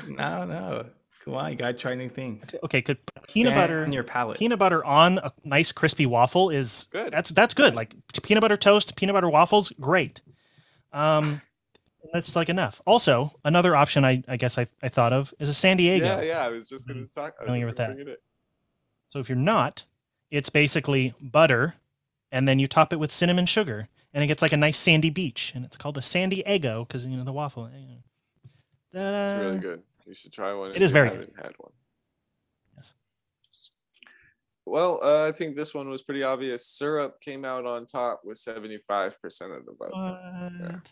No, 0.08 0.44
no. 0.44 0.86
Come 1.24 1.34
on, 1.34 1.50
you 1.50 1.56
gotta 1.56 1.74
try 1.74 1.94
new 1.94 2.08
things. 2.08 2.54
okay, 2.64 2.80
could 2.80 2.96
peanut 3.28 3.52
Stand 3.52 3.54
butter 3.54 3.84
on 3.84 3.92
your 3.92 4.02
palate. 4.04 4.38
peanut 4.38 4.58
butter 4.58 4.82
on 4.84 5.18
a 5.18 5.30
nice 5.44 5.70
crispy 5.70 6.06
waffle 6.06 6.48
is 6.50 6.88
Good. 6.92 7.12
That's 7.12 7.30
that's 7.30 7.52
good. 7.54 7.74
Like 7.74 7.94
peanut 8.22 8.40
butter 8.40 8.56
toast, 8.56 8.96
peanut 8.96 9.12
butter 9.14 9.28
waffles, 9.28 9.70
great. 9.80 10.22
Um, 10.92 11.42
that's 12.14 12.34
like 12.34 12.48
enough. 12.48 12.80
Also, 12.86 13.32
another 13.44 13.76
option 13.76 14.04
I, 14.04 14.22
I 14.26 14.36
guess 14.38 14.56
I, 14.58 14.66
I 14.82 14.88
thought 14.88 15.12
of 15.12 15.34
is 15.38 15.48
a 15.50 15.54
San 15.54 15.76
Diego. 15.76 16.04
Yeah, 16.06 16.22
yeah. 16.22 16.44
I 16.44 16.48
was 16.48 16.68
just 16.68 16.88
gonna 16.88 17.00
Mm, 17.00 17.14
talk. 17.14 17.34
I 17.38 17.42
was 17.42 17.46
familiar 17.46 17.60
just 17.60 17.66
with 17.68 17.76
gonna 17.76 17.88
that. 17.90 17.94
bring 17.96 18.08
it 18.08 18.10
in. 18.12 18.16
So 19.10 19.18
if 19.18 19.28
you're 19.28 19.36
not, 19.36 19.84
it's 20.30 20.48
basically 20.48 21.12
butter, 21.20 21.74
and 22.32 22.48
then 22.48 22.58
you 22.58 22.66
top 22.66 22.92
it 22.94 22.96
with 22.96 23.12
cinnamon 23.12 23.44
sugar, 23.44 23.88
and 24.14 24.24
it 24.24 24.26
gets 24.26 24.40
like 24.40 24.52
a 24.52 24.56
nice 24.56 24.78
sandy 24.78 25.10
beach, 25.10 25.52
and 25.54 25.64
it's 25.66 25.76
called 25.76 25.98
a 25.98 26.02
Sandy 26.02 26.42
Eggo 26.46 26.88
because 26.88 27.04
you 27.06 27.16
know 27.16 27.24
the 27.24 27.32
waffle. 27.32 27.68
Da-da-da. 28.94 29.34
It's 29.34 29.44
really 29.44 29.58
good. 29.58 29.82
You 30.06 30.14
should 30.14 30.32
try 30.32 30.52
one. 30.54 30.70
It 30.70 30.76
is 30.76 30.76
if 30.76 30.82
is 30.82 30.90
you 30.90 30.94
very 30.94 31.10
haven't 31.10 31.36
had 31.36 31.52
one. 31.58 31.72
Yes. 32.76 32.94
Well, 34.66 35.00
uh, 35.02 35.28
I 35.28 35.32
think 35.32 35.56
this 35.56 35.74
one 35.74 35.88
was 35.88 36.02
pretty 36.02 36.22
obvious. 36.22 36.66
Syrup 36.66 37.20
came 37.20 37.44
out 37.44 37.66
on 37.66 37.86
top 37.86 38.22
with 38.24 38.38
75% 38.38 39.14
of 39.56 39.66
the 39.66 39.74
vote. 39.78 39.90
What? 39.92 40.90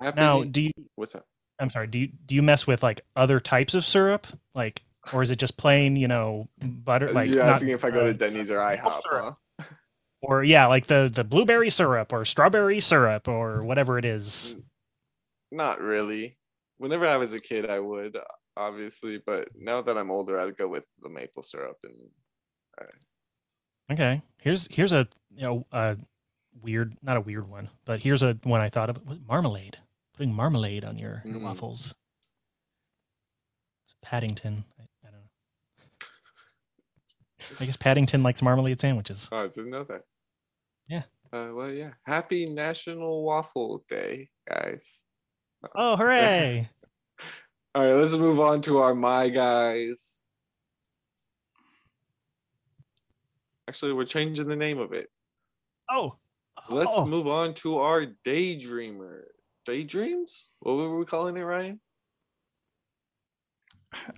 Happy 0.00 0.20
Now, 0.20 0.44
do 0.44 0.62
you? 0.62 0.72
what's 0.96 1.14
up? 1.14 1.26
I'm 1.58 1.70
sorry. 1.70 1.86
Do 1.86 1.98
you 1.98 2.08
do 2.26 2.34
you 2.34 2.42
mess 2.42 2.66
with 2.66 2.82
like 2.82 3.02
other 3.14 3.38
types 3.40 3.74
of 3.74 3.84
syrup, 3.84 4.26
like, 4.54 4.82
or 5.12 5.22
is 5.22 5.30
it 5.30 5.36
just 5.36 5.56
plain, 5.56 5.96
you 5.96 6.08
know, 6.08 6.48
butter? 6.58 7.12
Like, 7.12 7.30
You're 7.30 7.44
not, 7.44 7.54
asking 7.54 7.68
if 7.68 7.84
I 7.84 7.90
go 7.90 8.00
uh, 8.00 8.04
to 8.06 8.14
Denny's 8.14 8.50
or 8.50 8.58
IHOP, 8.58 9.00
huh? 9.04 9.32
or 10.20 10.42
yeah, 10.42 10.66
like 10.66 10.86
the 10.86 11.10
the 11.12 11.22
blueberry 11.22 11.70
syrup 11.70 12.12
or 12.12 12.24
strawberry 12.24 12.80
syrup 12.80 13.28
or 13.28 13.60
whatever 13.62 13.98
it 13.98 14.04
is. 14.04 14.56
Not 15.52 15.80
really. 15.80 16.36
Whenever 16.78 17.06
I 17.06 17.16
was 17.16 17.32
a 17.34 17.38
kid, 17.40 17.70
I 17.70 17.78
would, 17.80 18.18
obviously, 18.56 19.18
but 19.24 19.48
now 19.56 19.80
that 19.82 19.96
I'm 19.96 20.10
older, 20.10 20.38
I'd 20.40 20.56
go 20.56 20.68
with 20.68 20.86
the 21.02 21.08
maple 21.08 21.42
syrup 21.42 21.78
and 21.84 21.94
Okay, 23.90 24.22
here's 24.40 24.66
here's 24.68 24.92
a 24.92 25.06
you 25.34 25.42
know 25.42 25.66
a 25.70 25.98
weird, 26.62 26.96
not 27.02 27.18
a 27.18 27.20
weird 27.20 27.46
one, 27.48 27.68
but 27.84 28.00
here's 28.00 28.22
a 28.22 28.32
one 28.42 28.60
I 28.62 28.70
thought 28.70 28.88
of. 28.88 28.98
Marmalade, 29.28 29.76
putting 30.16 30.32
marmalade 30.32 30.84
on 30.86 30.98
your, 30.98 31.20
your 31.24 31.34
Mm. 31.34 31.42
waffles. 31.44 31.94
It's 33.84 33.94
Paddington. 34.02 34.64
I, 34.80 34.82
I 35.06 35.10
don't 35.10 35.20
know. 35.20 36.06
I 37.60 37.66
guess 37.66 37.76
Paddington 37.76 38.22
likes 38.22 38.40
marmalade 38.40 38.80
sandwiches. 38.80 39.28
Oh, 39.30 39.44
I 39.44 39.48
didn't 39.48 39.70
know 39.70 39.84
that. 39.84 40.02
Yeah. 40.88 41.02
Uh, 41.30 41.50
well, 41.52 41.70
yeah. 41.70 41.90
Happy 42.06 42.46
National 42.46 43.22
Waffle 43.22 43.84
Day, 43.88 44.30
guys. 44.48 45.04
Oh, 45.74 45.96
hooray! 45.96 46.68
All 47.74 47.84
right, 47.84 47.94
let's 47.94 48.14
move 48.14 48.40
on 48.40 48.60
to 48.62 48.78
our 48.78 48.94
my 48.94 49.28
guys. 49.28 50.22
Actually, 53.68 53.92
we're 53.94 54.04
changing 54.04 54.46
the 54.46 54.56
name 54.56 54.78
of 54.78 54.92
it. 54.92 55.08
Oh, 55.88 56.16
Let's 56.70 56.96
oh. 56.96 57.06
move 57.06 57.26
on 57.26 57.54
to 57.54 57.78
our 57.78 58.06
daydreamer. 58.24 59.22
Daydreams? 59.64 60.50
What 60.60 60.76
were 60.76 60.98
we 60.98 61.04
calling 61.04 61.36
it, 61.36 61.42
Ryan? 61.42 61.80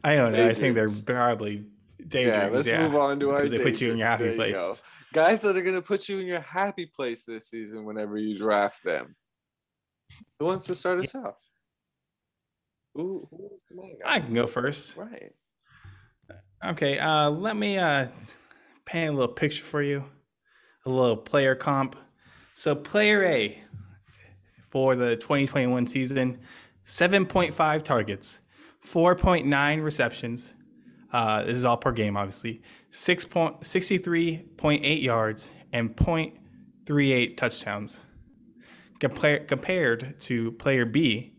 I 0.02 0.16
don't 0.16 0.32
know. 0.32 0.48
I 0.48 0.52
think 0.52 0.74
they're 0.74 0.88
probably 1.04 1.64
daydreams. 2.06 2.36
yeah, 2.36 2.48
let's 2.48 2.68
move 2.70 2.94
on 2.94 3.20
to 3.20 3.30
our 3.30 3.48
they 3.48 3.58
put 3.58 3.80
you 3.80 3.90
in 3.90 3.98
your 3.98 4.06
happy 4.06 4.24
daydream. 4.24 4.38
There 4.38 4.48
you 4.48 4.54
go. 4.54 4.66
place. 4.68 4.82
Guys 5.12 5.42
that 5.42 5.56
are 5.56 5.62
gonna 5.62 5.82
put 5.82 6.08
you 6.08 6.18
in 6.18 6.26
your 6.26 6.40
happy 6.40 6.86
place 6.86 7.24
this 7.24 7.48
season 7.48 7.84
whenever 7.84 8.16
you 8.16 8.34
draft 8.34 8.84
them. 8.84 9.16
Who 10.38 10.46
wants 10.46 10.66
to 10.66 10.74
start 10.74 11.00
us 11.00 11.14
off? 11.14 11.42
Who, 12.94 13.26
who 13.30 13.50
is 13.54 13.64
the 13.68 13.76
man 13.76 13.96
I 14.04 14.20
can 14.20 14.32
go 14.34 14.46
first. 14.46 14.96
Right. 14.96 15.32
Okay, 16.64 16.98
uh, 16.98 17.30
let 17.30 17.56
me 17.56 17.76
uh, 17.76 18.06
paint 18.86 19.10
a 19.10 19.12
little 19.12 19.34
picture 19.34 19.62
for 19.62 19.82
you, 19.82 20.04
a 20.86 20.90
little 20.90 21.16
player 21.16 21.54
comp. 21.54 21.96
So, 22.54 22.74
player 22.74 23.22
A 23.24 23.62
for 24.70 24.96
the 24.96 25.16
2021 25.16 25.86
season 25.86 26.38
7.5 26.86 27.82
targets, 27.82 28.40
4.9 28.84 29.84
receptions. 29.84 30.54
Uh, 31.12 31.44
this 31.44 31.56
is 31.56 31.64
all 31.64 31.76
per 31.76 31.92
game, 31.92 32.16
obviously. 32.16 32.62
6 32.90 33.24
point, 33.26 33.60
63.8 33.60 35.02
yards 35.02 35.50
and 35.72 35.94
0.38 35.96 37.36
touchdowns. 37.36 38.00
Compar- 39.00 39.46
compared 39.46 40.18
to 40.20 40.52
player 40.52 40.84
B, 40.84 41.34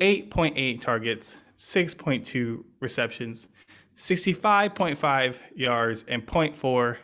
8.8 0.00 0.80
targets, 0.80 1.36
6.2 1.58 2.64
receptions, 2.80 3.48
65.5 3.96 5.36
yards, 5.54 6.04
and 6.08 6.26
0.4 6.26 6.96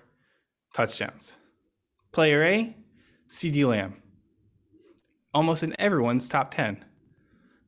touchdowns. 0.74 1.36
Player 2.12 2.44
A, 2.44 2.76
CeeDee 3.28 3.68
Lamb, 3.68 4.02
almost 5.34 5.62
in 5.62 5.74
everyone's 5.78 6.28
top 6.28 6.54
10. 6.54 6.84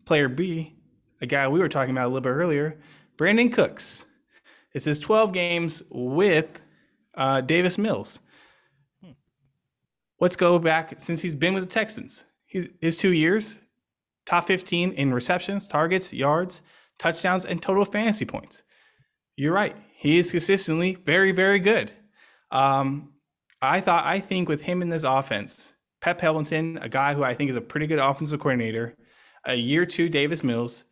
Player 0.04 0.28
B, 0.28 0.74
a 1.20 1.26
guy 1.26 1.46
we 1.48 1.60
were 1.60 1.68
talking 1.68 1.92
about 1.92 2.06
a 2.06 2.08
little 2.08 2.22
bit 2.22 2.30
earlier, 2.30 2.80
Brandin 3.16 3.52
Cooks. 3.52 4.04
It's 4.72 4.84
his 4.86 4.98
12 4.98 5.32
games 5.32 5.82
with 5.90 6.62
uh, 7.14 7.40
Davis 7.42 7.76
Mills. 7.76 8.20
Let's 10.20 10.36
go 10.36 10.58
back 10.58 10.94
since 10.98 11.22
he's 11.22 11.34
been 11.34 11.54
with 11.54 11.64
the 11.64 11.74
Texans. 11.74 12.24
His 12.46 12.96
two 12.96 13.12
years, 13.12 13.56
top 14.26 14.46
15 14.46 14.92
in 14.92 15.14
receptions, 15.14 15.66
targets, 15.66 16.12
yards, 16.12 16.62
touchdowns, 16.98 17.44
and 17.44 17.62
total 17.62 17.84
fantasy 17.84 18.26
points. 18.26 18.62
You're 19.36 19.54
right. 19.54 19.76
He 19.94 20.18
is 20.18 20.30
consistently 20.30 20.94
very, 20.94 21.32
very 21.32 21.58
good. 21.58 21.92
Um, 22.50 23.14
I 23.62 23.80
thought, 23.80 24.04
I 24.04 24.20
think 24.20 24.48
with 24.48 24.62
him 24.62 24.82
in 24.82 24.88
this 24.88 25.04
offense, 25.04 25.72
Pep 26.00 26.20
Hamilton, 26.20 26.78
a 26.82 26.88
guy 26.88 27.14
who 27.14 27.22
I 27.22 27.34
think 27.34 27.50
is 27.50 27.56
a 27.56 27.60
pretty 27.60 27.86
good 27.86 27.98
offensive 27.98 28.40
coordinator, 28.40 28.96
a 29.44 29.54
year 29.54 29.86
two 29.86 30.08
Davis 30.08 30.44
Mills, 30.44 30.84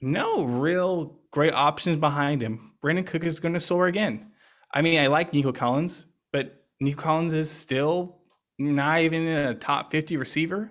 no 0.00 0.44
real 0.44 1.18
great 1.30 1.54
options 1.54 1.96
behind 1.96 2.42
him. 2.42 2.72
Brandin 2.82 3.06
Cook 3.06 3.24
is 3.24 3.40
going 3.40 3.54
to 3.54 3.60
soar 3.60 3.86
again. 3.86 4.32
I 4.72 4.82
mean, 4.82 5.00
I 5.00 5.06
like 5.06 5.32
Nico 5.32 5.52
Collins, 5.52 6.04
but 6.32 6.64
Nico 6.80 7.00
Collins 7.00 7.34
is 7.34 7.50
still 7.50 8.21
not 8.58 9.00
even 9.00 9.26
a 9.26 9.54
top 9.54 9.90
50 9.90 10.16
receiver. 10.16 10.70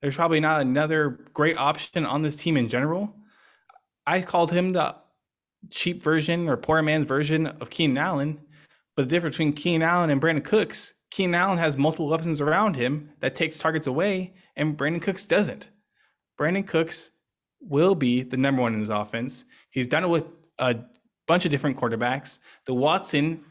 There's 0.00 0.16
probably 0.16 0.40
not 0.40 0.60
another 0.60 1.26
great 1.32 1.56
option 1.56 2.04
on 2.04 2.22
this 2.22 2.36
team 2.36 2.56
in 2.56 2.68
general. 2.68 3.14
I 4.06 4.22
called 4.22 4.50
him 4.50 4.72
the 4.72 4.96
cheap 5.70 6.02
version 6.02 6.48
or 6.48 6.56
poor 6.56 6.82
man's 6.82 7.06
version 7.06 7.46
of 7.46 7.70
Keenan 7.70 7.98
Allen, 7.98 8.40
But 8.96 9.04
the 9.04 9.08
difference 9.08 9.36
between 9.36 9.52
Keenan 9.52 9.88
Allen 9.88 10.10
and 10.10 10.20
Brandin 10.20 10.44
Cooks, 10.44 10.94
Keenan 11.10 11.34
Allen 11.34 11.58
has 11.58 11.76
multiple 11.76 12.08
weapons 12.08 12.40
around 12.40 12.74
him 12.74 13.10
that 13.20 13.34
takes 13.34 13.58
targets 13.58 13.86
away, 13.86 14.34
and 14.56 14.76
Brandin 14.76 15.00
Cooks 15.02 15.26
doesn't. 15.26 15.68
Brandin 16.38 16.66
Cooks 16.66 17.10
will 17.60 17.94
be 17.94 18.22
the 18.22 18.36
number 18.36 18.62
one 18.62 18.74
in 18.74 18.80
his 18.80 18.90
offense. 18.90 19.44
He's 19.70 19.86
done 19.86 20.04
it 20.04 20.08
with 20.08 20.24
a 20.58 20.80
bunch 21.28 21.44
of 21.44 21.50
different 21.50 21.78
quarterbacks. 21.78 22.40
The 22.66 22.74
Watson 22.74 23.44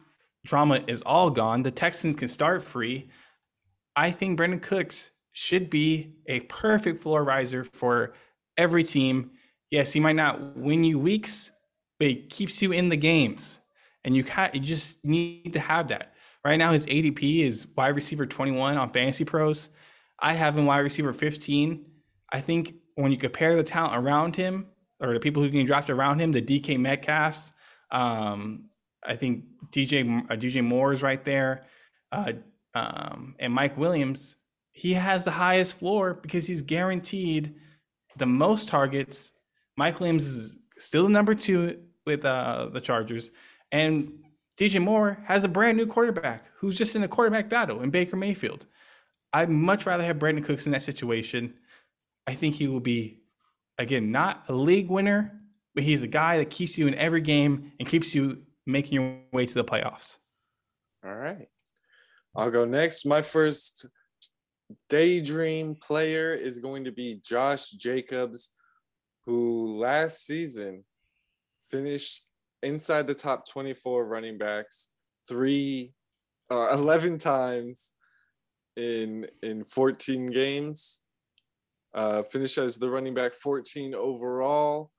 drama 0.46 0.84
is 0.88 1.02
all 1.04 1.30
gone. 1.30 1.64
The 1.64 1.72
Texans 1.72 2.16
can 2.16 2.28
start 2.28 2.64
free. 2.64 3.10
I 3.96 4.12
think 4.12 4.40
Brandin 4.40 4.62
Cooks 4.62 5.12
should 5.34 5.70
be 5.70 6.16
a 6.28 6.42
perfect 6.42 7.02
floor 7.02 7.24
riser 7.24 7.64
for 7.64 8.14
every 8.58 8.84
team. 8.84 9.32
Yes, 9.70 9.94
he 9.94 10.00
might 10.00 10.16
not 10.16 10.58
win 10.58 10.84
you 10.84 11.00
weeks, 11.00 11.52
but 12.00 12.08
he 12.08 12.16
keeps 12.16 12.62
you 12.62 12.72
in 12.72 12.90
the 12.90 12.98
games. 12.98 13.60
And 14.04 14.16
you, 14.16 14.26
you 14.54 14.60
just 14.60 15.04
need 15.04 15.54
to 15.54 15.60
have 15.60 15.90
that. 15.90 16.14
Right 16.44 16.58
now, 16.58 16.72
his 16.72 16.88
ADP 16.88 17.46
is 17.46 17.68
wide 17.78 17.96
receiver 17.96 18.26
21 18.26 18.78
on 18.78 18.92
Fantasy 18.92 19.24
Pros. 19.24 19.70
I 20.20 20.34
have 20.34 20.58
him 20.58 20.66
wide 20.66 20.80
receiver 20.80 21.14
15. 21.14 21.86
I 22.32 22.42
think 22.42 22.76
when 22.96 23.12
you 23.12 23.18
compare 23.18 23.56
the 23.56 23.64
talent 23.64 23.96
around 23.96 24.36
him 24.36 24.68
or 25.00 25.14
the 25.14 25.20
people 25.20 25.44
who 25.44 25.50
can 25.50 25.66
draft 25.66 25.90
around 25.90 26.20
him, 26.20 26.32
the 26.32 26.42
DK 26.42 26.80
Metcalfs, 26.80 27.52
um, 27.92 28.70
I 29.06 29.16
think 29.16 29.46
DJ 29.72 30.26
uh, 30.30 30.36
DJ 30.36 30.64
Moore 30.64 30.94
is 30.94 31.02
right 31.02 31.24
there, 31.24 31.66
uh, 32.12 32.34
um, 32.74 33.36
and 33.40 33.54
Mike 33.54 33.78
Williams. 33.78 34.36
He 34.72 34.94
has 34.94 35.26
the 35.26 35.32
highest 35.32 35.78
floor 35.78 36.14
because 36.14 36.48
he's 36.48 36.62
guaranteed 36.62 37.56
the 38.18 38.26
most 38.26 38.70
targets. 38.70 39.32
Mike 39.76 40.00
Williams 40.00 40.26
is 40.26 40.58
still 40.78 41.10
number 41.10 41.36
two 41.36 41.82
with 42.06 42.24
uh, 42.26 42.70
the 42.72 42.82
Chargers, 42.82 43.32
and 43.72 44.14
DJ 44.58 44.82
Moore 44.82 45.18
has 45.26 45.44
a 45.44 45.48
brand 45.48 45.78
new 45.78 45.88
quarterback 45.88 46.46
who's 46.56 46.78
just 46.78 46.96
in 46.96 47.04
a 47.04 47.08
quarterback 47.08 47.50
battle 47.50 47.82
in 47.82 47.90
Baker 47.90 48.16
Mayfield. 48.16 48.68
I'd 49.34 49.50
much 49.50 49.86
rather 49.86 50.04
have 50.04 50.18
Brandin 50.18 50.44
Cooks 50.44 50.66
in 50.66 50.72
that 50.74 50.82
situation. 50.82 51.56
I 52.28 52.36
think 52.36 52.56
he 52.56 52.68
will 52.68 52.82
be, 52.82 53.22
again, 53.78 54.12
not 54.12 54.44
a 54.50 54.54
league 54.54 54.90
winner, 54.90 55.40
but 55.74 55.84
he's 55.84 56.04
a 56.04 56.08
guy 56.08 56.38
that 56.38 56.50
keeps 56.50 56.78
you 56.78 56.88
in 56.88 56.96
every 56.96 57.22
game 57.22 57.72
and 57.80 57.88
keeps 57.88 58.14
you 58.14 58.44
making 58.66 58.94
your 58.94 59.18
way 59.32 59.46
to 59.46 59.54
the 59.54 59.64
playoffs. 59.64 60.18
All 61.04 61.16
right. 61.16 61.48
I'll 62.36 62.52
go 62.52 62.66
next. 62.66 63.06
My 63.06 63.22
first 63.22 63.86
daydream 64.90 65.76
player 65.76 66.34
is 66.34 66.60
going 66.60 66.86
to 66.86 66.92
be 66.92 67.20
Josh 67.24 67.70
Jacobs, 67.72 68.52
who 69.26 69.78
last 69.78 70.26
season 70.26 70.86
finished 71.70 72.26
inside 72.64 73.08
the 73.08 73.16
top 73.16 73.48
24 73.48 74.06
running 74.06 74.38
backs 74.38 74.90
three 75.28 75.94
uh, 76.50 76.70
11 76.74 77.18
times 77.18 77.94
in 78.78 79.28
in 79.44 79.64
14 79.64 80.28
games. 80.28 81.02
Uh 81.94 82.24
finished 82.24 82.58
as 82.58 82.78
the 82.78 82.90
running 82.90 83.14
back 83.14 83.34
14 83.34 83.94
overall. 83.94 84.92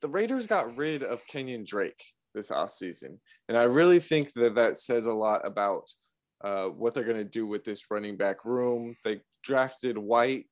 The 0.00 0.08
raiders 0.08 0.46
got 0.46 0.76
rid 0.76 1.02
of 1.02 1.26
Kenyan 1.26 1.66
Drake 1.66 2.13
this 2.34 2.50
offseason 2.50 3.18
and 3.48 3.56
i 3.56 3.62
really 3.62 3.98
think 3.98 4.32
that 4.32 4.54
that 4.54 4.78
says 4.78 5.06
a 5.06 5.12
lot 5.12 5.46
about 5.46 5.90
uh, 6.42 6.66
what 6.66 6.92
they're 6.92 7.04
going 7.04 7.16
to 7.16 7.24
do 7.24 7.46
with 7.46 7.64
this 7.64 7.90
running 7.90 8.16
back 8.16 8.44
room 8.44 8.94
they 9.04 9.20
drafted 9.42 9.96
white 9.96 10.46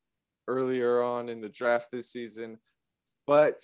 earlier 0.48 1.02
on 1.02 1.28
in 1.28 1.40
the 1.40 1.48
draft 1.48 1.88
this 1.92 2.10
season 2.10 2.58
but 3.26 3.60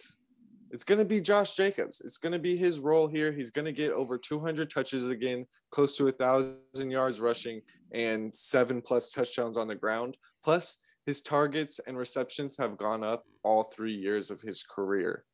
it's 0.70 0.84
going 0.84 0.98
to 0.98 1.04
be 1.04 1.20
Josh 1.20 1.56
Jacobs. 1.56 2.02
It's 2.04 2.18
going 2.18 2.32
to 2.32 2.38
be 2.38 2.56
his 2.56 2.78
role 2.78 3.06
here. 3.06 3.32
He's 3.32 3.50
going 3.50 3.64
to 3.64 3.72
get 3.72 3.90
over 3.92 4.18
200 4.18 4.70
touches 4.70 5.08
again, 5.08 5.46
close 5.70 5.96
to 5.96 6.08
a 6.08 6.12
thousand 6.12 6.90
yards 6.90 7.20
rushing, 7.20 7.62
and 7.92 8.34
seven 8.34 8.82
plus 8.82 9.12
touchdowns 9.12 9.56
on 9.56 9.68
the 9.68 9.74
ground. 9.74 10.16
Plus, 10.44 10.78
his 11.06 11.22
targets 11.22 11.80
and 11.86 11.96
receptions 11.96 12.56
have 12.58 12.76
gone 12.76 13.02
up 13.02 13.24
all 13.42 13.64
three 13.64 13.94
years 13.94 14.30
of 14.30 14.40
his 14.42 14.62
career. 14.62 15.24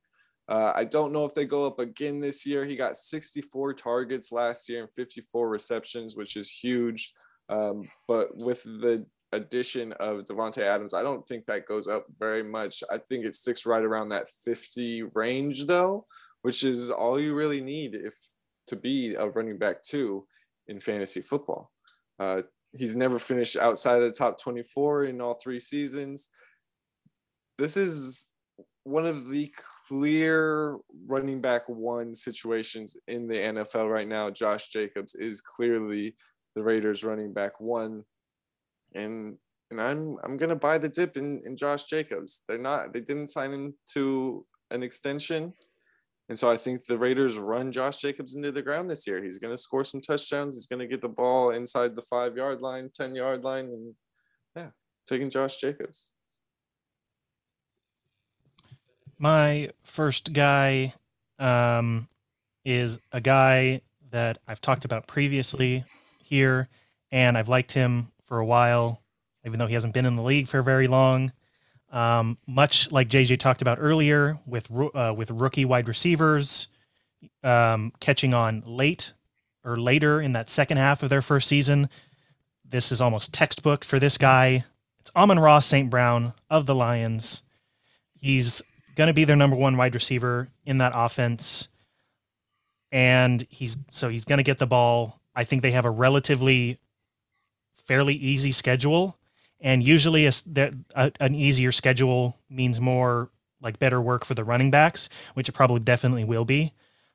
Uh, 0.48 0.72
I 0.74 0.84
don't 0.84 1.12
know 1.12 1.24
if 1.24 1.34
they 1.34 1.46
go 1.46 1.66
up 1.66 1.78
again 1.78 2.20
this 2.20 2.44
year. 2.44 2.64
He 2.64 2.76
got 2.76 2.96
64 2.96 3.74
targets 3.74 4.30
last 4.30 4.68
year 4.68 4.82
and 4.82 4.92
54 4.92 5.48
receptions, 5.48 6.16
which 6.16 6.36
is 6.36 6.50
huge. 6.50 7.12
Um, 7.48 7.88
but 8.06 8.36
with 8.36 8.62
the 8.62 9.06
addition 9.32 9.92
of 9.94 10.24
Davante 10.24 10.62
Adams, 10.62 10.94
I 10.94 11.02
don't 11.02 11.26
think 11.26 11.46
that 11.46 11.66
goes 11.66 11.88
up 11.88 12.06
very 12.18 12.42
much. 12.42 12.82
I 12.90 12.98
think 12.98 13.24
it 13.24 13.34
sticks 13.34 13.66
right 13.66 13.82
around 13.82 14.10
that 14.10 14.28
50 14.28 15.04
range 15.14 15.66
though, 15.66 16.06
which 16.42 16.62
is 16.62 16.90
all 16.90 17.20
you 17.20 17.34
really 17.34 17.60
need 17.60 17.94
if 17.94 18.14
to 18.66 18.76
be 18.76 19.14
a 19.14 19.28
running 19.28 19.58
back 19.58 19.82
two 19.82 20.26
in 20.68 20.78
fantasy 20.78 21.20
football. 21.20 21.70
Uh, 22.18 22.42
he's 22.72 22.96
never 22.96 23.18
finished 23.18 23.56
outside 23.56 24.02
of 24.02 24.04
the 24.04 24.12
top 24.12 24.40
24 24.40 25.04
in 25.04 25.20
all 25.20 25.34
three 25.34 25.60
seasons. 25.60 26.28
This 27.58 27.76
is 27.76 28.30
one 28.84 29.06
of 29.06 29.28
the 29.28 29.52
clear 29.88 30.78
running 31.06 31.40
back 31.40 31.62
one 31.68 32.14
situations 32.14 32.96
in 33.08 33.26
the 33.26 33.34
NFL 33.34 33.90
right 33.90 34.08
now. 34.08 34.30
Josh 34.30 34.68
Jacobs 34.68 35.14
is 35.14 35.40
clearly 35.40 36.14
the 36.54 36.62
Raiders 36.62 37.02
running 37.02 37.32
back 37.32 37.60
one 37.60 38.04
and 38.94 39.36
and 39.70 39.80
I'm 39.80 40.16
I'm 40.22 40.36
gonna 40.36 40.56
buy 40.56 40.78
the 40.78 40.88
dip 40.88 41.16
in, 41.16 41.42
in 41.44 41.56
Josh 41.56 41.84
Jacobs. 41.84 42.42
They're 42.46 42.58
not 42.58 42.92
they 42.92 43.00
didn't 43.00 43.28
sign 43.28 43.52
him 43.52 43.74
to 43.94 44.46
an 44.70 44.82
extension. 44.82 45.52
And 46.28 46.38
so 46.38 46.50
I 46.50 46.56
think 46.56 46.84
the 46.84 46.96
Raiders 46.96 47.36
run 47.38 47.70
Josh 47.70 48.00
Jacobs 48.00 48.34
into 48.34 48.50
the 48.50 48.62
ground 48.62 48.88
this 48.88 49.06
year. 49.06 49.22
He's 49.22 49.38
gonna 49.38 49.58
score 49.58 49.84
some 49.84 50.00
touchdowns. 50.00 50.56
He's 50.56 50.66
gonna 50.66 50.86
get 50.86 51.00
the 51.00 51.08
ball 51.08 51.50
inside 51.50 51.96
the 51.96 52.02
five 52.02 52.36
yard 52.36 52.60
line, 52.60 52.90
10 52.94 53.14
yard 53.14 53.44
line, 53.44 53.66
and 53.66 53.94
yeah, 54.56 54.68
taking 55.06 55.30
Josh 55.30 55.60
Jacobs. 55.60 56.12
My 59.18 59.70
first 59.82 60.32
guy 60.32 60.94
um, 61.38 62.08
is 62.64 62.98
a 63.12 63.20
guy 63.20 63.80
that 64.10 64.38
I've 64.46 64.60
talked 64.60 64.84
about 64.84 65.06
previously 65.06 65.84
here, 66.18 66.68
and 67.10 67.36
I've 67.36 67.48
liked 67.48 67.72
him 67.72 68.08
for 68.26 68.38
a 68.38 68.44
while, 68.44 69.02
even 69.44 69.58
though 69.58 69.66
he 69.66 69.74
hasn't 69.74 69.94
been 69.94 70.06
in 70.06 70.16
the 70.16 70.22
league 70.22 70.48
for 70.48 70.62
very 70.62 70.86
long. 70.86 71.32
Um, 71.90 72.38
much 72.46 72.90
like 72.90 73.08
JJ 73.08 73.38
talked 73.38 73.62
about 73.62 73.78
earlier, 73.80 74.38
with 74.46 74.68
uh, 74.70 75.14
with 75.16 75.30
rookie 75.30 75.64
wide 75.64 75.86
receivers 75.86 76.68
um, 77.42 77.92
catching 78.00 78.34
on 78.34 78.62
late 78.66 79.12
or 79.64 79.76
later 79.76 80.20
in 80.20 80.32
that 80.32 80.50
second 80.50 80.76
half 80.76 81.02
of 81.02 81.10
their 81.10 81.22
first 81.22 81.48
season, 81.48 81.88
this 82.64 82.90
is 82.90 83.00
almost 83.00 83.32
textbook 83.32 83.84
for 83.84 83.98
this 83.98 84.18
guy. 84.18 84.64
It's 85.00 85.10
Amon-Ra 85.14 85.60
St. 85.60 85.88
Brown 85.88 86.32
of 86.50 86.66
the 86.66 86.74
Lions. 86.74 87.42
He's 88.18 88.62
going 88.94 89.08
to 89.08 89.14
be 89.14 89.24
their 89.24 89.36
number 89.36 89.56
one 89.56 89.76
wide 89.76 89.94
receiver 89.94 90.48
in 90.64 90.78
that 90.78 90.92
offense, 90.94 91.68
and 92.92 93.46
he's 93.50 93.78
so 93.90 94.08
he's 94.08 94.24
going 94.24 94.38
to 94.38 94.44
get 94.44 94.58
the 94.58 94.66
ball. 94.66 95.20
I 95.34 95.44
think 95.44 95.62
they 95.62 95.72
have 95.72 95.84
a 95.84 95.90
relatively 95.90 96.78
fairly 97.74 98.14
easy 98.14 98.52
schedule, 98.52 99.18
and 99.60 99.82
usually 99.82 100.26
a, 100.26 100.32
a, 100.94 101.12
an 101.20 101.34
easier 101.34 101.72
schedule 101.72 102.38
means 102.48 102.80
more 102.80 103.30
like 103.60 103.78
better 103.78 104.00
work 104.00 104.24
for 104.24 104.34
the 104.34 104.44
running 104.44 104.70
backs, 104.70 105.08
which 105.34 105.48
it 105.48 105.52
probably 105.52 105.80
definitely 105.80 106.24
will 106.24 106.44
be. 106.44 106.72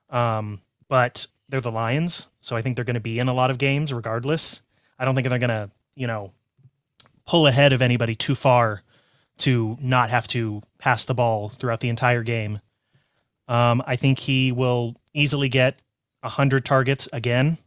Um, 0.09 0.61
but 0.87 1.27
they're 1.47 1.61
the 1.61 1.71
Lions, 1.71 2.29
so 2.41 2.55
I 2.55 2.61
think 2.61 2.75
they're 2.75 2.85
going 2.85 2.95
to 2.95 2.99
be 2.99 3.19
in 3.19 3.27
a 3.27 3.33
lot 3.33 3.51
of 3.51 3.57
games 3.57 3.93
regardless. 3.93 4.61
I 4.97 5.05
don't 5.05 5.15
think 5.15 5.29
they're 5.29 5.39
going 5.39 5.49
to, 5.49 5.69
you 5.95 6.07
know, 6.07 6.33
pull 7.25 7.47
ahead 7.47 7.73
of 7.73 7.81
anybody 7.81 8.15
too 8.15 8.35
far 8.35 8.81
to 9.39 9.77
not 9.81 10.09
have 10.09 10.27
to 10.29 10.61
pass 10.77 11.05
the 11.05 11.13
ball 11.13 11.49
throughout 11.49 11.79
the 11.79 11.89
entire 11.89 12.23
game. 12.23 12.59
Um, 13.47 13.81
I 13.85 13.95
think 13.95 14.19
he 14.19 14.51
will 14.51 14.95
easily 15.13 15.49
get 15.49 15.81
100 16.21 16.65
targets 16.65 17.09
again. 17.11 17.57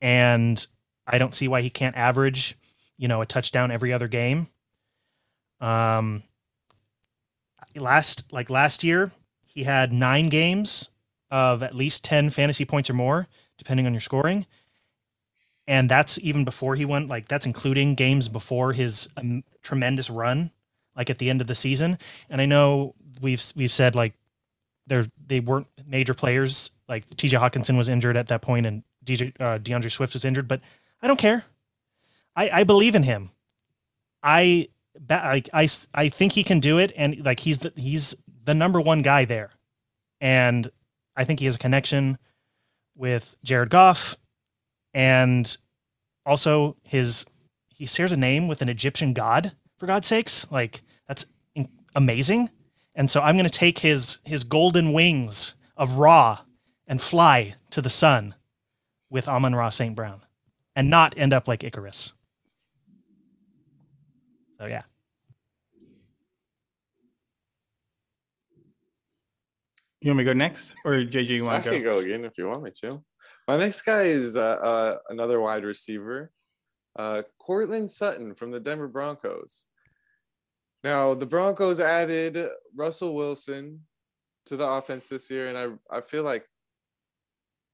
And 0.00 0.64
I 1.06 1.18
don't 1.18 1.34
see 1.34 1.48
why 1.48 1.62
he 1.62 1.70
can't 1.70 1.96
average, 1.96 2.56
you 2.96 3.08
know, 3.08 3.22
a 3.22 3.26
touchdown 3.26 3.70
every 3.70 3.92
other 3.92 4.08
game. 4.08 4.48
Um, 5.60 6.22
last 7.74 8.24
like 8.32 8.50
last 8.50 8.84
year, 8.84 9.10
he 9.44 9.64
had 9.64 9.92
nine 9.92 10.28
games 10.28 10.90
of 11.30 11.62
at 11.62 11.74
least 11.74 12.04
ten 12.04 12.30
fantasy 12.30 12.64
points 12.64 12.90
or 12.90 12.94
more, 12.94 13.26
depending 13.56 13.86
on 13.86 13.92
your 13.92 14.00
scoring. 14.00 14.46
And 15.66 15.88
that's 15.90 16.18
even 16.20 16.44
before 16.44 16.76
he 16.76 16.84
went 16.84 17.08
like 17.08 17.28
that's 17.28 17.46
including 17.46 17.94
games 17.94 18.28
before 18.28 18.72
his 18.72 19.08
um, 19.16 19.44
tremendous 19.62 20.10
run, 20.10 20.50
like 20.98 21.08
at 21.08 21.16
the 21.18 21.30
end 21.30 21.40
of 21.40 21.46
the 21.46 21.54
season. 21.54 21.98
And 22.28 22.42
I 22.42 22.46
know 22.46 22.94
we've 23.22 23.42
we've 23.56 23.72
said 23.72 23.94
like 23.94 24.12
they're 24.86 25.06
they 25.26 25.40
weren't 25.40 25.68
major 25.86 26.12
players. 26.12 26.72
Like 26.88 27.08
T.J. 27.16 27.38
Hockenson 27.38 27.78
was 27.78 27.88
injured 27.88 28.16
at 28.16 28.28
that 28.28 28.42
point, 28.42 28.66
and 28.66 28.82
DJ 29.04 29.32
uh, 29.40 29.58
D'Andre 29.58 29.88
Swift 29.88 30.12
was 30.12 30.24
injured, 30.24 30.48
but 30.48 30.60
I 31.00 31.06
don't 31.06 31.18
care. 31.18 31.44
I, 32.36 32.60
I 32.60 32.64
believe 32.64 32.94
in 32.94 33.04
him. 33.04 33.30
I 34.22 34.68
like 35.08 35.48
I, 35.54 35.68
I 35.94 36.08
think 36.08 36.32
he 36.32 36.42
can 36.42 36.60
do 36.60 36.78
it 36.78 36.92
and 36.96 37.24
like 37.24 37.40
he's 37.40 37.58
the, 37.58 37.72
he's 37.76 38.16
the 38.44 38.54
number 38.54 38.80
one 38.80 39.02
guy 39.02 39.24
there. 39.24 39.50
And 40.20 40.68
I 41.16 41.24
think 41.24 41.38
he 41.38 41.46
has 41.46 41.54
a 41.54 41.58
connection 41.58 42.18
with 42.96 43.36
Jared 43.44 43.70
Goff, 43.70 44.16
and 44.92 45.56
also 46.26 46.76
his 46.82 47.26
he 47.68 47.86
shares 47.86 48.10
a 48.10 48.16
name 48.16 48.48
with 48.48 48.62
an 48.62 48.68
Egyptian 48.68 49.12
god. 49.12 49.52
For 49.78 49.86
God's 49.86 50.08
sakes, 50.08 50.50
like 50.50 50.82
amazing. 51.94 52.50
And 52.94 53.10
so 53.10 53.20
I'm 53.20 53.36
going 53.36 53.44
to 53.44 53.50
take 53.50 53.78
his 53.78 54.18
his 54.24 54.44
golden 54.44 54.92
wings 54.92 55.54
of 55.76 55.92
Ra 55.94 56.40
and 56.86 57.00
fly 57.00 57.54
to 57.70 57.80
the 57.80 57.90
sun 57.90 58.34
with 59.10 59.28
Amon 59.28 59.54
Ra 59.54 59.68
St. 59.68 59.94
Brown, 59.94 60.22
and 60.74 60.90
not 60.90 61.16
end 61.16 61.32
up 61.32 61.46
like 61.46 61.62
Icarus. 61.62 62.12
So 64.58 64.66
yeah. 64.66 64.82
You 70.00 70.10
want 70.10 70.18
me 70.18 70.24
to 70.24 70.30
go 70.30 70.32
next, 70.32 70.74
or 70.84 70.92
JJ? 70.92 71.28
You 71.28 71.44
I 71.44 71.52
want 71.54 71.64
to 71.64 71.70
can 71.70 71.82
go? 71.82 71.94
go 71.94 71.98
again 71.98 72.24
if 72.24 72.38
you 72.38 72.48
want 72.48 72.62
me 72.62 72.70
to. 72.82 73.02
My 73.46 73.56
next 73.56 73.82
guy 73.82 74.02
is 74.02 74.36
uh, 74.36 74.40
uh, 74.40 74.98
another 75.08 75.40
wide 75.40 75.64
receiver, 75.64 76.30
uh, 76.96 77.22
Courtland 77.38 77.90
Sutton 77.90 78.34
from 78.34 78.50
the 78.50 78.60
Denver 78.60 78.88
Broncos. 78.88 79.66
Now, 80.84 81.14
the 81.14 81.26
Broncos 81.26 81.80
added 81.80 82.38
Russell 82.76 83.14
Wilson 83.14 83.80
to 84.46 84.56
the 84.56 84.66
offense 84.66 85.08
this 85.08 85.30
year, 85.30 85.48
and 85.48 85.58
I, 85.58 85.96
I 85.96 86.00
feel 86.00 86.22
like 86.22 86.46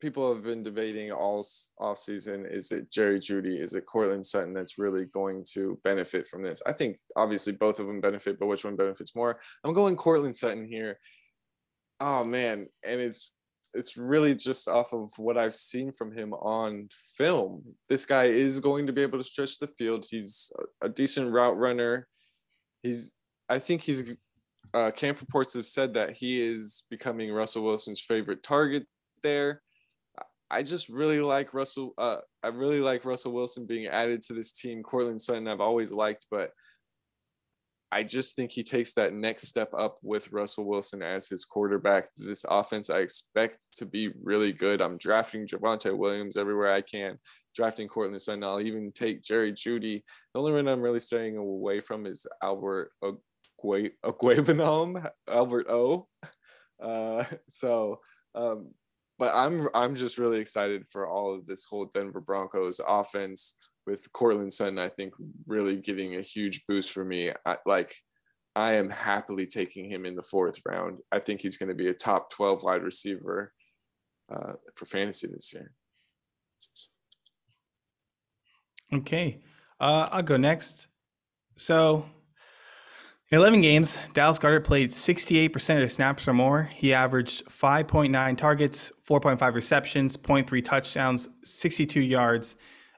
people 0.00 0.32
have 0.34 0.42
been 0.42 0.62
debating 0.62 1.12
all 1.12 1.38
s- 1.38 1.70
offseason 1.80 2.50
is 2.50 2.72
it 2.72 2.90
Jerry 2.90 3.18
Jeudy, 3.18 3.58
is 3.58 3.74
it 3.74 3.86
Courtland 3.86 4.26
Sutton 4.26 4.52
that's 4.52 4.78
really 4.78 5.06
going 5.06 5.44
to 5.52 5.78
benefit 5.84 6.26
from 6.26 6.42
this? 6.42 6.62
I 6.66 6.72
think 6.72 6.98
obviously 7.16 7.52
both 7.52 7.80
of 7.80 7.86
them 7.86 8.00
benefit, 8.00 8.38
but 8.38 8.46
which 8.46 8.64
one 8.64 8.76
benefits 8.76 9.14
more? 9.14 9.40
I'm 9.64 9.72
going 9.72 9.96
Courtland 9.96 10.34
Sutton 10.34 10.66
here. 10.66 10.98
Oh 12.00 12.24
man, 12.24 12.66
and 12.84 13.00
it's 13.00 13.34
it's 13.72 13.96
really 13.96 14.34
just 14.34 14.68
off 14.68 14.92
of 14.92 15.10
what 15.16 15.36
I've 15.36 15.54
seen 15.54 15.90
from 15.90 16.12
him 16.12 16.32
on 16.34 16.88
film. 17.16 17.62
This 17.88 18.06
guy 18.06 18.24
is 18.24 18.60
going 18.60 18.86
to 18.86 18.92
be 18.92 19.02
able 19.02 19.18
to 19.18 19.24
stretch 19.24 19.58
the 19.58 19.66
field. 19.66 20.06
He's 20.08 20.52
a 20.80 20.88
decent 20.88 21.32
route 21.32 21.56
runner. 21.56 22.06
He's, 22.84 23.10
I 23.48 23.58
think 23.58 23.82
he's, 23.82 24.04
uh, 24.72 24.92
camp 24.92 25.20
reports 25.20 25.54
have 25.54 25.66
said 25.66 25.94
that 25.94 26.12
he 26.12 26.40
is 26.40 26.84
becoming 26.90 27.32
Russell 27.32 27.64
Wilson's 27.64 28.00
favorite 28.00 28.44
target 28.44 28.86
there. 29.24 29.60
I 30.50 30.62
just 30.62 30.88
really 30.88 31.20
like 31.20 31.54
Russell. 31.54 31.94
Uh, 31.98 32.18
I 32.44 32.48
really 32.48 32.80
like 32.80 33.04
Russell 33.04 33.32
Wilson 33.32 33.66
being 33.66 33.86
added 33.86 34.22
to 34.22 34.34
this 34.34 34.52
team. 34.52 34.84
Courtland 34.84 35.20
Sutton, 35.20 35.48
I've 35.48 35.60
always 35.60 35.90
liked, 35.90 36.26
but 36.30 36.52
I 37.90 38.02
just 38.02 38.36
think 38.36 38.50
he 38.50 38.62
takes 38.62 38.92
that 38.94 39.14
next 39.14 39.48
step 39.48 39.70
up 39.76 39.98
with 40.02 40.32
Russell 40.32 40.64
Wilson 40.64 41.02
as 41.02 41.28
his 41.28 41.44
quarterback. 41.44 42.08
This 42.16 42.44
offense 42.48 42.90
I 42.90 42.98
expect 42.98 43.68
to 43.78 43.86
be 43.86 44.10
really 44.22 44.52
good. 44.52 44.80
I'm 44.80 44.98
drafting 44.98 45.46
Javonte 45.46 45.96
Williams 45.96 46.36
everywhere 46.36 46.72
I 46.72 46.82
can, 46.82 47.18
drafting 47.54 47.88
Courtland 47.88 48.20
Sutton. 48.20 48.44
I'll 48.44 48.60
even 48.60 48.92
take 48.92 49.22
Jerry 49.22 49.52
Jeudy. 49.52 50.02
The 50.32 50.40
only 50.40 50.52
one 50.52 50.68
I'm 50.68 50.82
really 50.82 51.00
staying 51.00 51.36
away 51.36 51.80
from 51.80 52.06
is 52.06 52.26
Albert 52.42 52.90
Ague- 53.02 53.92
Albert 55.28 55.66
O. 55.68 56.08
Uh, 56.82 57.24
so, 57.48 58.00
um, 58.34 58.72
but 59.18 59.32
I'm 59.34 59.68
I'm 59.74 59.94
just 59.94 60.18
really 60.18 60.40
excited 60.40 60.88
for 60.88 61.08
all 61.08 61.34
of 61.34 61.46
this 61.46 61.64
whole 61.64 61.84
Denver 61.84 62.20
Broncos 62.20 62.80
offense 62.86 63.54
with 63.86 64.10
Courtland 64.12 64.52
Sutton, 64.52 64.78
I 64.78 64.88
think 64.88 65.14
really 65.46 65.76
giving 65.76 66.16
a 66.16 66.22
huge 66.22 66.66
boost 66.66 66.92
for 66.92 67.04
me. 67.04 67.32
I, 67.44 67.56
like, 67.66 67.94
I 68.56 68.74
am 68.74 68.88
happily 68.88 69.46
taking 69.46 69.90
him 69.90 70.06
in 70.06 70.14
the 70.14 70.22
fourth 70.22 70.60
round. 70.66 71.00
I 71.12 71.18
think 71.18 71.40
he's 71.40 71.56
going 71.56 71.68
to 71.68 71.74
be 71.74 71.88
a 71.88 71.94
top 71.94 72.30
12 72.30 72.62
wide 72.62 72.82
receiver 72.82 73.52
uh, 74.32 74.54
for 74.74 74.86
fantasy 74.86 75.28
this 75.28 75.52
year. 75.52 75.72
Okay, 78.94 79.40
uh, 79.80 80.08
I'll 80.10 80.22
go 80.22 80.36
next. 80.36 80.86
So, 81.56 82.08
in 83.30 83.38
11 83.38 83.60
games, 83.60 83.98
Dallas 84.12 84.38
Goedert 84.38 84.64
played 84.64 84.90
68% 84.90 85.74
of 85.76 85.80
the 85.80 85.88
snaps 85.88 86.28
or 86.28 86.32
more. 86.32 86.64
He 86.64 86.94
averaged 86.94 87.46
5.9 87.46 88.38
targets, 88.38 88.92
4.5 89.08 89.54
receptions, 89.54 90.16
0.3 90.16 90.64
touchdowns, 90.64 91.28
62 91.44 92.00
yards, 92.00 92.56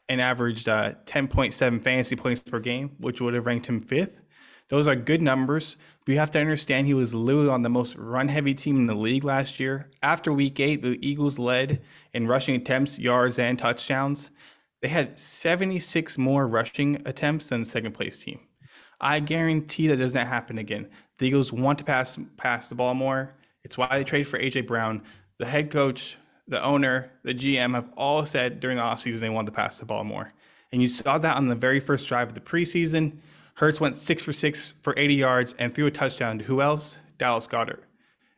and 0.08 0.20
averaged 0.20 0.68
uh, 0.68 0.94
10.7 1.06 1.82
fantasy 1.82 2.16
points 2.16 2.42
per 2.42 2.60
game, 2.60 2.96
which 2.98 3.20
would 3.20 3.34
have 3.34 3.46
ranked 3.46 3.66
him 3.66 3.80
fifth. 3.80 4.20
Those 4.68 4.88
are 4.88 4.96
good 4.96 5.22
numbers, 5.22 5.76
you 6.06 6.18
have 6.18 6.30
to 6.32 6.40
understand 6.40 6.86
he 6.86 6.94
was 6.94 7.14
literally 7.14 7.48
on 7.48 7.62
the 7.62 7.68
most 7.68 7.96
run 7.96 8.28
heavy 8.28 8.54
team 8.54 8.76
in 8.76 8.86
the 8.86 8.94
league 8.94 9.24
last 9.24 9.58
year. 9.58 9.90
After 10.02 10.32
week 10.32 10.60
eight, 10.60 10.82
the 10.82 10.98
Eagles 11.06 11.38
led 11.38 11.82
in 12.14 12.28
rushing 12.28 12.54
attempts, 12.54 12.98
yards, 12.98 13.40
and 13.40 13.58
touchdowns. 13.58 14.30
They 14.86 14.92
had 14.92 15.18
76 15.18 16.16
more 16.16 16.46
rushing 16.46 17.02
attempts 17.04 17.48
than 17.48 17.62
the 17.62 17.66
second 17.66 17.90
place 17.90 18.20
team. 18.20 18.38
I 19.00 19.18
guarantee 19.18 19.88
that 19.88 19.96
does 19.96 20.14
not 20.14 20.28
happen 20.28 20.58
again. 20.58 20.88
The 21.18 21.26
Eagles 21.26 21.52
want 21.52 21.78
to 21.78 21.84
pass 21.84 22.16
pass 22.36 22.68
the 22.68 22.76
ball 22.76 22.94
more. 22.94 23.34
It's 23.64 23.76
why 23.76 23.88
they 23.90 24.04
traded 24.04 24.28
for 24.28 24.38
AJ 24.38 24.68
Brown. 24.68 25.02
The 25.40 25.46
head 25.46 25.72
coach, 25.72 26.18
the 26.46 26.62
owner, 26.62 27.10
the 27.24 27.34
GM 27.34 27.74
have 27.74 27.90
all 27.96 28.24
said 28.24 28.60
during 28.60 28.76
the 28.76 28.84
offseason 28.84 29.18
they 29.18 29.28
want 29.28 29.46
to 29.46 29.52
pass 29.52 29.80
the 29.80 29.86
ball 29.86 30.04
more. 30.04 30.32
And 30.70 30.80
you 30.80 30.86
saw 30.86 31.18
that 31.18 31.36
on 31.36 31.48
the 31.48 31.56
very 31.56 31.80
first 31.80 32.08
drive 32.08 32.28
of 32.28 32.34
the 32.34 32.40
preseason. 32.40 33.18
Hurts 33.54 33.80
went 33.80 33.96
six 33.96 34.22
for 34.22 34.32
six 34.32 34.72
for 34.82 34.94
80 34.96 35.14
yards 35.14 35.54
and 35.58 35.74
threw 35.74 35.86
a 35.86 35.90
touchdown 35.90 36.38
to 36.38 36.44
who 36.44 36.62
else? 36.62 36.98
Dallas 37.18 37.48
Goedert. 37.48 37.82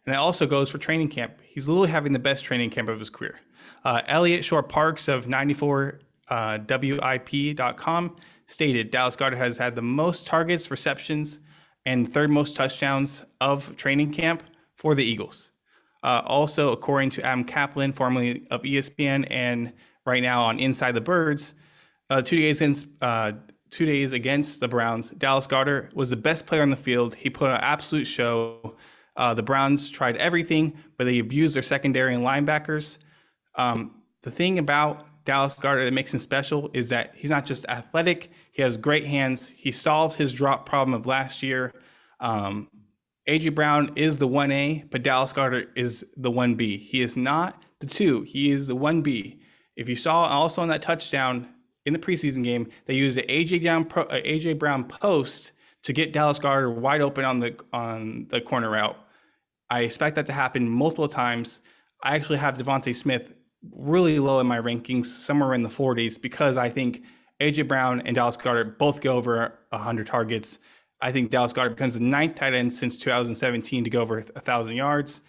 And 0.06 0.14
that 0.14 0.18
also 0.18 0.46
goes 0.46 0.70
for 0.70 0.78
training 0.78 1.10
camp. 1.10 1.42
He's 1.42 1.68
literally 1.68 1.90
having 1.90 2.14
the 2.14 2.18
best 2.18 2.42
training 2.42 2.70
camp 2.70 2.88
of 2.88 2.98
his 2.98 3.10
career. 3.10 3.38
Uh, 3.84 4.00
Eliot 4.06 4.46
Shorr-Parks 4.46 5.08
of 5.08 5.28
94 5.28 6.00
uh, 6.30 6.58
WIP.com 6.68 8.16
stated 8.46 8.90
Dallas 8.90 9.16
Goedert 9.16 9.36
has 9.36 9.58
had 9.58 9.74
the 9.74 9.82
most 9.82 10.26
targets, 10.26 10.70
receptions, 10.70 11.40
and 11.84 12.12
third 12.12 12.30
most 12.30 12.56
touchdowns 12.56 13.24
of 13.40 13.76
training 13.76 14.12
camp 14.12 14.42
for 14.74 14.94
the 14.94 15.04
Eagles. 15.04 15.50
Uh, 16.02 16.22
also, 16.24 16.72
according 16.72 17.10
to 17.10 17.22
Adam 17.22 17.44
Caplan, 17.44 17.94
formerly 17.94 18.46
of 18.50 18.62
ESPN 18.62 19.26
and 19.30 19.72
right 20.06 20.22
now 20.22 20.42
on 20.42 20.58
Inside 20.58 20.92
the 20.92 21.00
Birds, 21.00 21.54
uh, 22.10 22.22
two 22.22 22.38
days 22.38 22.86
uh, 23.02 23.32
two 23.70 23.84
days 23.84 24.12
against 24.12 24.60
the 24.60 24.68
Browns, 24.68 25.10
Dallas 25.10 25.46
Goedert 25.46 25.94
was 25.94 26.10
the 26.10 26.16
best 26.16 26.46
player 26.46 26.62
on 26.62 26.70
the 26.70 26.76
field. 26.76 27.14
He 27.14 27.28
put 27.28 27.50
an 27.50 27.60
absolute 27.60 28.06
show. 28.06 28.76
Uh, 29.16 29.34
the 29.34 29.42
Browns 29.42 29.90
tried 29.90 30.16
everything, 30.16 30.78
but 30.96 31.04
they 31.04 31.18
abused 31.18 31.54
their 31.54 31.62
secondary 31.62 32.14
and 32.14 32.24
linebackers. 32.24 32.98
Um, 33.56 33.96
the 34.22 34.30
thing 34.30 34.58
about 34.58 35.06
Dallas 35.28 35.54
Goedert 35.56 35.84
that 35.84 35.92
makes 35.92 36.14
him 36.14 36.20
special 36.20 36.70
is 36.72 36.88
that 36.88 37.12
he's 37.14 37.28
not 37.28 37.44
just 37.44 37.66
athletic; 37.68 38.30
he 38.50 38.62
has 38.62 38.78
great 38.78 39.04
hands. 39.04 39.48
He 39.48 39.70
solved 39.70 40.16
his 40.16 40.32
drop 40.32 40.64
problem 40.64 40.94
of 40.94 41.06
last 41.06 41.42
year. 41.42 41.74
Um, 42.18 42.70
AJ 43.28 43.54
Brown 43.54 43.92
is 43.94 44.16
the 44.16 44.26
1A, 44.26 44.90
but 44.90 45.02
Dallas 45.02 45.34
Goedert 45.34 45.68
is 45.76 46.06
the 46.16 46.30
1B. 46.30 46.80
He 46.80 47.02
is 47.02 47.14
not 47.14 47.62
the 47.80 47.86
2, 47.86 48.22
he 48.22 48.50
is 48.50 48.68
the 48.68 48.74
1B. 48.74 49.38
If 49.76 49.86
you 49.86 49.96
saw 49.96 50.24
also 50.24 50.62
on 50.62 50.68
that 50.68 50.80
touchdown 50.80 51.46
in 51.84 51.92
the 51.92 51.98
preseason 51.98 52.42
game, 52.42 52.70
they 52.86 52.94
used 52.94 53.18
the 53.18 53.22
AJ 53.24 53.64
Brown, 53.64 53.86
uh, 54.08 54.14
AJ 54.14 54.58
Brown 54.58 54.84
post 54.84 55.52
to 55.82 55.92
get 55.92 56.14
Dallas 56.14 56.38
Goedert 56.38 56.74
wide 56.74 57.02
open 57.02 57.26
on 57.26 57.40
the 57.40 57.54
on 57.70 58.28
the 58.30 58.40
corner 58.40 58.70
route. 58.70 58.96
I 59.68 59.80
expect 59.80 60.16
that 60.16 60.24
to 60.24 60.32
happen 60.32 60.70
multiple 60.70 61.06
times. 61.06 61.60
I 62.02 62.16
actually 62.16 62.38
have 62.38 62.56
DeVonta 62.56 62.96
Smith 62.96 63.34
really 63.72 64.18
low 64.18 64.40
in 64.40 64.46
my 64.46 64.58
rankings, 64.58 65.06
somewhere 65.06 65.54
in 65.54 65.62
the 65.62 65.68
40s, 65.68 66.20
because 66.20 66.56
I 66.56 66.68
think 66.68 67.02
AJ 67.40 67.68
Brown 67.68 68.00
and 68.02 68.14
Dallas 68.14 68.36
Goedert 68.36 68.78
both 68.78 69.00
go 69.00 69.16
over 69.16 69.58
100 69.70 70.06
targets. 70.06 70.58
I 71.00 71.12
think 71.12 71.30
Dallas 71.30 71.52
Goedert 71.52 71.70
becomes 71.70 71.94
the 71.94 72.00
ninth 72.00 72.34
tight 72.36 72.54
end 72.54 72.72
since 72.72 72.98
2017 72.98 73.84
to 73.84 73.90
go 73.90 74.00
over 74.00 74.18
a 74.34 74.40
thousand 74.40 74.74
yards. 74.74 75.20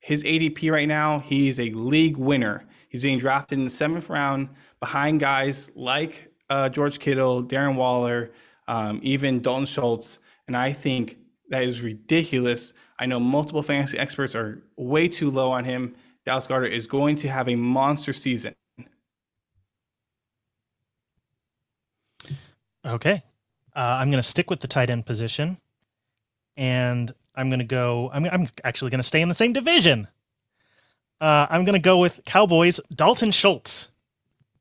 His 0.00 0.24
ADP 0.24 0.72
right 0.72 0.88
now, 0.88 1.18
he's 1.18 1.60
a 1.60 1.70
league 1.72 2.16
winner. 2.16 2.66
He's 2.88 3.02
being 3.02 3.18
drafted 3.18 3.58
in 3.58 3.64
the 3.64 3.70
seventh 3.70 4.08
round 4.08 4.48
behind 4.80 5.20
guys 5.20 5.70
like 5.74 6.32
uh, 6.48 6.68
George 6.70 6.98
Kittle, 6.98 7.44
Darren 7.44 7.76
Waller, 7.76 8.30
um, 8.66 9.00
even 9.02 9.42
Dalton 9.42 9.66
Schultz. 9.66 10.18
And 10.46 10.56
I 10.56 10.72
think 10.72 11.18
that 11.50 11.64
is 11.64 11.82
ridiculous. 11.82 12.72
I 12.98 13.06
know 13.06 13.20
multiple 13.20 13.62
fantasy 13.62 13.98
experts 13.98 14.34
are 14.34 14.62
way 14.76 15.06
too 15.08 15.30
low 15.30 15.50
on 15.50 15.64
him. 15.64 15.94
Dallas 16.26 16.46
Goedert 16.46 16.72
is 16.72 16.86
going 16.86 17.16
to 17.16 17.28
have 17.28 17.48
a 17.48 17.56
monster 17.56 18.12
season. 18.12 18.54
Okay. 22.84 23.22
Uh, 23.74 23.98
I'm 24.00 24.10
going 24.10 24.22
to 24.22 24.28
stick 24.28 24.50
with 24.50 24.60
the 24.60 24.68
tight 24.68 24.90
end 24.90 25.06
position, 25.06 25.58
and 26.56 27.10
I'm 27.34 27.48
going 27.48 27.60
to 27.60 27.64
go. 27.64 28.10
I'm, 28.12 28.24
I'm 28.26 28.48
actually 28.64 28.90
going 28.90 28.98
to 28.98 29.06
stay 29.06 29.20
in 29.20 29.28
the 29.28 29.34
same 29.34 29.52
division. 29.52 30.08
Uh, 31.20 31.46
I'm 31.50 31.64
going 31.64 31.74
to 31.74 31.78
go 31.78 31.98
with 31.98 32.20
Cowboys 32.24 32.80
Dalton 32.94 33.30
Schultz. 33.30 33.88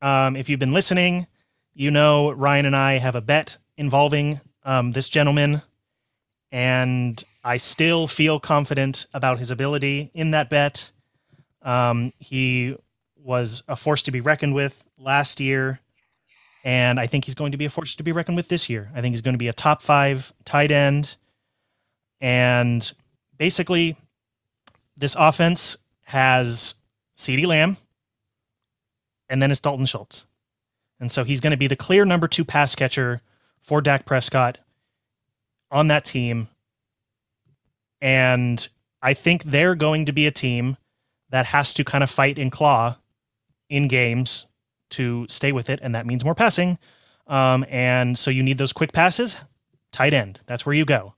Um, 0.02 0.36
if 0.36 0.50
you've 0.50 0.60
been 0.60 0.74
listening, 0.74 1.28
you 1.74 1.92
know 1.92 2.32
Ryan 2.32 2.66
and 2.66 2.76
I 2.76 2.94
have 3.00 3.16
a 3.16 3.22
bet 3.22 3.58
involving 3.78 4.42
um, 4.64 4.92
this 4.92 5.10
gentleman, 5.10 5.62
and 6.52 7.24
I 7.44 7.58
still 7.58 8.08
feel 8.08 8.40
confident 8.40 9.08
about 9.14 9.40
his 9.40 9.50
ability 9.50 10.12
in 10.14 10.32
that 10.32 10.50
bet. 10.50 10.92
Um, 11.70 12.14
he 12.18 12.76
was 13.16 13.62
a 13.68 13.76
force 13.76 14.02
to 14.02 14.12
be 14.12 14.22
reckoned 14.22 14.56
with 14.56 14.88
last 14.98 15.40
year. 15.40 15.80
And 16.64 17.00
I 17.00 17.06
think 17.06 17.26
he's 17.26 17.36
going 17.36 17.52
to 17.52 17.60
be 17.60 17.66
a 17.66 17.70
force 17.70 17.96
to 17.96 18.04
be 18.04 18.12
reckoned 18.12 18.38
with 18.38 18.48
this 18.48 18.72
year. 18.72 18.90
I 18.96 19.02
think 19.02 19.14
he's 19.14 19.22
going 19.22 19.36
to 19.36 19.40
be 19.40 19.50
a 19.50 19.54
top 19.54 19.84
five 19.84 20.34
tight 20.46 20.72
end. 20.72 21.16
And 22.20 22.92
basically, 23.38 23.96
this 24.98 25.16
offense 25.18 25.78
has 26.06 26.74
CeeDee 27.18 27.46
Lamb, 27.46 27.78
and 29.30 29.40
then 29.40 29.52
it's 29.52 29.60
Dalton 29.60 29.86
Schultz. 29.86 30.26
And 31.00 31.12
so 31.12 31.24
he's 31.24 31.40
going 31.40 31.52
to 31.52 31.58
be 31.58 31.68
the 31.68 31.76
clear 31.76 32.04
number 32.04 32.28
two 32.28 32.44
pass 32.44 32.74
catcher 32.74 33.22
for 33.62 33.80
Dak 33.80 34.08
Prescott 34.08 34.58
on 35.70 35.88
that 35.90 36.04
team. 36.04 36.50
And 38.02 38.68
I 39.04 39.14
think 39.14 39.44
they're 39.44 39.76
going 39.76 40.08
to 40.08 40.12
be 40.12 40.26
a 40.26 40.32
team 40.32 40.78
that 41.30 41.48
has 41.48 41.74
to 41.76 41.84
kind 41.84 42.04
of 42.04 42.10
fight 42.10 42.38
and 42.40 42.52
claw 42.52 42.98
in 43.70 43.88
games 43.88 44.48
to 44.92 45.26
stay 45.30 45.52
with 45.52 45.70
it. 45.70 45.80
And 45.82 45.94
that 45.96 46.06
means 46.06 46.26
more 46.26 46.36
passing. 46.36 46.78
Um, 47.28 47.66
and 47.70 48.18
so 48.18 48.32
you 48.32 48.44
need 48.44 48.58
those 48.58 48.74
quick 48.74 48.92
passes, 48.92 49.38
tight 49.92 50.14
end. 50.14 50.42
That's 50.48 50.66
where 50.66 50.74
you 50.74 50.86
go. 50.86 51.14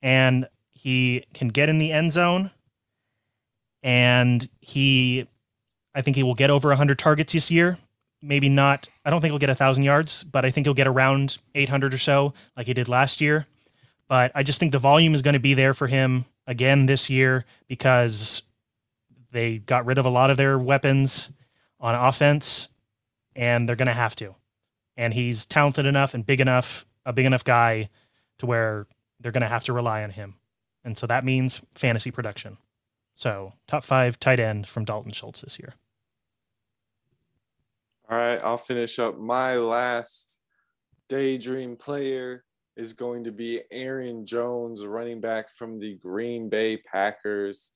And 0.00 0.48
he 0.72 1.24
can 1.34 1.48
get 1.48 1.68
in 1.68 1.78
the 1.78 1.92
end 1.92 2.12
zone. 2.12 2.50
And 3.82 4.48
he, 4.60 5.28
I 5.94 6.02
think 6.02 6.16
he 6.16 6.22
will 6.22 6.34
get 6.34 6.50
over 6.50 6.68
100 6.68 6.98
targets 6.98 7.32
this 7.32 7.50
year. 7.50 7.78
Maybe 8.22 8.48
not, 8.48 8.88
I 9.04 9.10
don't 9.10 9.20
think 9.20 9.32
he'll 9.32 9.38
get 9.38 9.50
1,000 9.50 9.82
yards, 9.82 10.22
but 10.22 10.44
I 10.44 10.50
think 10.50 10.66
he'll 10.66 10.74
get 10.74 10.86
around 10.86 11.38
800 11.54 11.92
or 11.92 11.98
so, 11.98 12.32
like 12.56 12.68
he 12.68 12.74
did 12.74 12.88
last 12.88 13.20
year. 13.20 13.46
But 14.08 14.30
I 14.34 14.42
just 14.42 14.60
think 14.60 14.72
the 14.72 14.78
volume 14.78 15.14
is 15.14 15.22
going 15.22 15.34
to 15.34 15.40
be 15.40 15.54
there 15.54 15.74
for 15.74 15.88
him 15.88 16.24
again 16.46 16.86
this 16.86 17.10
year 17.10 17.44
because 17.66 18.42
they 19.32 19.58
got 19.58 19.86
rid 19.86 19.98
of 19.98 20.06
a 20.06 20.10
lot 20.10 20.30
of 20.30 20.36
their 20.36 20.58
weapons 20.58 21.30
on 21.80 21.94
offense 21.94 22.68
and 23.34 23.68
they're 23.68 23.76
going 23.76 23.86
to 23.86 23.92
have 23.92 24.14
to. 24.16 24.34
And 24.96 25.14
he's 25.14 25.46
talented 25.46 25.86
enough 25.86 26.14
and 26.14 26.24
big 26.24 26.40
enough, 26.40 26.86
a 27.04 27.12
big 27.12 27.26
enough 27.26 27.44
guy 27.44 27.88
to 28.38 28.46
where 28.46 28.86
they're 29.18 29.32
going 29.32 29.42
to 29.42 29.48
have 29.48 29.64
to 29.64 29.72
rely 29.72 30.04
on 30.04 30.10
him. 30.10 30.34
And 30.84 30.96
so 30.96 31.06
that 31.06 31.24
means 31.24 31.62
fantasy 31.72 32.10
production. 32.10 32.58
So, 33.14 33.52
top 33.66 33.84
five 33.84 34.18
tight 34.18 34.40
end 34.40 34.66
from 34.66 34.84
Dalton 34.84 35.12
Schultz 35.12 35.42
this 35.42 35.58
year. 35.58 35.74
All 38.10 38.16
right, 38.16 38.42
I'll 38.42 38.58
finish 38.58 38.98
up. 38.98 39.18
My 39.18 39.56
last 39.56 40.42
daydream 41.08 41.76
player 41.76 42.44
is 42.76 42.92
going 42.92 43.24
to 43.24 43.32
be 43.32 43.60
Aaron 43.70 44.26
Jones, 44.26 44.84
running 44.84 45.20
back 45.20 45.50
from 45.50 45.78
the 45.78 45.94
Green 45.96 46.48
Bay 46.48 46.78
Packers. 46.78 47.74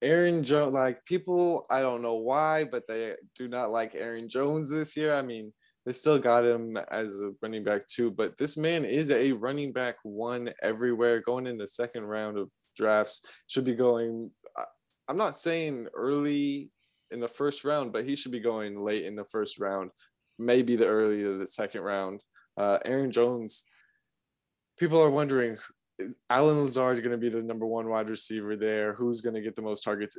Aaron 0.00 0.44
Jones, 0.44 0.74
like 0.74 1.04
people, 1.04 1.66
I 1.70 1.80
don't 1.80 2.02
know 2.02 2.14
why, 2.14 2.64
but 2.64 2.86
they 2.86 3.14
do 3.36 3.48
not 3.48 3.70
like 3.70 3.94
Aaron 3.94 4.28
Jones 4.28 4.70
this 4.70 4.96
year. 4.96 5.14
I 5.14 5.22
mean, 5.22 5.52
they 5.84 5.92
still 5.92 6.18
got 6.18 6.44
him 6.44 6.76
as 6.90 7.20
a 7.20 7.32
running 7.42 7.64
back 7.64 7.86
too, 7.86 8.10
but 8.10 8.36
this 8.36 8.56
man 8.56 8.84
is 8.84 9.10
a 9.10 9.32
running 9.32 9.72
back 9.72 9.96
one 10.02 10.50
everywhere. 10.62 11.20
Going 11.20 11.46
in 11.46 11.56
the 11.56 11.66
second 11.66 12.04
round 12.04 12.38
of 12.38 12.50
drafts, 12.76 13.22
should 13.46 13.64
be 13.64 13.74
going. 13.74 14.30
I'm 15.08 15.16
not 15.16 15.34
saying 15.34 15.88
early 15.94 16.70
in 17.10 17.20
the 17.20 17.28
first 17.28 17.64
round, 17.64 17.92
but 17.92 18.04
he 18.04 18.14
should 18.14 18.32
be 18.32 18.40
going 18.40 18.78
late 18.78 19.04
in 19.04 19.16
the 19.16 19.24
first 19.24 19.58
round, 19.58 19.90
maybe 20.38 20.76
the 20.76 20.86
early 20.86 21.24
of 21.24 21.38
the 21.38 21.46
second 21.46 21.80
round. 21.80 22.22
Uh, 22.56 22.78
Aaron 22.84 23.10
Jones. 23.10 23.64
People 24.78 25.02
are 25.02 25.10
wondering 25.10 25.56
Allen 26.30 26.62
Lazard 26.62 26.96
is 26.96 27.00
going 27.00 27.12
to 27.12 27.18
be 27.18 27.28
the 27.28 27.42
number 27.42 27.66
one 27.66 27.88
wide 27.88 28.10
receiver 28.10 28.56
there? 28.56 28.94
Who's 28.94 29.20
going 29.20 29.34
to 29.34 29.40
get 29.40 29.56
the 29.56 29.62
most 29.62 29.82
targets? 29.82 30.16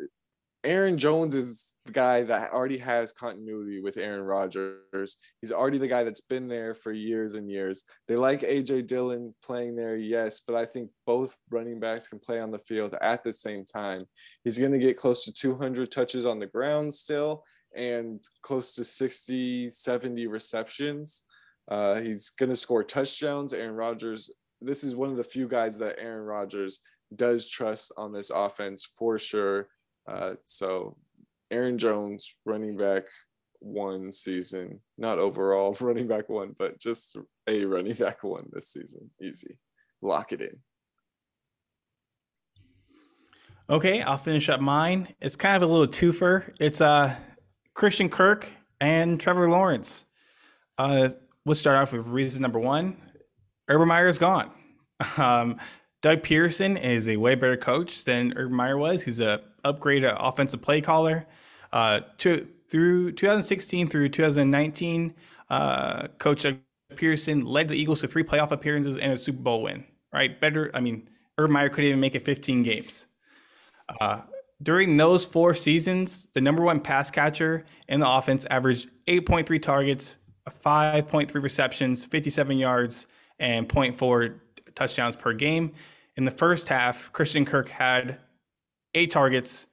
Aaron 0.66 0.98
Jones 0.98 1.36
is 1.36 1.74
the 1.86 1.94
guy 1.94 2.24
that 2.24 2.52
already 2.52 2.78
has 2.78 3.14
continuity 3.14 3.80
with 3.80 3.96
Aaron 3.96 4.24
Rodgers. 4.24 5.16
He's 5.40 5.54
already 5.54 5.78
the 5.78 5.88
guy 5.88 6.04
that's 6.04 6.20
been 6.20 6.50
there 6.50 6.74
for 6.74 6.92
years 6.92 7.36
and 7.36 7.50
years. 7.50 7.86
They 8.10 8.18
like 8.18 8.42
AJ 8.42 8.88
Dillon 8.88 9.34
playing 9.42 9.78
there, 9.78 9.96
yes, 9.96 10.42
but 10.46 10.58
I 10.58 10.66
think 10.66 10.92
both 11.06 11.36
running 11.50 11.80
backs 11.80 12.10
can 12.10 12.20
play 12.20 12.42
on 12.42 12.52
the 12.52 12.60
field 12.60 12.94
at 13.02 13.24
the 13.24 13.32
same 13.32 13.64
time. 13.64 14.04
He's 14.44 14.58
going 14.58 14.74
to 14.74 14.80
get 14.80 14.98
close 14.98 15.24
to 15.26 15.34
200 15.34 15.90
touches 15.92 16.26
on 16.26 16.40
the 16.40 16.48
ground 16.48 16.94
still 16.94 17.46
and 17.74 18.22
close 18.42 18.76
to 18.76 18.84
60, 18.84 19.70
70 19.70 20.28
receptions. 20.28 21.24
Uh, 21.70 22.02
he's 22.02 22.32
going 22.32 22.50
to 22.50 22.56
score 22.56 22.84
touchdowns. 22.84 23.54
Aaron 23.54 23.76
Rodgers 23.76 24.30
this 24.62 24.84
is 24.84 24.96
one 24.96 25.10
of 25.10 25.18
the 25.18 25.24
few 25.24 25.48
guys 25.48 25.78
that 25.80 25.96
Aaron 26.00 26.26
Rodgers 26.26 26.80
does 27.16 27.50
trust 27.50 27.92
on 27.98 28.12
this 28.12 28.30
offense 28.30 28.86
for 28.98 29.18
sure. 29.18 29.68
Uh, 30.08 30.34
so 30.46 30.98
Aaron 31.52 31.78
Jones, 31.78 32.36
running 32.46 32.78
back 32.78 33.04
one 33.60 34.12
season, 34.12 34.80
not 34.98 35.20
overall 35.20 35.76
running 35.82 36.08
back 36.08 36.30
one, 36.30 36.56
but 36.58 36.80
just 36.80 37.18
a 37.48 37.66
running 37.66 37.94
back 38.00 38.24
one 38.24 38.48
this 38.52 38.70
season. 38.70 39.10
Easy. 39.22 39.58
Lock 40.02 40.32
it 40.32 40.42
in. 40.42 40.60
Okay, 43.70 44.02
I'll 44.02 44.18
finish 44.18 44.50
up 44.50 44.62
mine. 44.62 45.14
It's 45.22 45.36
kind 45.36 45.56
of 45.56 45.70
a 45.70 45.72
little 45.72 45.88
twofer. 45.88 46.54
It's 46.60 46.82
uh 46.82 47.16
Christian 47.76 48.10
Kirk 48.10 48.50
and 48.82 49.20
Trevor 49.20 49.50
Lawrence. 49.50 50.06
Uh, 50.78 51.10
we'll 51.46 51.56
start 51.56 51.78
off 51.78 51.92
with 51.94 52.08
reason 52.08 52.42
number 52.42 52.60
one. 52.60 52.98
Urban 53.70 53.88
Meyer 53.88 54.08
is 54.08 54.20
gone. 54.20 54.52
Um, 55.18 55.58
Doug 56.02 56.24
Pederson 56.24 56.82
is 56.82 57.08
a 57.08 57.18
way 57.18 57.36
better 57.36 57.58
coach 57.58 58.04
than 58.04 58.34
Urban 58.36 58.56
Meyer 58.56 58.78
was. 58.78 59.04
He's 59.04 59.20
a 59.20 59.42
upgraded 59.64 60.16
offensive 60.18 60.62
play 60.62 60.82
caller. 60.82 61.26
Uh, 61.72 62.02
to, 62.20 62.48
through 62.70 63.12
2016 63.14 63.90
through 63.90 64.10
2019, 64.10 65.14
uh, 65.50 66.08
Coach 66.18 66.44
Doug 66.44 66.58
Pederson 66.96 67.44
led 67.46 67.68
the 67.68 67.76
Eagles 67.76 68.02
to 68.02 68.08
three 68.08 68.24
playoff 68.24 68.52
appearances 68.52 68.98
and 68.98 69.14
a 69.14 69.18
Super 69.18 69.42
Bowl 69.42 69.62
win. 69.64 69.86
Right, 70.12 70.40
better. 70.40 70.72
I 70.74 70.80
mean, 70.80 71.10
Urban 71.38 71.54
Meyer 71.54 71.70
couldn't 71.70 71.88
even 71.88 72.00
make 72.00 72.16
it 72.16 72.24
15 72.24 72.64
games. 72.64 73.06
Uh, 74.00 74.22
during 74.62 74.98
those 74.98 75.26
four 75.26 75.54
seasons, 75.54 76.28
the 76.34 76.42
number 76.42 76.62
one 76.62 76.80
pass 76.80 77.12
catcher 77.12 77.66
in 77.88 78.00
the 78.00 78.10
offense 78.10 78.46
averaged 78.50 78.90
8.3 79.08 79.62
targets, 79.62 80.18
5.3 80.64 81.34
receptions, 81.42 82.06
57 82.06 82.58
yards, 82.58 83.08
and 83.40 83.68
0.4 83.68 84.40
touchdowns 84.76 85.16
per 85.16 85.34
game. 85.34 85.72
In 86.16 86.26
the 86.26 86.32
first 86.32 86.68
half, 86.68 87.12
Christian 87.14 87.46
Kirk 87.46 87.70
had 87.70 88.18
eight 88.94 89.12
targets, 89.12 89.68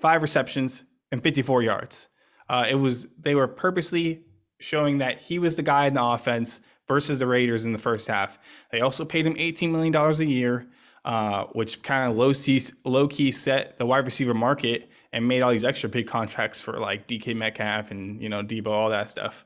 five 0.00 0.22
receptions, 0.22 0.84
and 1.10 1.22
54 1.22 1.62
yards. 1.62 2.08
Uh, 2.48 2.66
it 2.68 2.76
was 2.76 3.06
they 3.18 3.34
were 3.34 3.48
purposely 3.48 4.22
showing 4.60 4.98
that 4.98 5.20
he 5.20 5.38
was 5.38 5.56
the 5.56 5.62
guy 5.62 5.86
in 5.86 5.94
the 5.94 6.02
offense 6.02 6.60
versus 6.86 7.18
the 7.18 7.26
Raiders 7.26 7.64
in 7.64 7.72
the 7.72 7.78
first 7.78 8.08
half. 8.08 8.38
They 8.72 8.80
also 8.80 9.04
paid 9.04 9.26
him 9.26 9.36
18 9.38 9.70
million 9.70 9.92
dollars 9.92 10.20
a 10.20 10.26
year, 10.26 10.66
uh, 11.04 11.44
which 11.52 11.82
kind 11.82 12.10
of 12.10 12.16
low 12.16 12.32
key 12.32 12.60
low 12.84 13.06
key 13.06 13.30
set 13.30 13.78
the 13.78 13.86
wide 13.86 14.04
receiver 14.04 14.34
market 14.34 14.90
and 15.12 15.28
made 15.28 15.42
all 15.42 15.50
these 15.50 15.64
extra 15.64 15.88
big 15.88 16.06
contracts 16.06 16.60
for 16.60 16.78
like 16.78 17.06
DK 17.06 17.36
Metcalf 17.36 17.90
and 17.90 18.20
you 18.20 18.28
know 18.28 18.42
Deebo, 18.42 18.68
all 18.68 18.90
that 18.90 19.08
stuff. 19.08 19.44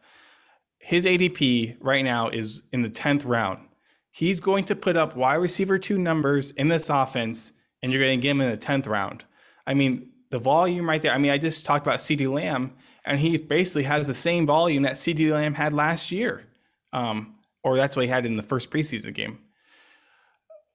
His 0.84 1.04
ADP 1.06 1.76
right 1.80 2.04
now 2.04 2.28
is 2.28 2.64
in 2.72 2.82
the 2.82 2.90
10th 2.90 3.22
round. 3.24 3.60
He's 4.10 4.40
going 4.40 4.64
to 4.64 4.74
put 4.74 4.96
up 4.96 5.16
wide 5.16 5.36
receiver 5.36 5.78
two 5.78 5.96
numbers 5.96 6.50
in 6.50 6.66
this 6.66 6.90
offense, 6.90 7.52
and 7.80 7.92
you're 7.92 8.02
going 8.02 8.18
to 8.18 8.22
get 8.22 8.32
him 8.32 8.40
in 8.40 8.50
the 8.50 8.58
10th 8.58 8.88
round. 8.88 9.24
I 9.64 9.74
mean, 9.74 10.10
the 10.30 10.40
volume 10.40 10.88
right 10.88 11.00
there. 11.00 11.12
I 11.12 11.18
mean, 11.18 11.30
I 11.30 11.38
just 11.38 11.64
talked 11.64 11.86
about 11.86 12.00
CeeDee 12.00 12.30
Lamb, 12.30 12.72
and 13.04 13.20
he 13.20 13.38
basically 13.38 13.84
has 13.84 14.08
the 14.08 14.14
same 14.14 14.44
volume 14.44 14.82
that 14.82 14.94
CeeDee 14.94 15.30
Lamb 15.30 15.54
had 15.54 15.72
last 15.72 16.10
year, 16.10 16.48
um, 16.92 17.36
or 17.62 17.76
that's 17.76 17.94
what 17.94 18.04
he 18.04 18.08
had 18.08 18.26
in 18.26 18.36
the 18.36 18.42
first 18.42 18.68
preseason 18.68 19.14
game. 19.14 19.38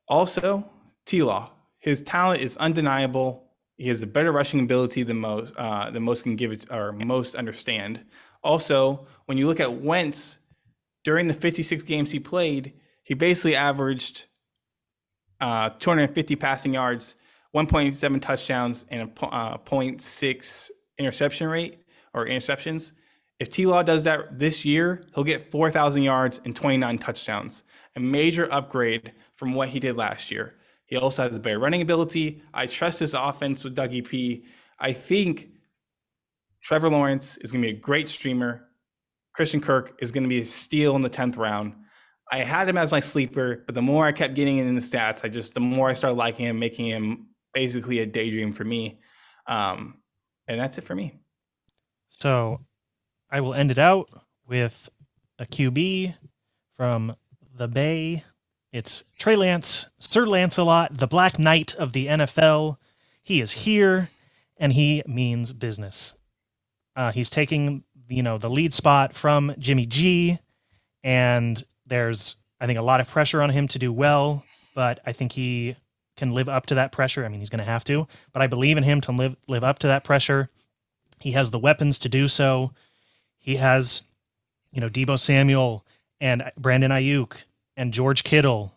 Also, 0.08 0.70
T 1.06 1.22
Law, 1.22 1.52
his 1.80 2.02
talent 2.02 2.42
is 2.42 2.56
undeniable. 2.56 3.44
He 3.76 3.90
has 3.90 4.02
a 4.02 4.08
better 4.08 4.32
rushing 4.32 4.62
ability 4.62 5.04
than 5.04 5.18
most 5.18 5.54
uh, 5.58 5.92
than 5.92 6.04
most 6.04 6.24
can 6.24 6.38
give 6.38 6.54
it 6.54 6.66
or 6.72 6.94
most 6.94 7.36
understand. 7.36 8.06
Also, 8.48 9.06
when 9.26 9.38
you 9.38 9.46
look 9.46 9.60
at 9.60 9.82
Wentz 9.82 10.38
during 11.04 11.28
the 11.28 11.34
56 11.34 11.84
games 11.84 12.12
he 12.12 12.20
played, 12.22 12.72
he 13.04 13.14
basically 13.14 13.58
averaged 13.58 14.24
uh, 15.42 15.72
250 15.80 16.38
passing 16.38 16.74
yards, 16.74 17.18
1.7 17.54 18.22
touchdowns, 18.22 18.86
and 18.88 19.02
a 19.02 19.26
uh, 19.26 19.58
0.6 19.58 20.70
interception 20.98 21.50
rate 21.50 21.80
or 22.14 22.26
interceptions. 22.26 22.94
If 23.38 23.50
T 23.50 23.66
Law 23.66 23.84
does 23.84 24.06
that 24.06 24.40
this 24.40 24.64
year, 24.64 25.04
he'll 25.14 25.26
get 25.26 25.52
4,000 25.52 26.04
yards 26.04 26.40
and 26.46 26.56
29 26.56 27.00
touchdowns, 27.00 27.64
a 27.98 28.00
major 28.00 28.48
upgrade 28.50 29.12
from 29.36 29.56
what 29.56 29.70
he 29.70 29.82
did 29.82 29.98
last 29.98 30.32
year. 30.32 30.56
He 30.86 30.96
also 30.96 31.24
has 31.24 31.36
a 31.36 31.40
better 31.42 31.60
running 31.60 31.82
ability. 31.82 32.42
I 32.54 32.66
trust 32.66 33.02
this 33.02 33.14
offense 33.14 33.66
with 33.66 33.76
Dougie 33.76 34.08
P. 34.08 34.46
I 34.80 34.94
think 34.94 35.50
Trevor 36.62 36.90
Lawrence 36.90 37.38
is 37.38 37.52
going 37.52 37.62
to 37.62 37.68
be 37.68 37.78
a 37.78 37.80
great 37.80 38.10
streamer. 38.10 38.68
Christian 39.34 39.62
Kirk 39.62 39.98
is 40.02 40.12
going 40.12 40.24
to 40.24 40.30
be 40.30 40.42
a 40.42 40.46
steal 40.46 40.96
in 40.96 41.02
the 41.02 41.10
10th 41.10 41.38
round. 41.38 41.76
I 42.32 42.40
had 42.40 42.68
him 42.68 42.78
as 42.78 42.92
my 42.92 43.00
sleeper, 43.00 43.64
but 43.66 43.76
the 43.76 43.82
more 43.82 44.06
I 44.06 44.12
kept 44.12 44.34
getting 44.34 44.58
in 44.58 44.76
the 44.76 44.82
stats, 44.82 45.24
I 45.24 45.30
just 45.30 45.54
the 45.54 45.60
more 45.60 45.90
I 45.90 45.94
started 45.94 46.16
liking 46.16 46.46
him, 46.46 46.60
making 46.60 46.88
him 46.88 47.28
basically 47.54 48.00
a 48.00 48.06
daydream 48.06 48.52
for 48.52 48.66
me. 48.66 49.00
Um, 49.48 50.00
and 50.48 50.60
that's 50.60 50.78
it 50.78 50.84
for 50.84 50.96
me. 50.96 51.20
So 52.10 52.62
I 53.30 53.42
will 53.42 53.54
end 53.54 53.72
it 53.72 53.78
out 53.78 54.10
with 54.46 54.90
a 55.40 55.46
QB 55.46 56.16
from 56.76 57.16
the 57.56 57.68
Bay. 57.68 58.24
It's 58.72 59.04
Trey 59.18 59.36
Lance, 59.36 59.88
Sir 60.00 60.26
Lancelot, 60.26 60.98
the 60.98 61.08
Black 61.08 61.40
Knight 61.40 61.74
of 61.76 61.94
the 61.94 62.08
NFL. 62.08 62.78
He 63.24 63.42
is 63.42 63.52
here 63.52 64.10
and 64.58 64.74
he 64.74 65.04
means 65.08 65.54
business. 65.54 66.14
Uh, 66.98 67.12
he's 67.12 67.30
taking, 67.30 67.84
you 68.10 68.24
know, 68.24 68.40
the 68.40 68.50
lead 68.50 68.74
spot 68.74 69.14
from 69.14 69.54
Jimmy 69.60 69.86
G, 69.86 70.40
and 71.04 71.64
there's, 71.86 72.38
I 72.60 72.66
think, 72.66 72.80
a 72.80 72.82
lot 72.82 73.00
of 73.00 73.08
pressure 73.08 73.42
on 73.42 73.52
him 73.52 73.68
to 73.70 73.80
do 73.80 73.94
well, 73.94 74.44
but 74.74 75.00
I 75.06 75.14
think 75.14 75.32
he 75.32 75.76
can 76.18 76.32
live 76.34 76.50
up 76.50 76.66
to 76.66 76.76
that 76.76 76.92
pressure. 76.92 77.24
I 77.24 77.30
mean, 77.30 77.40
he's 77.40 77.52
going 77.52 77.60
to 77.60 77.66
have 77.66 77.84
to, 77.86 78.08
but 78.34 78.42
I 78.42 78.48
believe 78.48 78.78
in 78.78 78.84
him 78.84 79.00
to 79.02 79.12
live 79.12 79.36
live 79.48 79.64
up 79.64 79.78
to 79.80 79.88
that 79.88 80.04
pressure. 80.04 80.50
He 81.20 81.34
has 81.34 81.52
the 81.52 81.60
weapons 81.60 82.00
to 82.00 82.10
do 82.10 82.28
so. 82.28 82.74
He 83.38 83.58
has, 83.58 84.02
you 84.72 84.82
know, 84.82 84.90
Deebo 84.90 85.20
Samuel 85.20 85.86
and 86.20 86.52
Brandon 86.58 86.92
Aiyuk 86.92 87.44
and 87.76 87.94
George 87.94 88.24
Kittle, 88.24 88.74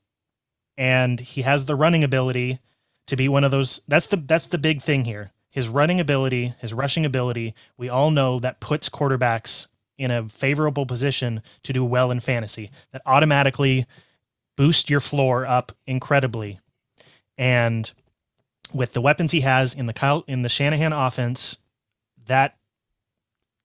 and 0.77 1.21
he 1.21 1.41
has 1.41 1.64
the 1.64 1.75
running 1.75 2.05
ability 2.05 2.59
to 3.07 3.16
be 3.16 3.29
one 3.29 3.45
of 3.45 3.51
those. 3.51 3.81
That's 3.89 4.07
the 4.07 4.16
that's 4.16 4.47
the 4.47 4.59
big 4.59 4.83
thing 4.83 5.07
here. 5.07 5.33
His 5.51 5.68
running 5.68 6.01
ability, 6.01 6.55
his 6.61 6.72
rushing 6.72 7.05
ability. 7.05 7.55
We 7.76 7.88
all 7.88 8.11
know 8.11 8.38
that 8.40 8.61
puts 8.61 8.88
quarterbacks 8.88 9.66
in 9.98 10.11
a 10.11 10.28
favorable 10.28 10.86
position 10.86 11.42
to 11.64 11.72
do 11.72 11.84
well 11.84 12.11
in 12.11 12.20
fantasy. 12.20 12.70
That 12.92 13.03
automatically 13.05 13.86
boost 14.57 14.88
your 14.88 15.01
floor 15.01 15.44
up 15.44 15.72
incredibly. 15.86 16.61
And 17.36 17.90
with 18.72 18.92
the 18.92 19.01
weapons 19.01 19.32
he 19.32 19.40
has 19.40 19.74
in 19.74 19.86
the 19.86 19.92
Kyle 19.92 20.24
in 20.26 20.42
the 20.42 20.48
Shanahan 20.48 20.92
offense, 20.92 21.59
that 22.26 22.57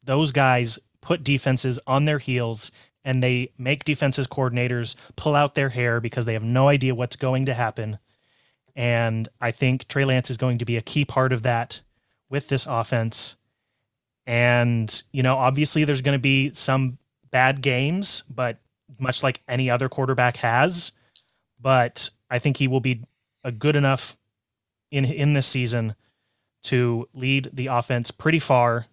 those 0.03 0.31
guys 0.31 0.79
put 1.01 1.23
defenses 1.23 1.79
on 1.85 2.05
their 2.05 2.19
heels 2.19 2.71
and 3.03 3.21
they 3.21 3.51
make 3.57 3.83
defenses 3.83 4.27
coordinators 4.27 4.95
pull 5.15 5.35
out 5.35 5.53
their 5.53 5.69
hair 5.69 6.01
because 6.01 6.25
they 6.25 6.33
have 6.33 6.43
no 6.43 6.67
idea 6.67 6.95
what's 6.95 7.15
going 7.15 7.45
to 7.45 7.53
happen. 7.53 7.99
And 8.75 9.29
I 9.39 9.51
think 9.51 9.87
Trey 9.87 10.05
Lance 10.05 10.29
is 10.29 10.37
going 10.37 10.57
to 10.57 10.65
be 10.65 10.77
a 10.77 10.81
key 10.81 11.05
part 11.05 11.31
of 11.31 11.43
that 11.43 11.81
with 12.29 12.49
this 12.49 12.65
offense. 12.65 13.37
And, 14.27 15.03
you 15.11 15.23
know, 15.23 15.37
obviously 15.37 15.83
there's 15.83 16.01
going 16.01 16.17
to 16.17 16.21
be 16.21 16.53
some 16.53 16.97
bad 17.31 17.61
games, 17.61 18.23
but 18.29 18.59
much 18.99 19.23
like 19.23 19.41
any 19.47 19.69
other 19.69 19.89
quarterback 19.89 20.37
has. 20.37 20.91
But 21.59 22.09
I 22.29 22.39
think 22.39 22.57
he 22.57 22.67
will 22.67 22.79
be 22.79 23.03
a 23.43 23.51
good 23.51 23.75
enough 23.75 24.17
in 24.91 25.05
in 25.05 25.33
this 25.33 25.47
season 25.47 25.95
to 26.63 27.07
lead 27.13 27.49
the 27.53 27.67
offense 27.67 28.11
pretty 28.11 28.39
far. 28.39 28.85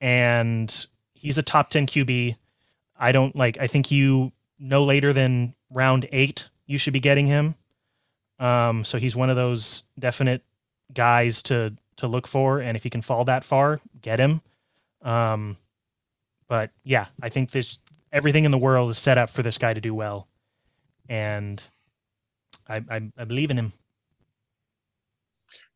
And 0.00 0.86
he's 1.14 1.38
a 1.38 1.42
top 1.42 1.70
10 1.70 1.86
QB. 1.86 2.36
I 2.98 3.12
don't 3.12 3.34
like 3.34 3.58
I 3.58 3.66
think 3.66 3.90
you 3.90 4.32
no 4.58 4.84
later 4.84 5.12
than 5.12 5.54
round 5.70 6.08
8 6.12 6.48
you 6.66 6.78
should 6.78 6.92
be 6.92 7.00
getting 7.00 7.26
him. 7.26 7.54
Um 8.40 8.84
so 8.84 8.98
he's 8.98 9.14
one 9.14 9.30
of 9.30 9.36
those 9.36 9.84
definite 9.98 10.42
guys 10.92 11.42
to 11.44 11.76
to 11.96 12.08
look 12.08 12.26
for 12.26 12.58
and 12.58 12.76
if 12.76 12.82
he 12.82 12.90
can 12.90 13.02
fall 13.02 13.24
that 13.26 13.44
far, 13.44 13.80
get 14.00 14.18
him. 14.18 14.40
Um 15.02 15.56
but 16.48 16.70
yeah, 16.82 17.06
I 17.22 17.28
think 17.28 17.52
this 17.52 17.78
everything 18.12 18.44
in 18.44 18.50
the 18.50 18.58
world 18.58 18.90
is 18.90 18.98
set 18.98 19.18
up 19.18 19.30
for 19.30 19.42
this 19.42 19.58
guy 19.58 19.72
to 19.72 19.80
do 19.80 19.94
well. 19.94 20.26
And 21.08 21.62
I, 22.68 22.82
I, 22.88 23.10
I 23.16 23.24
believe 23.24 23.50
in 23.50 23.58
him. 23.58 23.72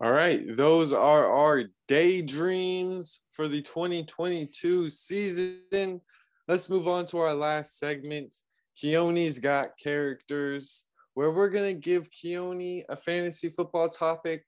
All 0.00 0.12
right, 0.12 0.56
those 0.56 0.92
are 0.92 1.30
our 1.30 1.64
daydreams 1.88 3.22
for 3.30 3.48
the 3.48 3.62
2022 3.62 4.90
season. 4.90 6.00
Let's 6.46 6.68
move 6.68 6.88
on 6.88 7.06
to 7.06 7.18
our 7.18 7.34
last 7.34 7.78
segment. 7.78 8.34
Keone's 8.76 9.38
got 9.38 9.78
characters, 9.78 10.86
where 11.14 11.30
we're 11.30 11.48
gonna 11.48 11.74
give 11.74 12.10
Keone 12.10 12.84
a 12.88 12.96
fantasy 12.96 13.48
football 13.48 13.88
topic, 13.88 14.44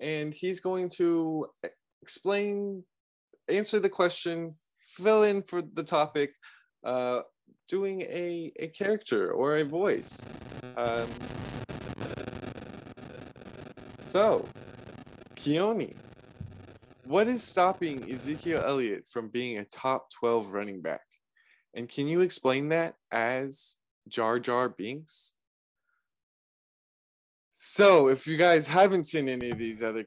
and 0.00 0.34
he's 0.34 0.60
going 0.60 0.88
to 0.96 1.46
explain, 2.02 2.84
answer 3.48 3.80
the 3.80 3.88
question, 3.88 4.54
fill 4.78 5.22
in 5.22 5.42
for 5.42 5.62
the 5.62 5.82
topic, 5.82 6.34
uh, 6.84 7.22
doing 7.68 8.02
a 8.02 8.52
a 8.58 8.68
character 8.68 9.32
or 9.32 9.58
a 9.58 9.64
voice. 9.64 10.24
Um, 10.76 11.08
so, 14.06 14.44
Keone, 15.36 15.94
what 17.04 17.28
is 17.28 17.42
stopping 17.42 18.10
Ezekiel 18.10 18.62
Elliott 18.64 19.06
from 19.06 19.28
being 19.28 19.58
a 19.58 19.64
top 19.64 20.10
12 20.10 20.52
running 20.52 20.82
back? 20.82 21.02
And 21.74 21.88
can 21.88 22.08
you 22.08 22.22
explain 22.22 22.70
that 22.70 22.94
as 23.12 23.76
Jar 24.08 24.38
Jar 24.38 24.68
Binks? 24.68 25.34
So, 27.60 28.06
if 28.06 28.26
you 28.26 28.36
guys 28.36 28.68
haven't 28.68 29.04
seen 29.04 29.28
any 29.28 29.50
of 29.50 29.58
these 29.58 29.82
other 29.82 30.04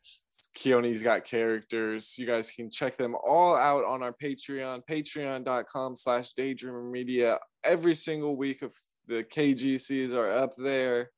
Keone's 0.53 1.03
got 1.03 1.25
characters, 1.25 2.15
you 2.17 2.25
guys 2.25 2.49
can 2.49 2.71
check 2.71 2.95
them 2.95 3.13
all 3.25 3.57
out 3.57 3.83
on 3.83 4.01
our 4.01 4.13
Patreon, 4.13 4.83
patreon.com 4.89 5.97
slash 5.97 6.33
daydreamer 6.33 6.89
media. 6.89 7.37
Every 7.65 7.93
single 7.93 8.37
week 8.37 8.61
of 8.61 8.73
the 9.07 9.25
KGCs 9.25 10.13
are 10.13 10.31
up 10.31 10.51
there. 10.55 11.11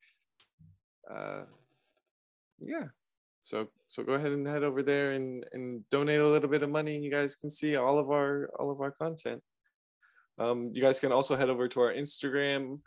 Uh, 1.10 1.44
yeah 2.60 2.86
so 3.44 3.68
so 3.88 4.04
go 4.04 4.14
ahead 4.14 4.32
and 4.32 4.48
head 4.48 4.64
over 4.64 4.82
there 4.82 5.12
and 5.12 5.46
and 5.52 5.88
donate 5.90 6.22
a 6.22 6.28
little 6.28 6.50
bit 6.50 6.64
of 6.64 6.70
money 6.70 6.96
and 6.96 7.04
you 7.04 7.12
guys 7.12 7.36
can 7.36 7.50
see 7.50 7.76
all 7.76 8.00
of 8.00 8.10
our 8.10 8.50
all 8.58 8.72
of 8.72 8.80
our 8.80 8.92
content 8.92 9.42
um 10.40 10.72
you 10.74 10.82
guys 10.82 11.00
can 11.00 11.12
also 11.12 11.36
head 11.36 11.50
over 11.50 11.68
to 11.68 11.82
our 11.82 11.94
instagram 11.94 12.80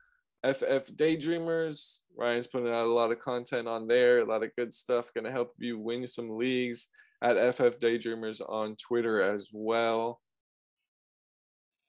ff 0.45 0.91
daydreamers 0.95 2.01
ryan's 2.17 2.47
putting 2.47 2.69
out 2.69 2.87
a 2.87 2.93
lot 2.93 3.11
of 3.11 3.19
content 3.19 3.67
on 3.67 3.87
there 3.87 4.21
a 4.21 4.25
lot 4.25 4.43
of 4.43 4.55
good 4.57 4.73
stuff 4.73 5.13
gonna 5.15 5.31
help 5.31 5.55
you 5.59 5.79
win 5.79 6.07
some 6.07 6.31
leagues 6.31 6.89
at 7.23 7.37
ff 7.55 7.79
daydreamers 7.81 8.41
on 8.49 8.77
twitter 8.77 9.21
as 9.21 9.51
well 9.53 10.21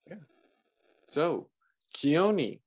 yeah 0.09 0.15
so 1.03 1.47
keone 1.95 2.59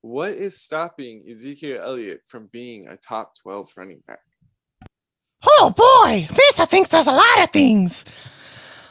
what 0.00 0.30
is 0.32 0.60
stopping 0.60 1.22
ezekiel 1.28 1.80
elliott 1.82 2.22
from 2.26 2.48
being 2.52 2.88
a 2.88 2.96
top 2.96 3.34
12 3.36 3.72
running 3.76 4.02
back 4.06 4.20
Oh 5.42 5.70
boy, 5.70 6.26
Visa 6.30 6.66
thinks 6.66 6.90
there's 6.90 7.06
a 7.06 7.12
lot 7.12 7.42
of 7.42 7.50
things. 7.50 8.04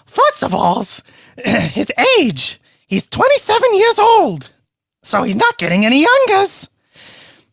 First 0.06 0.44
of 0.44 0.56
all, 0.56 0.86
his 1.38 1.92
age. 2.18 2.60
He's 2.88 3.08
27 3.08 3.76
years 3.76 4.00
old, 4.00 4.52
so 5.02 5.24
he's 5.24 5.36
not 5.36 5.58
getting 5.58 5.86
any 5.86 6.02
younger. 6.02 6.44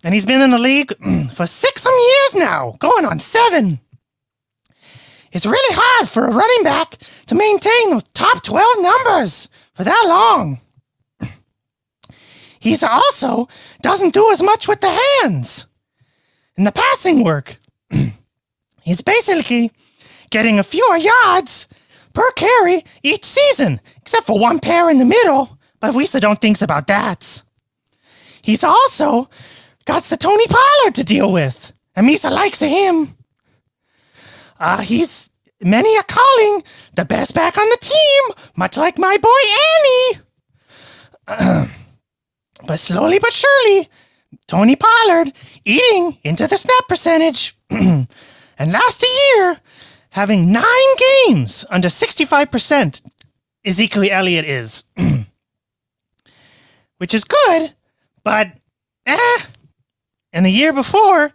And 0.04 0.14
he's 0.14 0.26
been 0.26 0.42
in 0.42 0.50
the 0.50 0.58
league 0.58 0.92
for 1.34 1.46
six 1.46 1.82
some 1.82 1.94
years 1.94 2.34
now, 2.36 2.76
going 2.78 3.04
on 3.04 3.18
seven. 3.20 3.80
It's 5.32 5.46
really 5.46 5.74
hard 5.74 6.08
for 6.08 6.24
a 6.24 6.32
running 6.32 6.62
back 6.62 6.96
to 7.26 7.34
maintain 7.34 7.90
those 7.90 8.04
top 8.14 8.42
12 8.42 8.80
numbers 8.80 9.48
for 9.74 9.84
that 9.84 10.04
long. 10.06 10.60
He's 12.60 12.82
also 12.82 13.48
doesn't 13.82 14.14
do 14.14 14.30
as 14.30 14.42
much 14.42 14.68
with 14.68 14.80
the 14.80 14.98
hands 15.22 15.66
in 16.56 16.64
the 16.64 16.72
passing 16.72 17.22
work. 17.22 17.58
He's 18.82 19.00
basically 19.00 19.72
getting 20.30 20.58
a 20.58 20.64
fewer 20.64 20.96
yards 20.96 21.68
per 22.12 22.30
carry 22.32 22.84
each 23.02 23.24
season, 23.24 23.80
except 23.98 24.26
for 24.26 24.38
one 24.38 24.58
pair 24.58 24.88
in 24.88 24.98
the 24.98 25.04
middle, 25.04 25.55
but 25.80 25.94
Wisa 25.94 26.20
don't 26.20 26.40
think 26.40 26.60
about 26.62 26.86
that. 26.86 27.42
He's 28.42 28.64
also 28.64 29.28
got 29.84 30.02
the 30.04 30.16
Tony 30.16 30.46
Pollard 30.46 30.94
to 30.94 31.04
deal 31.04 31.32
with, 31.32 31.72
and 31.94 32.08
Misa 32.08 32.30
likes 32.30 32.60
him. 32.60 33.16
Uh, 34.58 34.80
he's 34.80 35.30
many 35.60 35.96
are 35.96 36.04
calling 36.04 36.62
the 36.94 37.04
best 37.04 37.34
back 37.34 37.58
on 37.58 37.68
the 37.68 37.78
team, 37.80 38.22
much 38.56 38.76
like 38.76 38.98
my 38.98 39.16
boy 39.18 39.42
Annie. 41.28 41.68
but 42.66 42.78
slowly 42.78 43.18
but 43.18 43.32
surely, 43.32 43.88
Tony 44.46 44.76
Pollard 44.76 45.32
eating 45.64 46.18
into 46.22 46.46
the 46.46 46.56
snap 46.56 46.88
percentage. 46.88 47.56
And 48.58 48.72
last 48.72 49.04
year, 49.04 49.60
having 50.10 50.50
nine 50.50 50.96
games 51.26 51.64
under 51.68 51.88
65%, 51.88 53.02
Ezekiel 53.64 54.08
Elliott 54.10 54.46
is. 54.46 54.84
Which 56.98 57.14
is 57.14 57.24
good, 57.24 57.74
but 58.24 58.52
eh. 59.06 59.38
And 60.32 60.44
the 60.44 60.50
year 60.50 60.72
before, 60.72 61.32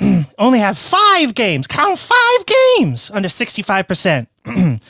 only 0.38 0.58
have 0.58 0.78
five 0.78 1.34
games, 1.34 1.66
count 1.66 1.98
five 1.98 2.46
games 2.46 3.10
under 3.10 3.28
65%. 3.28 4.26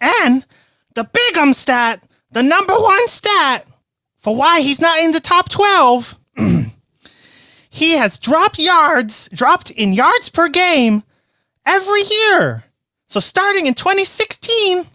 and 0.00 0.46
the 0.94 1.04
big 1.04 1.38
um 1.38 1.52
stat, 1.52 2.02
the 2.30 2.42
number 2.42 2.74
one 2.74 3.08
stat 3.08 3.66
for 4.16 4.34
why 4.34 4.60
he's 4.60 4.80
not 4.80 4.98
in 5.00 5.12
the 5.12 5.20
top 5.20 5.48
12 5.48 6.18
he 7.70 7.92
has 7.92 8.18
dropped 8.18 8.58
yards, 8.58 9.28
dropped 9.32 9.70
in 9.70 9.92
yards 9.92 10.28
per 10.28 10.48
game 10.48 11.02
every 11.64 12.02
year. 12.02 12.64
So 13.06 13.20
starting 13.20 13.66
in 13.66 13.74
2016, 13.74 14.86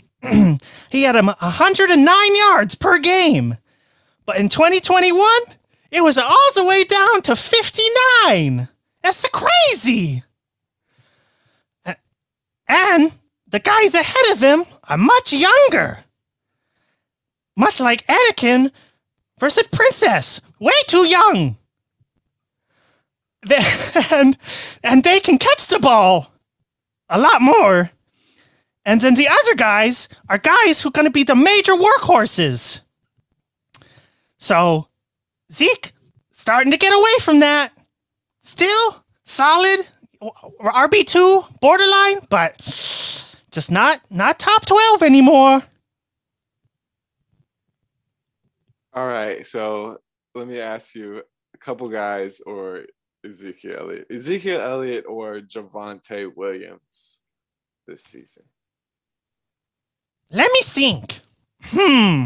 he 0.89 1.03
had 1.03 1.15
him 1.15 1.27
109 1.27 2.35
yards 2.35 2.75
per 2.75 2.99
game. 2.99 3.57
But 4.25 4.37
in 4.37 4.49
2021, 4.49 5.25
it 5.91 6.01
was 6.01 6.17
all 6.17 6.49
the 6.55 6.65
way 6.65 6.83
down 6.83 7.21
to 7.23 7.35
59. 7.35 8.67
That's 9.01 9.25
crazy. 9.31 10.23
And 12.67 13.11
the 13.47 13.59
guys 13.59 13.93
ahead 13.93 14.31
of 14.31 14.41
him 14.41 14.65
are 14.85 14.97
much 14.97 15.33
younger. 15.33 15.99
Much 17.55 17.79
like 17.79 18.07
Anakin 18.07 18.71
versus 19.39 19.67
Princess. 19.67 20.41
Way 20.59 20.73
too 20.87 21.05
young. 21.07 21.57
And, 24.09 24.37
and 24.83 25.03
they 25.03 25.19
can 25.19 25.37
catch 25.37 25.67
the 25.67 25.79
ball 25.79 26.31
a 27.09 27.19
lot 27.19 27.41
more. 27.41 27.91
And 28.85 29.01
then 29.01 29.15
the 29.15 29.27
other 29.27 29.55
guys 29.55 30.07
are 30.29 30.37
guys 30.37 30.81
who 30.81 30.89
are 30.89 30.93
going 30.93 31.05
to 31.05 31.11
be 31.11 31.23
the 31.23 31.35
major 31.35 31.73
workhorses. 31.73 32.81
So 34.43 34.89
Zeke 35.53 35.93
starting 36.33 36.71
to 36.71 36.77
get 36.77 36.91
away 36.91 37.13
from 37.21 37.39
that. 37.39 37.71
Still 38.41 39.01
solid 39.23 39.87
RB 40.21 41.05
two 41.05 41.45
borderline, 41.61 42.17
but 42.29 42.57
just 43.51 43.71
not 43.71 44.01
not 44.09 44.39
top 44.39 44.65
twelve 44.65 45.01
anymore. 45.01 45.63
All 48.91 49.07
right, 49.07 49.45
so 49.45 49.99
let 50.35 50.49
me 50.49 50.59
ask 50.59 50.93
you 50.93 51.23
a 51.53 51.57
couple 51.57 51.87
guys 51.87 52.41
or 52.41 52.83
Ezekiel 53.25 53.77
Elliott. 53.79 54.07
Ezekiel 54.11 54.59
Elliott 54.59 55.05
or 55.07 55.39
Javonte 55.39 56.35
Williams 56.35 57.21
this 57.87 58.03
season. 58.03 58.43
Let 60.29 60.51
me 60.51 60.59
think. 60.63 61.21
Hmm. 61.61 62.25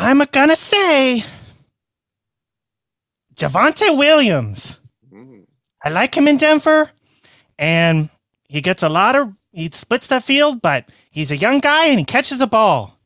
I'm 0.00 0.22
gonna 0.30 0.54
say 0.54 1.24
Javonte 3.34 3.98
Williams. 3.98 4.80
Mm, 5.12 5.44
I 5.84 5.88
like 5.88 6.16
him 6.16 6.28
in 6.28 6.36
Denver, 6.36 6.92
and 7.58 8.08
he 8.48 8.60
gets 8.60 8.84
a 8.84 8.88
lot 8.88 9.16
of 9.16 9.32
he 9.50 9.68
splits 9.72 10.06
that 10.06 10.22
field, 10.22 10.62
but 10.62 10.88
he's 11.10 11.32
a 11.32 11.36
young 11.36 11.58
guy 11.58 11.86
and 11.86 11.98
he 11.98 12.04
catches 12.04 12.40
a 12.40 12.46
ball. 12.46 12.96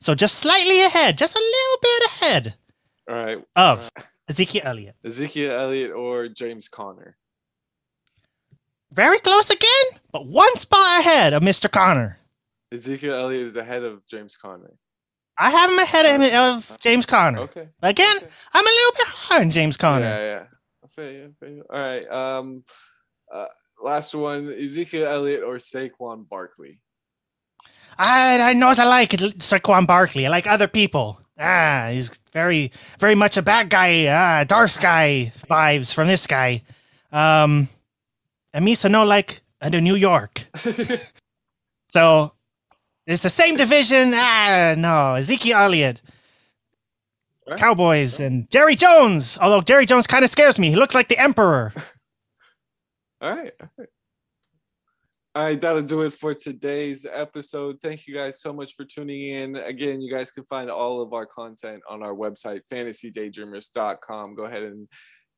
So 0.00 0.14
just 0.14 0.36
slightly 0.36 0.80
ahead, 0.82 1.18
just 1.18 1.36
a 1.36 1.38
little 1.38 1.78
bit 1.82 2.02
ahead 2.06 2.54
All 3.10 3.14
right, 3.14 3.44
of 3.54 3.90
Ezekiel 4.26 4.62
Elliott. 4.64 4.96
Ezekiel 5.04 5.52
Elliott 5.52 5.90
or 5.90 6.28
James 6.28 6.66
Conner. 6.66 7.18
Very 8.90 9.18
close 9.18 9.50
again, 9.50 10.00
but 10.12 10.26
one 10.26 10.56
spot 10.56 11.00
ahead 11.00 11.34
of 11.34 11.42
Mr. 11.42 11.70
Conner. 11.70 12.18
Ezekiel 12.72 13.14
Elliott 13.14 13.46
is 13.48 13.56
ahead 13.56 13.84
of 13.84 14.06
James 14.06 14.34
Conner. 14.34 14.72
I 15.38 15.50
have 15.50 15.70
him 15.70 15.78
ahead 15.78 16.06
of, 16.06 16.20
him, 16.20 16.34
of 16.34 16.80
James 16.80 17.06
Conner. 17.06 17.40
Okay. 17.40 17.68
Again, 17.82 18.16
okay. 18.16 18.26
I'm 18.52 18.66
a 18.66 18.70
little 18.70 19.36
on 19.42 19.50
James 19.50 19.76
Conner. 19.76 20.04
Yeah, 20.04 20.18
yeah. 20.18 20.44
I 20.82 20.86
feel 20.88 21.10
you, 21.12 21.24
I 21.24 21.44
feel 21.44 21.54
you. 21.56 21.64
All 21.70 21.80
right. 21.80 22.10
Um, 22.10 22.64
uh, 23.32 23.46
last 23.82 24.14
one: 24.14 24.52
Ezekiel 24.52 25.06
Elliott 25.06 25.42
or 25.44 25.56
Saquon 25.56 26.28
Barkley. 26.28 26.80
I, 27.96 28.50
I 28.50 28.52
knows 28.54 28.78
I 28.78 28.84
like 28.84 29.10
Saquon 29.10 29.86
Barkley. 29.86 30.26
I 30.26 30.30
like 30.30 30.46
other 30.46 30.68
people. 30.68 31.20
Ah, 31.38 31.88
he's 31.92 32.20
very, 32.32 32.72
very 32.98 33.14
much 33.14 33.36
a 33.36 33.42
bad 33.42 33.70
guy. 33.70 34.06
Ah, 34.06 34.44
Darth 34.44 34.80
guy 34.80 35.32
vibes 35.48 35.94
from 35.94 36.08
this 36.08 36.26
guy. 36.26 36.62
Um, 37.12 37.68
and 38.52 38.66
Misa 38.66 38.90
no 38.90 39.04
like 39.04 39.40
under 39.60 39.80
New 39.80 39.94
York. 39.94 40.46
So 41.90 42.32
it's 43.08 43.22
the 43.22 43.30
same 43.30 43.56
division. 43.56 44.12
Ah, 44.14 44.74
no, 44.76 45.14
Ezekiel 45.14 45.58
Elliott. 45.58 46.02
Cowboys, 47.56 48.20
and 48.20 48.50
Jerry 48.50 48.76
Jones. 48.76 49.38
Although 49.40 49.62
Jerry 49.62 49.86
Jones 49.86 50.06
kind 50.06 50.22
of 50.24 50.30
scares 50.30 50.58
me. 50.58 50.68
He 50.68 50.76
looks 50.76 50.94
like 50.94 51.08
the 51.08 51.18
Emperor. 51.18 51.72
All 53.20 53.34
right. 53.34 53.52
All 53.60 53.68
right. 53.78 53.88
All 55.34 55.44
right, 55.44 55.60
that'll 55.60 55.82
do 55.82 56.02
it 56.02 56.12
for 56.12 56.34
today's 56.34 57.06
episode. 57.10 57.80
Thank 57.80 58.08
you 58.08 58.14
guys 58.14 58.40
so 58.40 58.52
much 58.52 58.74
for 58.74 58.84
tuning 58.84 59.22
in. 59.22 59.56
Again, 59.56 60.00
you 60.00 60.12
guys 60.12 60.32
can 60.32 60.44
find 60.44 60.68
all 60.68 61.00
of 61.00 61.12
our 61.12 61.26
content 61.26 61.80
on 61.88 62.02
our 62.02 62.12
website, 62.12 62.62
fantasydaydreamers.com. 62.72 64.34
Go 64.34 64.44
ahead 64.44 64.64
and 64.64 64.88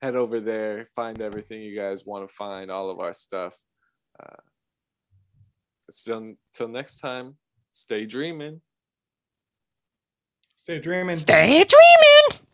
head 0.00 0.16
over 0.16 0.40
there, 0.40 0.88
find 0.96 1.20
everything 1.20 1.60
you 1.60 1.76
guys 1.76 2.06
want 2.06 2.26
to 2.26 2.34
find, 2.34 2.70
all 2.70 2.88
of 2.88 2.98
our 2.98 3.12
stuff. 3.12 3.54
Uh, 4.18 4.36
so 5.90 6.34
until 6.54 6.68
next 6.68 7.00
time, 7.00 7.36
stay 7.70 8.06
dreaming. 8.06 8.60
Stay 10.56 10.78
dreaming. 10.78 11.16
Stay 11.16 11.64
dreaming. 11.64 12.49